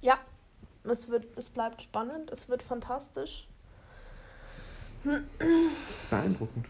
Ja, 0.00 0.18
es, 0.84 1.08
wird, 1.08 1.26
es 1.36 1.50
bleibt 1.50 1.82
spannend, 1.82 2.30
es 2.30 2.48
wird 2.48 2.62
fantastisch. 2.62 3.46
Das 5.04 5.96
ist 5.96 6.10
beeindruckend. 6.10 6.66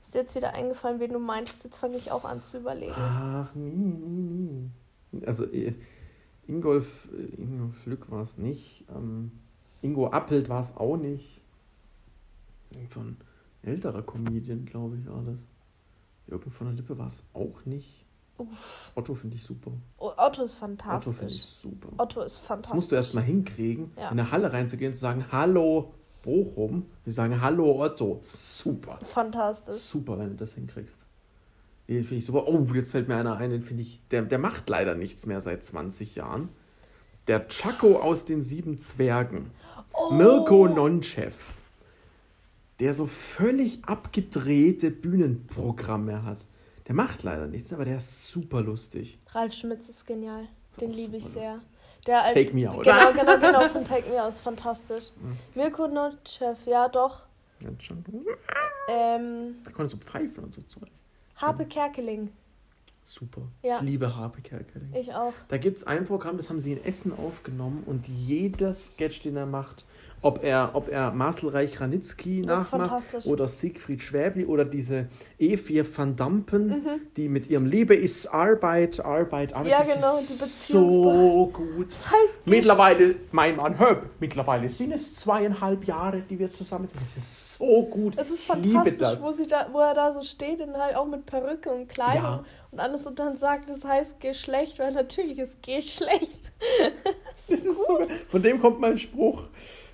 Ist 0.00 0.14
dir 0.14 0.20
jetzt 0.20 0.34
wieder 0.34 0.54
eingefallen, 0.54 1.00
wen 1.00 1.12
du 1.12 1.18
meintest? 1.18 1.64
Jetzt 1.64 1.78
fange 1.78 1.96
ich 1.96 2.10
auch 2.10 2.24
an 2.24 2.42
zu 2.42 2.58
überlegen. 2.58 2.94
Ach, 2.96 3.54
nie, 3.54 3.70
nie, 3.70 4.70
nie. 5.12 5.26
Also, 5.26 5.44
äh, 5.44 5.74
Ingolf, 6.46 6.86
äh, 7.12 7.40
Ingolf 7.40 7.86
Lück 7.86 8.10
war 8.10 8.22
es 8.22 8.38
nicht. 8.38 8.84
Ähm, 8.94 9.32
Ingo 9.82 10.08
Appelt 10.08 10.48
war 10.48 10.60
es 10.60 10.76
auch 10.76 10.96
nicht. 10.96 11.40
So 12.88 13.00
ein 13.00 13.16
älterer 13.62 14.02
Comedian, 14.02 14.64
glaube 14.64 14.96
ich, 14.96 15.06
war 15.06 15.22
das. 15.22 15.38
Jürgen 16.26 16.50
von 16.50 16.66
der 16.66 16.76
Lippe 16.76 16.98
war 16.98 17.06
es 17.06 17.22
auch 17.32 17.64
nicht. 17.64 18.04
Uff. 18.38 18.92
Otto 18.94 19.14
finde 19.14 19.36
ich 19.36 19.42
super. 19.42 19.72
Oh, 19.98 20.12
Otto 20.16 20.42
ist 20.42 20.54
fantastisch. 20.54 21.08
Otto 21.08 21.18
finde 21.18 21.34
ich 21.34 21.44
super. 21.44 21.88
Otto 21.98 22.22
ist 22.22 22.36
fantastisch. 22.36 22.70
Das 22.70 22.74
musst 22.74 22.92
du 22.92 22.96
erst 22.96 23.14
mal 23.14 23.24
hinkriegen, 23.24 23.92
ja. 23.96 24.10
in 24.10 24.18
eine 24.18 24.30
Halle 24.30 24.52
reinzugehen 24.52 24.90
und 24.90 24.94
zu 24.94 25.00
sagen, 25.00 25.26
hallo, 25.32 25.92
Bochum, 26.22 26.86
die 27.06 27.12
sagen 27.12 27.40
Hallo 27.40 27.82
Otto. 27.82 28.20
Super. 28.22 28.98
Fantastisch. 29.06 29.76
Super, 29.76 30.18
wenn 30.18 30.30
du 30.30 30.36
das 30.36 30.54
hinkriegst. 30.54 30.96
Den 31.88 32.04
finde 32.04 32.16
ich 32.16 32.26
super. 32.26 32.46
Oh, 32.46 32.66
jetzt 32.74 32.92
fällt 32.92 33.08
mir 33.08 33.16
einer 33.16 33.36
ein, 33.36 33.50
den 33.50 33.62
finde 33.62 33.82
ich, 33.82 34.00
der, 34.10 34.22
der 34.22 34.38
macht 34.38 34.68
leider 34.68 34.94
nichts 34.94 35.24
mehr 35.26 35.40
seit 35.40 35.64
20 35.64 36.16
Jahren. 36.16 36.50
Der 37.26 37.48
Chaco 37.48 37.98
aus 37.98 38.24
den 38.24 38.42
sieben 38.42 38.78
Zwergen. 38.78 39.50
Oh. 39.92 40.12
Mirko 40.12 40.68
Nonchev. 40.68 41.34
Der 42.80 42.94
so 42.94 43.06
völlig 43.06 43.84
abgedrehte 43.84 44.90
Bühnenprogramme 44.90 46.24
hat. 46.24 46.46
Der 46.86 46.94
macht 46.94 47.22
leider 47.22 47.46
nichts, 47.46 47.72
aber 47.72 47.84
der 47.84 47.98
ist 47.98 48.28
super 48.28 48.62
lustig. 48.62 49.18
Ralf 49.32 49.52
Schmitz 49.52 49.88
ist 49.88 50.06
genial. 50.06 50.48
Den 50.80 50.92
liebe 50.92 51.16
ich 51.16 51.24
sehr. 51.26 51.60
Der 52.08 52.24
als, 52.24 52.34
Take 52.34 52.54
Me 52.54 52.68
Out. 52.68 52.84
Genau, 52.84 53.12
genau, 53.12 53.38
genau, 53.38 53.68
von 53.68 53.84
Take 53.84 54.08
Me 54.08 54.20
Out. 54.20 54.34
Fantastisch. 54.34 55.10
Mirko 55.54 55.86
Notchev, 55.86 56.58
ja 56.64 56.88
doch. 56.88 57.26
Ja, 57.60 57.68
schon. 57.80 58.02
Ähm, 58.88 59.56
da 59.62 59.70
konnte 59.70 59.94
so 59.94 59.98
pfeifen 59.98 60.44
und 60.44 60.54
so 60.54 60.62
Zeug. 60.62 60.88
Harpe 61.36 61.66
Kerkeling. 61.66 62.30
super. 63.04 63.42
Ja. 63.62 63.76
Ich 63.76 63.82
liebe 63.82 64.16
Harpe 64.16 64.40
Kerkeling. 64.40 64.94
Ich 64.94 65.12
auch. 65.12 65.34
Da 65.48 65.58
gibt 65.58 65.76
es 65.76 65.86
ein 65.86 66.06
Programm, 66.06 66.38
das 66.38 66.48
haben 66.48 66.60
sie 66.60 66.72
in 66.72 66.82
Essen 66.82 67.12
aufgenommen 67.12 67.82
und 67.84 68.08
jeder 68.08 68.72
Sketch, 68.72 69.20
den 69.20 69.36
er 69.36 69.46
macht, 69.46 69.84
ob 70.20 70.42
er, 70.42 70.70
ob 70.74 70.88
er 70.88 71.12
Marcel 71.12 71.50
Reich-Ranitzky 71.50 72.42
Das 72.42 72.66
ist 72.66 72.72
nachmacht 72.72 73.26
oder 73.26 73.46
Siegfried 73.48 74.02
Schwäbli 74.02 74.44
oder 74.46 74.64
diese 74.64 75.06
E4 75.40 75.86
van 75.96 76.16
Dampen, 76.16 76.68
Mhm. 76.68 77.00
die 77.16 77.28
mit 77.28 77.48
ihrem 77.48 77.66
Liebe 77.66 77.94
ist 77.94 78.26
Arbeit, 78.26 78.98
Arbeit, 79.04 79.52
Arbeit. 79.54 79.70
Ja, 79.70 79.78
Das 79.78 79.94
genau, 79.94 80.18
ist 80.18 80.30
die 80.30 80.72
So 80.72 81.50
gut. 81.52 81.90
Das 81.90 82.06
heißt, 82.10 82.40
Mittlerweile, 82.46 83.14
mein 83.32 83.56
Mann 83.56 83.78
Höb, 83.78 84.10
mittlerweile 84.20 84.68
sind 84.68 84.92
es 84.92 85.14
zweieinhalb 85.14 85.84
Jahre, 85.86 86.20
die 86.28 86.38
wir 86.38 86.48
zusammen 86.48 86.88
sind. 86.88 87.00
Das 87.00 87.16
ist 87.16 87.58
so 87.58 87.82
gut. 87.84 88.14
Es 88.16 88.30
ist 88.30 88.44
fantastisch, 88.44 88.98
das. 88.98 89.22
wo, 89.22 89.30
sie 89.32 89.46
da, 89.46 89.68
wo 89.72 89.78
er 89.80 89.94
da 89.94 90.12
so 90.12 90.22
steht, 90.22 90.60
und 90.60 90.76
halt 90.76 90.96
auch 90.96 91.06
mit 91.06 91.26
Perücke 91.26 91.70
und 91.70 91.88
Kleidung 91.88 92.22
Ja. 92.22 92.44
und 92.70 92.80
alles 92.80 93.06
und 93.06 93.18
dann 93.18 93.36
sagt, 93.36 93.70
das 93.70 93.84
heißt 93.84 94.20
Geschlecht, 94.20 94.78
weil 94.78 94.92
natürlich 94.92 95.38
ist 95.38 95.62
Geschlecht. 95.62 96.40
Das 97.34 97.50
ist 97.50 97.64
so 97.86 97.94
geil. 97.98 98.08
Von 98.28 98.42
dem 98.42 98.60
kommt 98.60 98.80
mein 98.80 98.98
Spruch. 98.98 99.44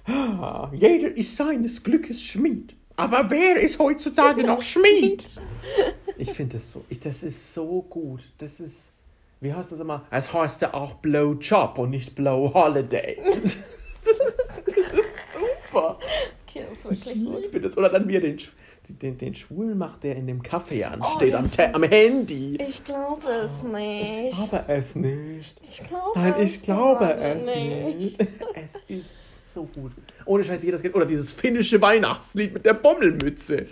"Ah, 0.07 0.71
Jeder 0.75 1.17
ist 1.17 1.37
seines 1.37 1.83
Glückes 1.83 2.23
Schmied. 2.23 2.75
Aber 2.97 3.29
wer 3.31 3.57
ist 3.57 3.79
heutzutage 3.79 4.45
noch 4.45 4.63
Schmied? 4.63 5.25
Ich 6.17 6.31
finde 6.31 6.59
das 6.59 6.71
so. 6.71 6.85
Ich, 6.91 7.01
das 7.01 7.25
ist 7.25 7.53
so 7.55 7.83
gut. 7.91 8.21
Das 8.39 8.61
ist. 8.61 8.93
Wie 9.41 9.53
heißt 9.53 9.73
das 9.73 9.81
immer? 9.81 10.05
Es 10.13 10.33
heißt 10.33 10.63
ja 10.63 10.73
auch 10.73 10.95
Blow 10.95 11.33
Job 11.33 11.77
und 11.77 11.91
nicht 11.91 12.15
Blow 12.15 12.55
Holiday. 12.55 13.19
das 13.43 14.07
ist 14.07 15.33
super. 15.73 15.99
Okay, 16.47 16.65
das 16.69 16.79
ist 16.85 16.93
Ich 16.93 17.05
wirklich 17.07 17.25
gut. 17.25 17.43
liebe 17.43 17.61
das. 17.61 17.77
Oder 17.77 17.89
dann 17.89 18.09
er 18.09 18.21
den, 18.21 18.39
den, 18.89 19.19
den 19.19 19.35
Schwulen 19.35 19.77
macht, 19.77 20.05
der 20.05 20.15
in 20.15 20.29
dem 20.29 20.41
Kaffee 20.41 20.85
Oh, 20.85 20.93
ansteht, 20.93 21.33
der 21.33 21.39
am, 21.41 21.45
ist 21.47 21.59
am 21.59 21.83
Handy. 21.83 22.57
Ich 22.63 22.85
glaube 22.85 23.29
es 23.29 23.57
Ich 23.59 23.65
nicht. 23.65 24.51
glaube 24.51 24.65
es 24.69 24.95
nicht. 24.95 25.57
Ich 25.65 25.83
glaube 25.83 26.13
Nein, 26.21 26.35
ich 26.43 26.63
glaube 26.63 27.13
es 27.15 27.47
nicht. 27.47 28.21
Es 28.55 28.75
ist 28.87 29.11
so 29.55 29.65
gut. 29.65 29.93
Ohne 30.27 30.45
Scheiß, 30.45 30.63
jedes 30.63 30.83
geht. 30.83 30.95
Oder 30.95 31.07
dieses 31.07 31.33
finnische 31.33 31.81
Weihnachtslied 31.81 32.53
mit 32.53 32.65
der 32.65 32.75
Bommelmütze. 32.75 33.67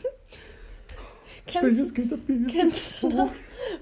Kennst, 1.46 1.94
kennst 1.94 3.02
du 3.02 3.08
das, 3.10 3.30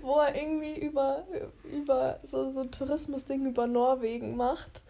wo 0.02 0.18
er 0.18 0.34
irgendwie 0.34 0.80
über, 0.80 1.26
über 1.70 2.18
so, 2.24 2.48
so 2.48 2.60
ein 2.60 2.70
Tourismusding 2.70 3.46
über 3.46 3.66
Norwegen 3.66 4.34
macht? 4.34 4.82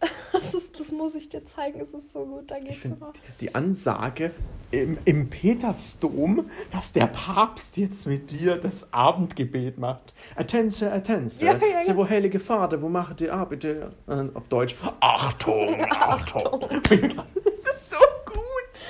Das, 0.32 0.54
ist, 0.54 0.78
das 0.78 0.92
muss 0.92 1.14
ich 1.14 1.28
dir 1.28 1.44
zeigen, 1.44 1.80
es 1.80 1.92
ist 1.92 2.12
so 2.12 2.24
gut, 2.24 2.50
da 2.50 2.58
geht's 2.58 2.84
immer. 2.84 3.12
die 3.40 3.54
Ansage 3.54 4.30
im, 4.70 4.98
im 5.04 5.28
Petersdom, 5.28 6.48
dass 6.70 6.92
der 6.92 7.06
Papst 7.08 7.76
jetzt 7.76 8.06
mit 8.06 8.30
dir 8.30 8.56
das 8.56 8.92
Abendgebet 8.92 9.78
macht. 9.78 10.14
Attense, 10.36 10.92
attense. 10.92 11.44
Ja, 11.44 11.56
ja, 11.56 11.80
ja. 11.84 11.96
Wo 11.96 12.08
heilige 12.08 12.38
Vater, 12.38 12.80
wo 12.80 12.88
macht 12.88 13.20
ihr 13.20 13.32
ab? 13.34 13.50
Bitte 13.50 13.90
auf 14.34 14.46
Deutsch. 14.48 14.76
Achtung, 15.00 15.84
Achtung. 15.90 16.60
das 16.70 17.74
ist 17.74 17.90
so 17.90 17.96
gut. 18.26 18.80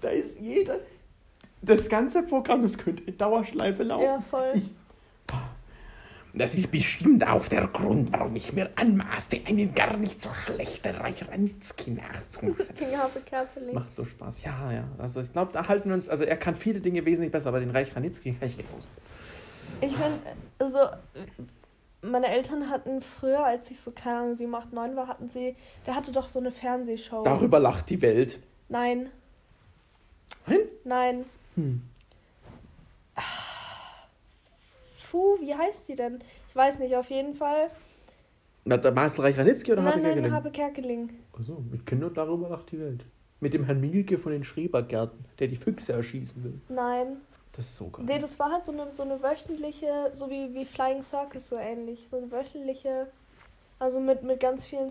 Da 0.00 0.08
ist 0.08 0.40
jeder. 0.40 0.78
Das 1.60 1.88
ganze 1.88 2.22
Programm, 2.22 2.62
das 2.62 2.76
könnte 2.78 3.04
in 3.04 3.18
Dauerschleife 3.18 3.82
laufen. 3.84 4.04
Ja, 4.04 4.20
voll. 4.20 4.52
Ich, 4.54 4.70
das 6.34 6.54
ist 6.54 6.70
bestimmt 6.70 7.26
auch 7.26 7.46
der 7.48 7.66
Grund, 7.66 8.12
warum 8.12 8.34
ich 8.36 8.52
mir 8.52 8.70
anmaße, 8.76 9.40
einen 9.46 9.74
gar 9.74 9.96
nicht 9.96 10.22
so 10.22 10.30
schlechten 10.32 10.94
Reich 10.96 11.28
Ranitzky 11.28 11.90
nachzumachen. 11.90 12.74
King 12.76 12.96
Habe 12.96 13.20
Kerkeling. 13.20 13.74
Macht 13.74 13.94
so 13.94 14.04
Spaß. 14.04 14.42
Ja, 14.42 14.72
ja. 14.72 14.84
Also 14.98 15.20
ich 15.20 15.32
glaube, 15.32 15.52
da 15.52 15.68
halten 15.68 15.88
wir 15.90 15.94
uns, 15.94 16.08
also 16.08 16.24
er 16.24 16.36
kann 16.36 16.56
viele 16.56 16.80
Dinge 16.80 17.04
wesentlich 17.04 17.32
besser, 17.32 17.48
aber 17.48 17.60
den 17.60 17.70
Reich 17.70 17.94
Ranitzky 17.94 18.32
kann 18.32 18.48
ich 18.48 18.56
nicht 18.56 18.68
aus. 18.76 18.86
Ich 19.80 19.92
finde, 19.92 20.18
also, 20.58 20.78
meine 22.02 22.28
Eltern 22.28 22.70
hatten 22.70 23.02
früher, 23.02 23.44
als 23.44 23.70
ich 23.70 23.80
so, 23.80 23.90
keine 23.90 24.18
Ahnung, 24.18 24.36
7, 24.36 24.54
8, 24.54 24.72
9 24.72 24.96
war, 24.96 25.08
hatten 25.08 25.28
sie, 25.28 25.54
der 25.86 25.94
hatte 25.94 26.12
doch 26.12 26.28
so 26.28 26.38
eine 26.38 26.50
Fernsehshow. 26.50 27.22
Darüber 27.24 27.58
lacht 27.58 27.90
die 27.90 28.00
Welt. 28.00 28.38
Nein, 28.68 29.10
Hm? 30.46 30.58
nein. 30.84 31.24
Hm. 31.56 31.82
Puh, 35.12 35.38
wie 35.40 35.54
heißt 35.54 35.88
die 35.88 35.94
denn? 35.94 36.20
Ich 36.48 36.56
weiß 36.56 36.78
nicht, 36.78 36.96
auf 36.96 37.10
jeden 37.10 37.34
Fall. 37.34 37.68
Na, 38.64 38.78
der 38.78 38.92
Marcel 38.92 39.20
Reich 39.20 39.38
Ranitzky 39.38 39.72
oder 39.72 39.82
nein, 39.82 39.92
Habe 39.92 40.00
nein, 40.00 40.14
Kerkeling? 40.14 40.32
Habe 40.32 40.50
Kerkeling. 40.50 41.10
Achso, 41.38 41.62
ich 41.74 41.84
kenne 41.84 42.00
nur 42.00 42.10
darüber 42.10 42.48
lacht 42.48 42.72
die 42.72 42.80
Welt. 42.80 43.04
Mit 43.40 43.52
dem 43.52 43.64
Herrn 43.64 43.82
Mielke 43.82 44.16
von 44.16 44.32
den 44.32 44.42
Schrebergärten, 44.42 45.22
der 45.38 45.48
die 45.48 45.56
Füchse 45.56 45.92
erschießen 45.92 46.42
will. 46.42 46.58
Nein. 46.70 47.18
Das 47.54 47.66
ist 47.66 47.76
so 47.76 47.90
geil. 47.90 48.06
Nee, 48.06 48.20
das 48.20 48.38
war 48.38 48.52
halt 48.52 48.64
so 48.64 48.72
eine, 48.72 48.90
so 48.90 49.02
eine 49.02 49.22
wöchentliche, 49.22 50.08
so 50.12 50.30
wie, 50.30 50.54
wie 50.54 50.64
Flying 50.64 51.02
Circus, 51.02 51.46
so 51.46 51.56
ähnlich. 51.56 52.08
So 52.08 52.16
eine 52.16 52.32
wöchentliche, 52.32 53.08
also 53.80 54.00
mit, 54.00 54.22
mit 54.22 54.40
ganz 54.40 54.64
vielen, 54.64 54.90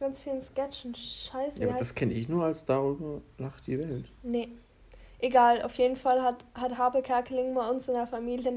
ganz 0.00 0.20
vielen 0.20 0.42
Sketchen. 0.42 0.94
Scheiße, 0.94 1.62
ja, 1.62 1.68
aber 1.70 1.78
das 1.78 1.94
kenne 1.94 2.12
ich 2.12 2.28
nur 2.28 2.44
als 2.44 2.66
darüber 2.66 3.22
lacht 3.38 3.66
die 3.66 3.78
Welt. 3.78 4.04
Nee. 4.22 4.48
Egal, 5.18 5.62
auf 5.62 5.76
jeden 5.76 5.96
Fall 5.96 6.22
hat, 6.22 6.44
hat 6.52 6.76
Habe 6.76 7.00
Kerkeling 7.00 7.54
bei 7.54 7.66
uns 7.66 7.88
in 7.88 7.94
der 7.94 8.06
Familie 8.06 8.52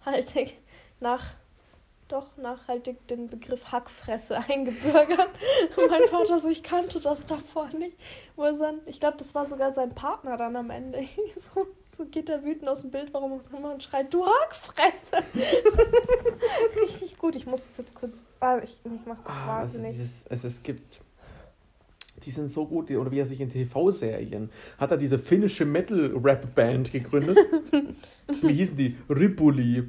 nachhaltig, 0.00 0.58
nach, 1.00 1.24
doch, 2.08 2.36
nachhaltig 2.36 3.06
den 3.08 3.28
Begriff 3.28 3.70
Hackfresse 3.70 4.36
eingebürgert. 4.48 5.30
Und 5.76 5.90
mein 5.90 6.08
Vater 6.08 6.38
so, 6.38 6.48
ich 6.48 6.62
kannte 6.62 7.00
das 7.00 7.24
davor 7.24 7.68
nicht. 7.68 7.96
Wo 8.36 8.44
er 8.44 8.52
dann, 8.54 8.80
ich 8.86 8.98
glaube, 9.00 9.16
das 9.18 9.34
war 9.34 9.46
sogar 9.46 9.72
sein 9.72 9.94
Partner 9.94 10.36
dann 10.36 10.56
am 10.56 10.70
Ende. 10.70 11.00
So, 11.54 11.66
so 11.96 12.04
geht 12.06 12.28
er 12.28 12.44
wütend 12.44 12.68
aus 12.68 12.82
dem 12.82 12.90
Bild, 12.90 13.12
warum 13.12 13.32
auch 13.32 13.56
immer 13.56 13.72
und 13.72 13.82
schreit, 13.82 14.12
du 14.12 14.26
Hackfresse! 14.26 15.22
Richtig 16.82 17.18
gut, 17.18 17.36
ich 17.36 17.46
muss 17.46 17.66
das 17.66 17.78
jetzt 17.78 17.94
kurz, 17.94 18.24
ah, 18.40 18.58
ich, 18.58 18.78
ich 18.84 19.06
mach 19.06 19.16
das 19.24 19.26
Ah, 19.26 19.58
also, 19.58 19.74
wahnsinnig. 19.78 19.96
dieses, 19.96 20.26
also 20.28 20.48
es 20.48 20.62
gibt. 20.62 21.00
Die 22.24 22.30
sind 22.30 22.48
so 22.48 22.66
gut, 22.66 22.90
oder 22.90 23.10
wie 23.10 23.18
er 23.18 23.26
sich 23.26 23.40
in 23.40 23.50
TV-Serien 23.50 24.50
hat 24.78 24.90
er 24.90 24.96
diese 24.96 25.18
finnische 25.18 25.64
Metal-Rap-Band 25.64 26.92
gegründet. 26.92 27.38
wie 28.42 28.52
hießen 28.52 28.76
die? 28.76 28.96
Ripuli. 29.08 29.84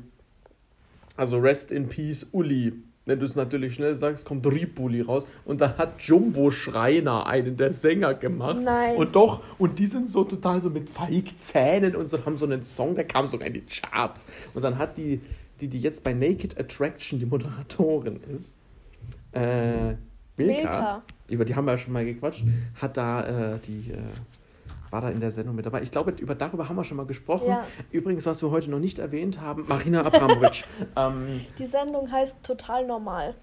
Also 1.18 1.38
Rest 1.38 1.72
in 1.72 1.88
Peace 1.88 2.28
Uli. 2.32 2.74
Wenn 3.06 3.20
du 3.20 3.26
es 3.26 3.36
natürlich 3.36 3.74
schnell 3.74 3.96
sagst, 3.96 4.26
kommt 4.26 4.46
Ripuli 4.46 5.02
raus. 5.02 5.24
Und 5.44 5.60
da 5.60 5.78
hat 5.78 6.02
Jumbo 6.02 6.52
Schreiner 6.52 7.26
einen 7.26 7.58
der 7.58 7.74
Sänger 7.74 8.14
gemacht. 8.14 8.60
Nein. 8.64 8.96
Und 8.96 9.16
doch, 9.16 9.42
und 9.58 9.80
die 9.80 9.88
sind 9.88 10.08
so 10.08 10.24
total 10.24 10.62
so 10.62 10.70
mit 10.70 10.90
Feigzähnen 10.90 11.96
und 11.96 12.10
so 12.10 12.24
haben 12.26 12.38
so 12.38 12.46
einen 12.46 12.62
Song, 12.64 12.94
der 12.96 13.06
kam 13.06 13.28
sogar 13.28 13.48
in 13.48 13.54
die 13.56 13.66
Charts. 13.66 14.26
Und 14.54 14.62
dann 14.62 14.78
hat 14.78 14.98
die, 14.98 15.20
die, 15.60 15.68
die 15.68 15.80
jetzt 15.80 16.04
bei 16.04 16.14
Naked 16.14 16.60
Attraction 16.60 17.20
die 17.20 17.26
Moderatorin 17.26 18.20
ist, 18.30 18.58
äh, 19.34 19.96
Milka, 20.38 20.38
Milka. 20.38 21.04
Über 21.32 21.46
die 21.46 21.56
haben 21.56 21.66
wir 21.66 21.72
ja 21.72 21.78
schon 21.78 21.94
mal 21.94 22.06
gequatscht, 22.06 22.44
hat 22.82 22.98
da 22.98 23.54
äh, 23.56 23.60
die, 23.60 23.92
äh, 23.92 23.98
war 24.92 25.02
da 25.02 25.10
in 25.10 25.20
der 25.20 25.32
Sendung 25.32 25.56
mit 25.56 25.66
dabei. 25.66 25.82
Ich 25.82 25.92
glaube, 25.92 26.12
über, 26.12 26.36
darüber 26.36 26.68
haben 26.70 26.76
wir 26.76 26.84
schon 26.84 26.98
mal 26.98 27.06
gesprochen. 27.06 27.48
Ja. 27.48 27.66
Übrigens, 27.92 28.26
was 28.26 28.42
wir 28.42 28.52
heute 28.52 28.70
noch 28.70 28.80
nicht 28.80 29.00
erwähnt 29.00 29.40
haben, 29.40 29.66
Marina 29.68 30.02
Abramovic. 30.06 30.64
ähm, 30.98 31.46
Die 31.58 31.66
Sendung 31.66 32.12
heißt 32.12 32.36
Total 32.44 32.86
Normal. 32.86 33.34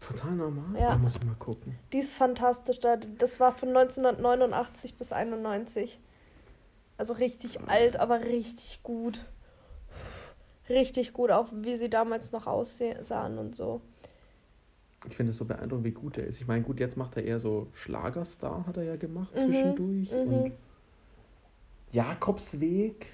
total 0.00 0.32
normal. 0.32 0.80
Ja. 0.80 0.90
Da 0.90 0.98
muss 0.98 1.16
ich 1.16 1.24
mal 1.24 1.34
gucken. 1.38 1.74
Die 1.92 1.98
ist 1.98 2.12
fantastisch. 2.14 2.78
da- 2.80 2.96
Das 3.18 3.40
war 3.40 3.52
von 3.52 3.70
1989 3.70 4.96
bis 4.96 5.12
91. 5.12 5.98
Also 6.98 7.14
richtig 7.14 7.58
alt, 7.66 7.96
aber 7.98 8.22
richtig 8.22 8.80
gut. 8.84 9.24
Richtig 10.68 11.12
gut, 11.12 11.30
auch 11.30 11.48
wie 11.52 11.76
sie 11.76 11.90
damals 11.90 12.32
noch 12.32 12.46
aussahen 12.46 13.38
und 13.38 13.56
so. 13.56 13.80
Ich 15.08 15.16
finde 15.16 15.30
es 15.32 15.36
so 15.36 15.44
beeindruckend, 15.44 15.84
wie 15.84 15.90
gut 15.90 16.16
er 16.18 16.24
ist. 16.26 16.40
Ich 16.40 16.46
meine, 16.46 16.62
gut, 16.62 16.80
jetzt 16.80 16.96
macht 16.96 17.16
er 17.16 17.24
eher 17.24 17.38
so 17.40 17.68
Schlagerstar, 17.74 18.66
hat 18.66 18.76
er 18.76 18.84
ja 18.84 18.96
gemacht 18.96 19.34
Mhm, 19.34 19.44
zwischendurch. 19.44 20.10
mhm. 20.10 20.32
Und 20.32 20.52
Jakobsweg, 21.92 23.06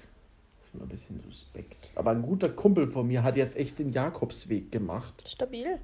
das 0.57 0.67
ist 0.67 0.73
mir 0.75 0.81
ein 0.83 0.87
bisschen 0.89 1.19
suspekt. 1.21 1.89
Aber 1.95 2.11
ein 2.11 2.21
guter 2.21 2.49
Kumpel 2.49 2.89
von 2.89 3.07
mir 3.07 3.23
hat 3.23 3.35
jetzt 3.35 3.55
echt 3.55 3.77
den 3.79 3.91
Jakobsweg 3.91 4.71
gemacht. 4.71 5.23
Stabil. 5.27 5.79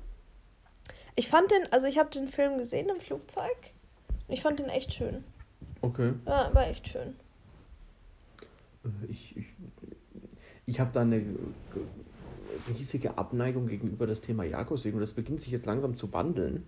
Ich 1.16 1.30
fand 1.30 1.52
den, 1.52 1.72
also 1.72 1.88
ich 1.88 1.98
habe 1.98 2.10
den 2.10 2.28
Film 2.28 2.58
gesehen 2.58 2.90
im 2.90 3.00
Flugzeug. 3.02 3.72
Ich 4.28 4.42
fand 4.42 4.60
den 4.60 4.70
echt 4.70 4.94
schön. 4.94 5.24
Okay. 5.82 6.14
Ja, 6.26 6.54
war 6.54 6.68
echt 6.68 6.88
schön. 6.88 7.16
Äh, 8.84 9.12
Ich, 9.12 9.36
ich, 9.38 9.46
ich 10.66 10.80
habe 10.80 10.92
da 10.94 11.02
eine 11.02 11.18
äh, 11.18 11.24
riesige 12.68 13.18
Abneigung 13.18 13.68
gegenüber 13.68 14.08
das 14.08 14.22
Thema 14.22 14.44
Jakobsweg 14.44 14.94
und 14.94 15.02
das 15.02 15.14
beginnt 15.14 15.42
sich 15.42 15.52
jetzt 15.52 15.66
langsam 15.66 15.96
zu 15.96 16.12
wandeln. 16.14 16.64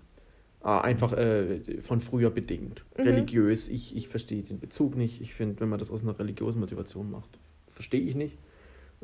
Ah, 0.62 0.82
einfach 0.82 1.14
äh, 1.14 1.82
von 1.82 2.02
früher 2.02 2.32
bedingt. 2.32 2.84
Mhm. 2.98 3.04
Religiös. 3.04 3.70
Ich, 3.70 3.96
ich 3.96 4.10
verstehe 4.10 4.44
den 4.44 4.60
Bezug 4.60 4.98
nicht. 4.98 5.22
Ich 5.22 5.34
finde, 5.34 5.60
wenn 5.62 5.70
man 5.70 5.80
das 5.80 5.90
aus 5.90 6.04
einer 6.04 6.20
religiösen 6.20 6.60
Motivation 6.60 7.10
macht, 7.10 7.40
verstehe 7.68 8.02
ich 8.02 8.14
nicht. 8.16 8.38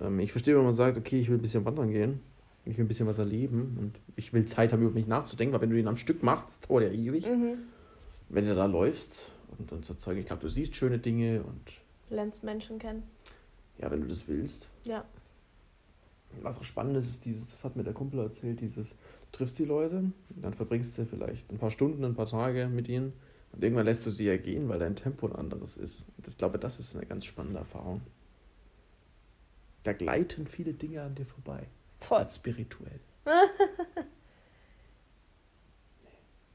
Ähm, 0.01 0.19
ich 0.19 0.31
verstehe, 0.31 0.57
wenn 0.57 0.65
man 0.65 0.73
sagt, 0.73 0.97
okay, 0.97 1.17
ich 1.17 1.29
will 1.29 1.37
ein 1.37 1.41
bisschen 1.41 1.63
wandern 1.63 1.91
gehen. 1.91 2.19
Ich 2.65 2.77
will 2.77 2.83
ein 2.83 2.87
bisschen 2.87 3.07
was 3.07 3.19
erleben 3.19 3.77
und 3.79 3.99
ich 4.15 4.33
will 4.33 4.45
Zeit 4.45 4.73
haben, 4.73 4.81
über 4.81 4.91
mich 4.91 5.07
nachzudenken, 5.07 5.53
weil 5.53 5.61
wenn 5.61 5.69
du 5.69 5.75
den 5.75 5.87
am 5.87 5.97
Stück 5.97 6.23
machst, 6.23 6.47
das 6.47 6.59
dauert 6.61 6.83
ja 6.83 6.89
ewig. 6.89 7.25
Mhm. 7.25 7.59
Wenn 8.27 8.45
du 8.45 8.55
da 8.55 8.65
läufst 8.65 9.29
und 9.57 9.71
dann 9.71 9.83
so 9.83 9.93
Zeug, 9.93 10.17
ich 10.17 10.25
glaube, 10.25 10.41
du 10.41 10.49
siehst 10.49 10.75
schöne 10.75 10.97
Dinge 10.97 11.43
und 11.43 11.61
Lernst 12.09 12.43
Menschen 12.43 12.79
kennen. 12.79 13.03
ja, 13.77 13.89
wenn 13.91 14.01
du 14.01 14.07
das 14.07 14.27
willst. 14.27 14.67
Ja. 14.83 15.05
Was 16.41 16.59
auch 16.59 16.63
spannend 16.63 16.97
ist, 16.97 17.09
ist 17.09 17.25
dieses, 17.25 17.49
das 17.49 17.63
hat 17.63 17.75
mir 17.75 17.83
der 17.83 17.93
Kumpel 17.93 18.19
erzählt, 18.19 18.61
dieses, 18.61 18.91
du 19.31 19.37
triffst 19.37 19.57
die 19.59 19.65
Leute, 19.65 20.11
dann 20.29 20.53
verbringst 20.53 20.97
du 20.97 21.05
vielleicht 21.05 21.51
ein 21.51 21.57
paar 21.57 21.71
Stunden, 21.71 22.03
ein 22.03 22.15
paar 22.15 22.27
Tage 22.27 22.67
mit 22.67 22.87
ihnen 22.87 23.13
und 23.51 23.63
irgendwann 23.63 23.85
lässt 23.85 24.05
du 24.05 24.11
sie 24.11 24.25
ja 24.25 24.37
gehen, 24.37 24.67
weil 24.69 24.79
dein 24.79 24.95
Tempo 24.95 25.27
ein 25.27 25.35
anderes 25.35 25.77
ist. 25.77 26.03
Und 26.17 26.27
ich 26.27 26.37
glaube, 26.37 26.59
das 26.59 26.79
ist 26.79 26.95
eine 26.95 27.05
ganz 27.05 27.25
spannende 27.25 27.59
Erfahrung. 27.59 28.01
Da 29.83 29.93
gleiten 29.93 30.45
viele 30.47 30.73
Dinge 30.73 31.01
an 31.01 31.15
dir 31.15 31.25
vorbei. 31.25 31.67
Voll. 31.99 32.23
Das 32.23 32.31
ist 32.31 32.37
spirituell. 32.37 32.99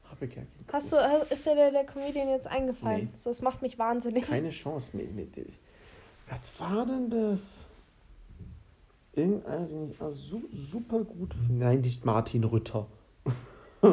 Habe 0.03 0.25
ich 0.25 0.35
ja 0.35 0.41
keinen 0.41 0.65
Hast 0.71 0.91
du, 0.91 0.97
ist 1.29 1.45
dir 1.45 1.55
der, 1.55 1.71
der 1.71 1.85
Comedian 1.85 2.29
jetzt 2.29 2.45
eingefallen? 2.45 3.05
Nee. 3.05 3.17
So, 3.17 3.29
das 3.29 3.41
macht 3.41 3.61
mich 3.61 3.79
wahnsinnig. 3.79 4.25
Keine 4.25 4.51
Chance. 4.51 4.95
Mit, 4.95 5.15
mit, 5.15 5.29
was 6.29 6.59
war 6.59 6.85
denn 6.85 7.09
das? 7.09 7.65
Irgendeiner, 9.13 9.65
den 9.65 9.91
ich 9.91 9.97
su 10.11 10.41
super 10.53 11.03
gut 11.03 11.33
finde. 11.33 11.65
Nein, 11.65 11.81
nicht 11.81 12.05
Martin 12.05 12.45
Rütter. 12.45 12.87
ich 13.83 13.89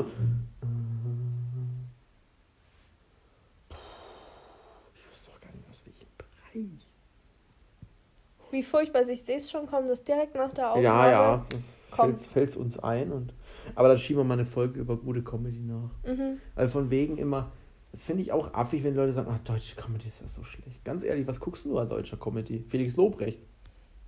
wüsste 5.11 5.31
doch 5.33 5.41
gar 5.41 5.53
nicht, 5.53 5.69
aus 5.69 5.83
welchem 5.85 6.07
Bereich. 6.17 6.87
Wie 8.53 8.63
furchtbar, 8.63 9.09
ich 9.09 9.23
sehe 9.23 9.39
es 9.39 9.51
schon 9.51 9.67
kommen, 9.67 9.89
dass 9.89 10.05
direkt 10.05 10.37
nach 10.37 10.53
der 10.53 10.71
Aufnahme... 10.71 10.85
Ja, 10.85 11.11
ja, 11.11 11.45
kommt's. 11.91 12.27
fällt 12.27 12.51
es 12.51 12.57
uns 12.57 12.79
ein. 12.79 13.11
Und, 13.11 13.35
aber 13.75 13.89
dann 13.89 13.99
schieben 13.99 14.21
wir 14.21 14.25
mal 14.25 14.35
eine 14.35 14.47
Folge 14.47 14.79
über 14.79 14.97
gute 14.97 15.23
Comedy 15.23 15.61
nach. 15.61 15.91
Mhm. 16.07 16.41
Weil 16.55 16.69
von 16.69 16.91
wegen 16.91 17.19
immer, 17.19 17.51
das 17.91 18.05
finde 18.05 18.23
ich 18.23 18.31
auch 18.31 18.55
affig, 18.55 18.85
wenn 18.85 18.95
Leute 18.95 19.13
sagen, 19.13 19.29
ach, 19.31 19.39
deutsche 19.41 19.75
Comedy 19.75 20.07
ist 20.07 20.21
ja 20.21 20.29
so 20.29 20.45
schlecht. 20.45 20.85
Ganz 20.85 21.03
ehrlich, 21.03 21.27
was 21.27 21.41
guckst 21.41 21.65
du 21.65 21.77
an 21.77 21.89
deutscher 21.89 22.17
Comedy? 22.17 22.65
Felix 22.69 22.97
Lobrecht. 22.97 23.41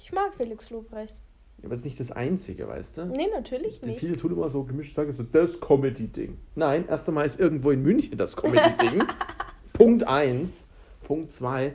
Ich 0.03 0.12
mag 0.12 0.34
Felix 0.36 0.70
Lobrecht. 0.70 1.14
Ja, 1.59 1.64
aber 1.64 1.70
das 1.70 1.80
ist 1.80 1.84
nicht 1.84 2.01
das 2.01 2.11
Einzige, 2.12 2.66
weißt 2.68 2.96
du? 2.98 3.05
Nee, 3.07 3.28
natürlich 3.32 3.82
nicht. 3.82 4.01
viele 4.01 4.16
tun 4.16 4.32
immer 4.32 4.48
so 4.48 4.64
gemischt, 4.64 4.94
sagen 4.94 5.12
so, 5.12 5.22
das 5.22 5.61
Comedy-Ding. 5.61 6.38
Nein, 6.55 6.86
erst 6.88 7.07
einmal 7.07 7.26
ist 7.26 7.38
irgendwo 7.38 7.70
in 7.70 7.82
München 7.82 8.16
das 8.16 8.34
Comedy-Ding. 8.36 9.03
Punkt 9.74 10.05
1. 10.07 10.66
Punkt 11.05 11.32
2, 11.32 11.74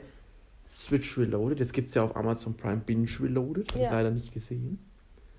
Switch 0.66 1.16
Reloaded. 1.18 1.60
Jetzt 1.60 1.72
gibt 1.72 1.88
es 1.88 1.94
ja 1.94 2.02
auf 2.02 2.16
Amazon 2.16 2.54
Prime 2.56 2.78
Binge 2.84 3.08
Reloaded. 3.20 3.68
Habe 3.70 3.78
ich 3.78 3.84
Ja. 3.84 3.92
leider 3.92 4.10
nicht 4.10 4.32
gesehen. 4.32 4.78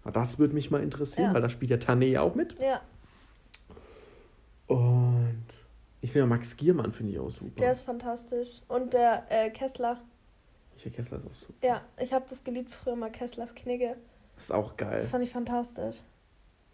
Aber 0.03 0.11
das 0.21 0.39
würde 0.39 0.53
mich 0.53 0.71
mal 0.71 0.81
interessieren, 0.81 1.27
Ja. 1.29 1.33
weil 1.33 1.41
da 1.41 1.49
spielt 1.49 1.71
ja 1.71 1.77
Tane 1.77 2.21
auch 2.21 2.33
mit. 2.35 2.55
Ja, 2.61 2.79
Und 4.67 5.43
ich 6.01 6.11
finde 6.11 6.19
ja 6.21 6.25
Max 6.27 6.55
Giermann 6.57 6.91
finde 6.93 7.13
ich 7.13 7.19
auch 7.19 7.29
super. 7.31 7.59
der 7.59 7.71
ist 7.71 7.81
fantastisch. 7.81 8.61
Und 8.67 8.93
der 8.93 9.25
äh, 9.29 9.49
Kessler. 9.49 9.99
Michael 10.78 10.91
Kessler 10.91 11.17
ist 11.17 11.25
auch 11.25 11.36
super. 11.47 11.67
Ja, 11.67 11.82
ich 11.99 12.13
habe 12.13 12.25
das 12.30 12.43
geliebt 12.43 12.71
früher 12.71 12.95
mal, 12.95 13.09
Kesslers 13.11 13.55
Knigge. 13.55 13.95
Das 14.36 14.45
ist 14.45 14.51
auch 14.51 14.78
geil. 14.78 14.95
Das 14.99 15.09
fand 15.09 15.23
ich 15.23 15.32
fantastisch. 15.32 16.01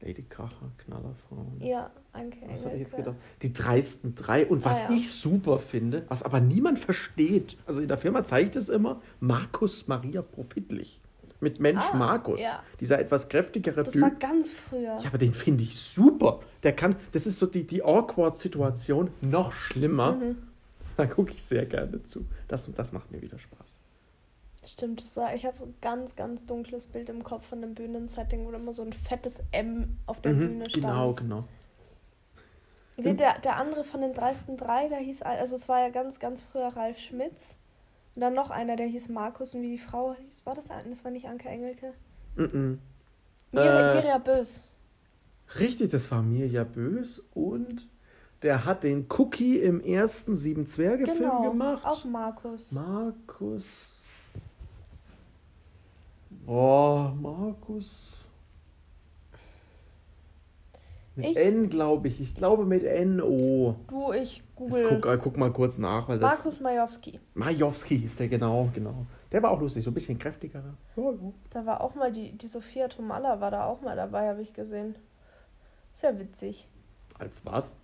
Lady 0.02 0.24
Kracher, 0.24 0.70
Knallerfrauen. 0.80 1.62
Ja, 1.62 1.90
Anke 2.12 2.40
Was 2.50 2.66
habe 2.66 2.76
ich 2.76 2.82
jetzt 2.82 2.96
gedacht? 2.98 3.16
Die 3.42 3.54
dreisten 3.54 4.16
drei. 4.16 4.46
Und 4.46 4.66
was 4.66 4.82
Ah, 4.82 4.90
ja. 4.90 4.96
ich 4.98 5.10
super 5.10 5.60
finde, 5.60 6.04
was 6.10 6.24
aber 6.24 6.42
niemand 6.42 6.80
versteht, 6.80 7.56
also 7.66 7.80
in 7.80 7.88
der 7.88 7.98
Firma 7.98 8.26
zeigt 8.26 8.58
es 8.58 8.68
immer, 8.68 9.02
Markus 9.22 9.88
Maria 9.88 10.22
Profitlich. 10.22 11.00
Mit 11.40 11.62
Mensch 11.62 11.82
Ah, 11.82 11.96
Markus. 11.96 12.42
ja. 12.42 12.62
Dieser 12.82 13.00
etwas 13.00 13.30
kräftigere 13.30 13.84
Das 13.84 13.94
Typ. 13.94 14.02
war 14.02 14.12
ganz 14.12 14.50
früher. 14.52 14.98
Ja, 15.00 15.08
aber 15.08 15.18
den 15.18 15.34
finde 15.34 15.64
ich 15.64 15.78
super. 15.78 16.42
Der 16.64 16.74
kann, 16.74 16.98
das 17.14 17.26
ist 17.26 17.40
so 17.40 17.46
die, 17.46 17.66
die 17.66 17.82
Awkward-Situation 17.84 19.10
noch 19.22 19.54
schlimmer. 19.54 20.14
Mhm. 20.14 20.38
Da 20.98 21.06
gucke 21.06 21.32
ich 21.32 21.42
sehr 21.44 21.66
gerne 21.66 22.04
zu. 22.04 22.26
Das, 22.50 22.70
das 22.76 22.92
macht 22.92 23.10
mir 23.12 23.22
wieder 23.22 23.40
Spaß. 23.40 23.73
Stimmt, 24.66 25.04
das 25.04 25.16
war, 25.16 25.36
ich 25.36 25.46
habe 25.46 25.58
so 25.58 25.66
ein 25.66 25.76
ganz, 25.80 26.16
ganz 26.16 26.46
dunkles 26.46 26.88
Bild 26.88 27.08
im 27.10 27.24
Kopf 27.24 27.46
von 27.48 27.60
einem 27.64 27.76
Bühnensetting, 27.76 28.46
wo 28.46 28.52
immer 28.52 28.74
so 28.74 28.82
ein 28.82 28.92
fettes 28.94 29.42
M 29.52 30.00
auf 30.08 30.22
der 30.22 30.32
Mhm, 30.32 30.34
Bühne 30.34 30.70
stand. 30.70 30.74
genau, 30.74 31.14
genau. 31.14 31.48
Wie 32.98 33.14
der, 33.14 33.38
der 33.38 33.58
andere 33.58 33.84
von 33.84 34.02
den 34.02 34.14
dreisten 34.16 34.58
drei, 34.58 34.90
der 34.90 34.98
hieß, 34.98 35.22
also 35.22 35.56
es 35.56 35.70
war 35.70 35.80
ja 35.82 35.90
ganz, 35.90 36.20
ganz 36.20 36.42
früher 36.42 36.70
Ralf 36.76 36.98
Schmitz. 36.98 37.56
Und 38.16 38.22
dann 38.22 38.34
noch 38.36 38.50
einer, 38.52 38.76
der 38.78 38.88
hieß 38.88 39.10
Markus 39.10 39.54
und 39.56 39.62
wie 39.64 39.72
die 39.72 39.78
Frau 39.80 40.16
hieß, 40.16 40.46
war 40.46 40.56
das, 40.56 40.68
das 40.70 41.04
war 41.04 41.12
nicht 41.12 41.28
Anke 41.28 41.50
Engelke? 41.50 41.94
Mhm. 42.36 42.80
Mir, 43.54 43.84
Äh, 43.84 43.84
Mirja 43.86 44.18
Bös. 44.18 44.62
Richtig, 45.60 45.92
das 45.92 46.12
war 46.12 46.22
Mirja 46.22 46.64
Bös 46.66 47.20
und 47.34 47.88
der 48.42 48.66
hat 48.66 48.84
den 48.84 49.08
Cookie 49.10 49.58
im 49.60 49.80
ersten 49.82 50.36
Sieben 50.36 50.68
Zwerge-Film 50.68 51.42
Genau, 51.42 51.42
gemacht. 51.42 51.84
auch 51.84 52.04
Markus. 52.04 52.72
Markus. 52.72 53.64
Boah, 56.46 57.14
Markus. 57.20 58.10
Mit 61.16 61.28
Ich- 61.28 61.38
N, 61.38 61.70
glaube 61.70 62.08
ich. 62.08 62.20
Ich 62.20 62.34
glaube 62.36 62.66
mit 62.66 62.84
N-O. 62.84 63.76
Du, 63.88 64.14
ich 64.14 64.42
google. 64.56 65.00
guck, 65.00 65.06
äh, 65.06 65.18
guck 65.22 65.38
mal 65.38 65.52
kurz 65.54 65.78
nach, 65.78 66.08
weil 66.10 66.18
das. 66.20 66.38
Markus 66.38 66.60
Majowski. 66.60 67.20
Majowski 67.36 68.00
hieß 68.00 68.16
der, 68.16 68.28
genau, 68.30 68.70
genau. 68.74 69.06
Der 69.32 69.44
war 69.44 69.52
auch 69.52 69.62
lustig, 69.62 69.84
so 69.84 69.92
ein 69.92 69.94
bisschen. 69.94 70.20
Ja, 70.20 70.32
ja. 70.98 71.14
Da 71.52 71.66
war 71.66 71.82
auch 71.82 71.94
mal 71.96 72.12
die, 72.12 72.32
die 72.32 72.48
Sophia 72.48 72.88
Tomalla 72.88 73.40
war 73.40 73.52
da 73.52 73.66
auch 73.66 73.82
mal 73.82 73.96
dabei, 73.96 74.28
habe 74.30 74.42
ich 74.42 74.54
gesehen. 74.54 74.96
Sehr 75.92 76.18
witzig. 76.20 76.68
Als 77.20 77.46
was? 77.46 77.76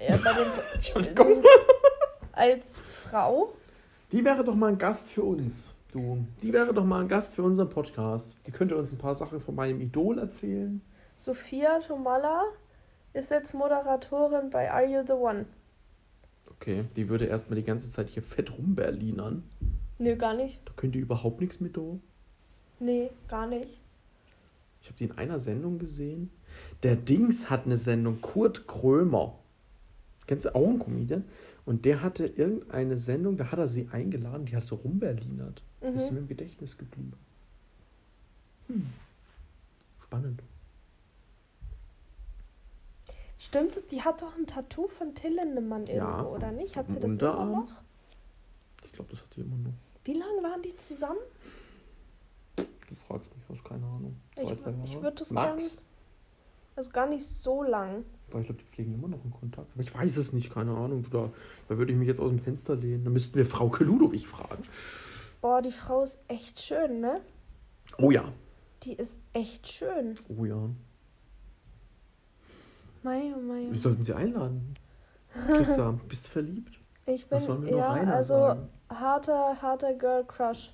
Ja, 0.00 0.16
bei 0.16 0.32
den, 0.32 0.46
Entschuldigung. 0.74 1.42
als 2.32 2.76
Frau. 3.10 3.52
Die 4.12 4.24
wäre 4.24 4.42
doch 4.44 4.54
mal 4.54 4.68
ein 4.72 4.78
Gast 4.78 5.08
für 5.10 5.22
uns. 5.22 5.68
Du. 5.92 6.26
Die 6.42 6.54
wäre 6.54 6.72
doch 6.72 6.86
mal 6.86 7.02
ein 7.02 7.08
Gast 7.08 7.34
für 7.34 7.42
unseren 7.42 7.68
Podcast. 7.68 8.34
Die 8.46 8.50
könnte 8.50 8.78
uns 8.78 8.92
ein 8.92 8.98
paar 8.98 9.14
Sachen 9.14 9.40
von 9.42 9.54
meinem 9.54 9.78
Idol 9.82 10.18
erzählen. 10.18 10.80
Sophia 11.16 11.80
Tomalla 11.80 12.44
ist 13.12 13.30
jetzt 13.30 13.52
Moderatorin 13.52 14.48
bei 14.48 14.70
Are 14.70 14.86
You 14.86 15.02
the 15.06 15.12
One? 15.12 15.44
Okay, 16.48 16.84
die 16.96 17.10
würde 17.10 17.26
erstmal 17.26 17.56
die 17.56 17.64
ganze 17.64 17.90
Zeit 17.90 18.08
hier 18.08 18.22
fett 18.22 18.56
rumberlinern. 18.56 19.42
Nee, 19.98 20.16
gar 20.16 20.32
nicht. 20.32 20.60
Da 20.64 20.72
könnte 20.74 20.98
überhaupt 20.98 21.42
nichts 21.42 21.60
mit 21.60 21.76
do. 21.76 22.00
Nee, 22.80 23.10
gar 23.28 23.46
nicht. 23.46 23.78
Ich 24.80 24.88
habe 24.88 24.96
die 24.98 25.04
in 25.04 25.12
einer 25.12 25.38
Sendung 25.38 25.78
gesehen. 25.78 26.30
Der 26.82 26.96
Dings 26.96 27.50
hat 27.50 27.66
eine 27.66 27.76
Sendung, 27.76 28.22
Kurt 28.22 28.66
Krömer. 28.66 29.38
Kennst 30.26 30.46
du 30.46 30.54
auch 30.54 30.68
einen 30.68 30.78
Comedian? 30.78 31.24
Und 31.66 31.84
der 31.84 32.02
hatte 32.02 32.26
irgendeine 32.26 32.98
Sendung, 32.98 33.36
da 33.36 33.52
hat 33.52 33.58
er 33.58 33.68
sie 33.68 33.88
eingeladen, 33.92 34.46
die 34.46 34.56
hat 34.56 34.64
so 34.64 34.76
rumberlinert. 34.76 35.62
Mhm. 35.82 35.98
Ist 35.98 36.12
mir 36.12 36.18
im 36.18 36.28
Gedächtnis 36.28 36.78
geblieben. 36.78 37.12
Hm. 38.68 38.86
Spannend. 40.04 40.42
Stimmt 43.38 43.76
es? 43.76 43.86
Die 43.88 44.02
hat 44.02 44.22
doch 44.22 44.36
ein 44.36 44.46
Tattoo 44.46 44.86
von 44.88 45.14
Till 45.14 45.34
Lindemann 45.34 45.86
irgendwo, 45.86 45.96
Ja, 45.96 46.22
oder 46.24 46.52
nicht? 46.52 46.76
Hat 46.76 46.86
sie 46.88 46.94
das 46.94 47.04
immer 47.04 47.12
Unterarm. 47.14 47.50
noch? 47.52 47.82
Ich 48.84 48.92
glaube, 48.92 49.10
das 49.10 49.20
hat 49.20 49.34
die 49.36 49.40
immer 49.40 49.56
noch. 49.56 49.72
Wie 50.04 50.12
lange 50.14 50.42
waren 50.42 50.62
die 50.62 50.76
zusammen? 50.76 51.18
Du 52.56 52.94
fragst 53.08 53.28
mich 53.36 53.44
was, 53.48 53.64
keine 53.64 53.84
Ahnung. 53.86 54.16
Ich, 54.36 54.42
Zwei, 54.44 54.54
drei 54.54 54.70
Jahre. 54.70 54.84
ich 54.84 54.94
würde 55.02 55.16
das 55.18 55.30
Max? 55.30 55.56
gern. 55.62 55.70
Also 56.76 56.90
gar 56.90 57.06
nicht 57.08 57.26
so 57.26 57.62
lang. 57.62 58.04
Aber 58.30 58.40
ich 58.40 58.46
glaube, 58.46 58.60
die 58.62 58.66
pflegen 58.74 58.94
immer 58.94 59.08
noch 59.08 59.22
in 59.24 59.30
Kontakt. 59.30 59.70
Aber 59.74 59.82
ich 59.82 59.92
weiß 59.92 60.16
es 60.18 60.32
nicht, 60.32 60.50
keine 60.52 60.74
Ahnung. 60.76 61.04
Da, 61.10 61.30
da 61.68 61.78
würde 61.78 61.92
ich 61.92 61.98
mich 61.98 62.08
jetzt 62.08 62.20
aus 62.20 62.30
dem 62.30 62.38
Fenster 62.38 62.76
lehnen. 62.76 63.04
Da 63.04 63.10
müssten 63.10 63.34
wir 63.34 63.44
Frau 63.44 63.74
Ludowig 63.78 64.26
fragen. 64.28 64.62
Boah, 65.42 65.60
die 65.60 65.72
Frau 65.72 66.04
ist 66.04 66.20
echt 66.28 66.60
schön, 66.60 67.00
ne? 67.00 67.20
Oh 67.98 68.12
ja. 68.12 68.32
Die 68.84 68.94
ist 68.94 69.18
echt 69.32 69.68
schön. 69.68 70.14
Oh 70.28 70.44
ja. 70.44 70.70
Mei, 73.02 73.32
oh 73.36 73.40
mei. 73.40 73.66
Wir 73.68 73.78
sollten 73.78 74.04
sie 74.04 74.14
einladen. 74.14 74.76
Christa, 75.48 75.98
bist 76.08 76.26
du 76.26 76.30
verliebt? 76.30 76.78
Ich 77.06 77.26
bin, 77.26 77.66
ja, 77.66 77.88
also 77.88 78.34
sagen? 78.34 78.68
harter, 78.88 79.60
harter 79.60 79.94
Girl 79.94 80.24
Crush. 80.24 80.72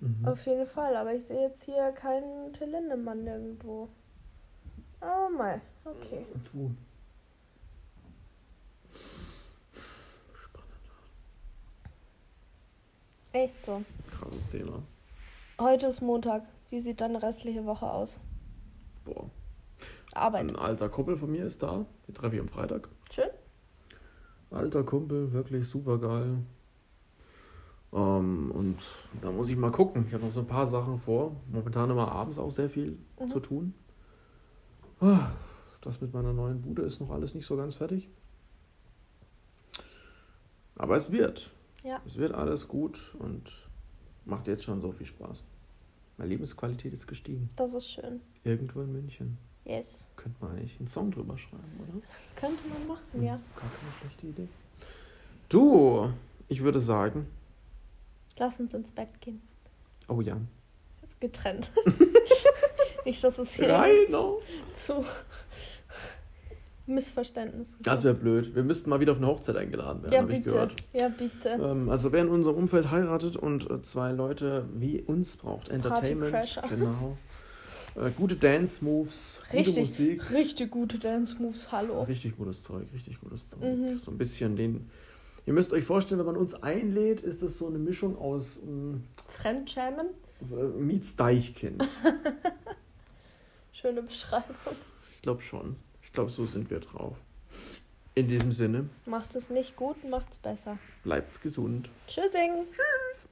Mhm. 0.00 0.24
Auf 0.24 0.46
jeden 0.46 0.66
Fall. 0.66 0.96
Aber 0.96 1.12
ich 1.12 1.24
sehe 1.24 1.42
jetzt 1.42 1.64
hier 1.64 1.90
keinen 1.90 2.52
Till 2.52 2.70
Lindemann 2.70 3.24
nirgendwo. 3.24 3.88
Oh 5.00 5.28
mei, 5.36 5.60
okay. 5.84 6.24
Du. 6.52 6.70
Echt 13.36 13.66
so. 13.66 13.82
Krasses 14.18 14.48
Thema. 14.48 14.82
Heute 15.60 15.88
ist 15.88 16.00
Montag. 16.00 16.42
Wie 16.70 16.80
sieht 16.80 17.02
deine 17.02 17.22
restliche 17.22 17.66
Woche 17.66 17.84
aus? 17.84 18.18
Boah. 19.04 19.28
Arbeit. 20.14 20.48
Ein 20.48 20.56
alter 20.56 20.88
Kumpel 20.88 21.18
von 21.18 21.30
mir 21.30 21.44
ist 21.44 21.62
da. 21.62 21.84
Den 22.08 22.14
treffe 22.14 22.36
ich 22.36 22.40
am 22.40 22.48
Freitag. 22.48 22.88
Schön? 23.10 23.28
Alter 24.50 24.84
Kumpel, 24.84 25.32
wirklich 25.32 25.68
super 25.68 25.98
geil. 25.98 26.38
Ähm, 27.92 28.50
und 28.52 28.78
da 29.20 29.30
muss 29.30 29.50
ich 29.50 29.56
mal 29.56 29.70
gucken. 29.70 30.06
Ich 30.08 30.14
habe 30.14 30.24
noch 30.24 30.32
so 30.32 30.40
ein 30.40 30.46
paar 30.46 30.66
Sachen 30.66 30.98
vor. 31.00 31.36
Momentan 31.52 31.90
immer 31.90 32.10
abends 32.10 32.38
auch 32.38 32.50
sehr 32.50 32.70
viel 32.70 32.96
Mhm. 33.20 33.28
zu 33.28 33.40
tun. 33.40 33.74
Das 35.82 36.00
mit 36.00 36.14
meiner 36.14 36.32
neuen 36.32 36.62
Bude 36.62 36.82
ist 36.82 37.00
noch 37.00 37.10
alles 37.10 37.34
nicht 37.34 37.44
so 37.44 37.54
ganz 37.58 37.74
fertig. 37.74 38.08
Aber 40.76 40.96
es 40.96 41.12
wird. 41.12 41.50
Ja. 41.86 42.00
Es 42.04 42.16
wird 42.16 42.32
alles 42.34 42.66
gut 42.66 43.00
und 43.20 43.44
macht 44.24 44.48
jetzt 44.48 44.64
schon 44.64 44.80
so 44.80 44.90
viel 44.90 45.06
Spaß. 45.06 45.44
Meine 46.18 46.30
Lebensqualität 46.30 46.92
ist 46.92 47.06
gestiegen. 47.06 47.48
Das 47.54 47.74
ist 47.74 47.88
schön. 47.88 48.20
Irgendwo 48.42 48.80
in 48.82 48.92
München. 48.92 49.38
Yes. 49.64 50.08
Könnte 50.16 50.36
man 50.44 50.56
eigentlich 50.56 50.76
einen 50.80 50.88
Song 50.88 51.12
drüber 51.12 51.38
schreiben, 51.38 51.62
oder? 51.88 52.02
Könnte 52.34 52.66
man 52.68 52.88
machen, 52.88 53.04
Hm, 53.12 53.22
ja. 53.22 53.40
Gar 53.54 53.70
keine 53.70 53.92
schlechte 54.00 54.26
Idee. 54.26 54.48
Du, 55.48 56.10
ich 56.48 56.62
würde 56.62 56.80
sagen, 56.80 57.26
Lass 58.38 58.58
uns 58.60 58.74
ins 58.74 58.90
Bett 58.90 59.20
gehen. 59.20 59.40
oh 60.08 60.20
ja. 60.20 60.38
Ist 61.06 61.20
getrennt. 61.20 61.70
Nicht, 63.04 63.22
dass 63.22 63.38
es 63.38 63.50
hier 63.54 63.68
Rainer! 63.70 64.32
zu 64.74 65.04
Missverständnis 66.86 67.74
Das 67.82 68.04
wäre 68.04 68.14
blöd. 68.14 68.54
Wir 68.54 68.62
müssten 68.62 68.90
mal 68.90 69.00
wieder 69.00 69.12
auf 69.12 69.18
eine 69.18 69.26
Hochzeit 69.26 69.56
eingeladen 69.56 70.02
werden, 70.02 70.12
Ja, 70.12 70.20
habe 70.22 70.32
ich 70.32 70.38
bitte. 70.38 70.50
gehört. 70.50 70.74
Ja, 70.92 71.08
bitte. 71.08 71.48
Ähm, 71.50 71.88
also 71.90 72.12
wer 72.12 72.22
in 72.22 72.28
unserem 72.28 72.56
Umfeld 72.56 72.90
heiratet 72.90 73.36
und 73.36 73.68
äh, 73.70 73.82
zwei 73.82 74.12
Leute 74.12 74.66
wie 74.74 75.00
uns 75.02 75.36
braucht, 75.36 75.68
Entertainment, 75.68 76.34
genau. 76.68 77.16
Äh, 77.96 78.10
gute 78.10 78.36
Dance-Moves, 78.36 79.38
gute 79.50 79.58
Richtig, 79.58 79.78
Musik. 79.78 80.30
richtig 80.30 80.70
gute 80.70 80.98
Dance 80.98 81.36
Moves, 81.40 81.72
hallo. 81.72 82.02
Richtig 82.04 82.36
gutes 82.36 82.62
Zeug, 82.62 82.86
richtig 82.92 83.20
gutes 83.20 83.48
Zeug. 83.48 83.60
Mhm. 83.62 83.98
So 83.98 84.10
ein 84.10 84.18
bisschen 84.18 84.54
den. 84.56 84.88
Ihr 85.46 85.52
müsst 85.52 85.72
euch 85.72 85.84
vorstellen, 85.84 86.18
wenn 86.18 86.26
man 86.26 86.36
uns 86.36 86.54
einlädt, 86.62 87.20
ist 87.20 87.42
das 87.42 87.56
so 87.58 87.66
eine 87.68 87.78
Mischung 87.78 88.18
aus 88.18 88.58
ähm, 88.64 89.04
Fremdschämen, 89.28 90.06
äh, 90.50 90.64
Meets 90.78 91.16
Deichkind. 91.16 91.86
schöne 93.72 94.02
Beschreibung. 94.02 94.56
Ich 95.16 95.22
glaube 95.22 95.42
schon. 95.42 95.76
Ich 96.16 96.18
glaube, 96.18 96.30
so 96.30 96.46
sind 96.46 96.70
wir 96.70 96.80
drauf. 96.80 97.14
In 98.14 98.28
diesem 98.28 98.50
Sinne, 98.50 98.88
Macht 99.04 99.34
es 99.34 99.50
nicht 99.50 99.76
gut, 99.76 100.02
macht's 100.02 100.38
besser. 100.38 100.78
bleibt's 101.02 101.38
gesund. 101.42 101.90
Tschüssing. 102.06 102.64
Tschüss. 102.70 103.28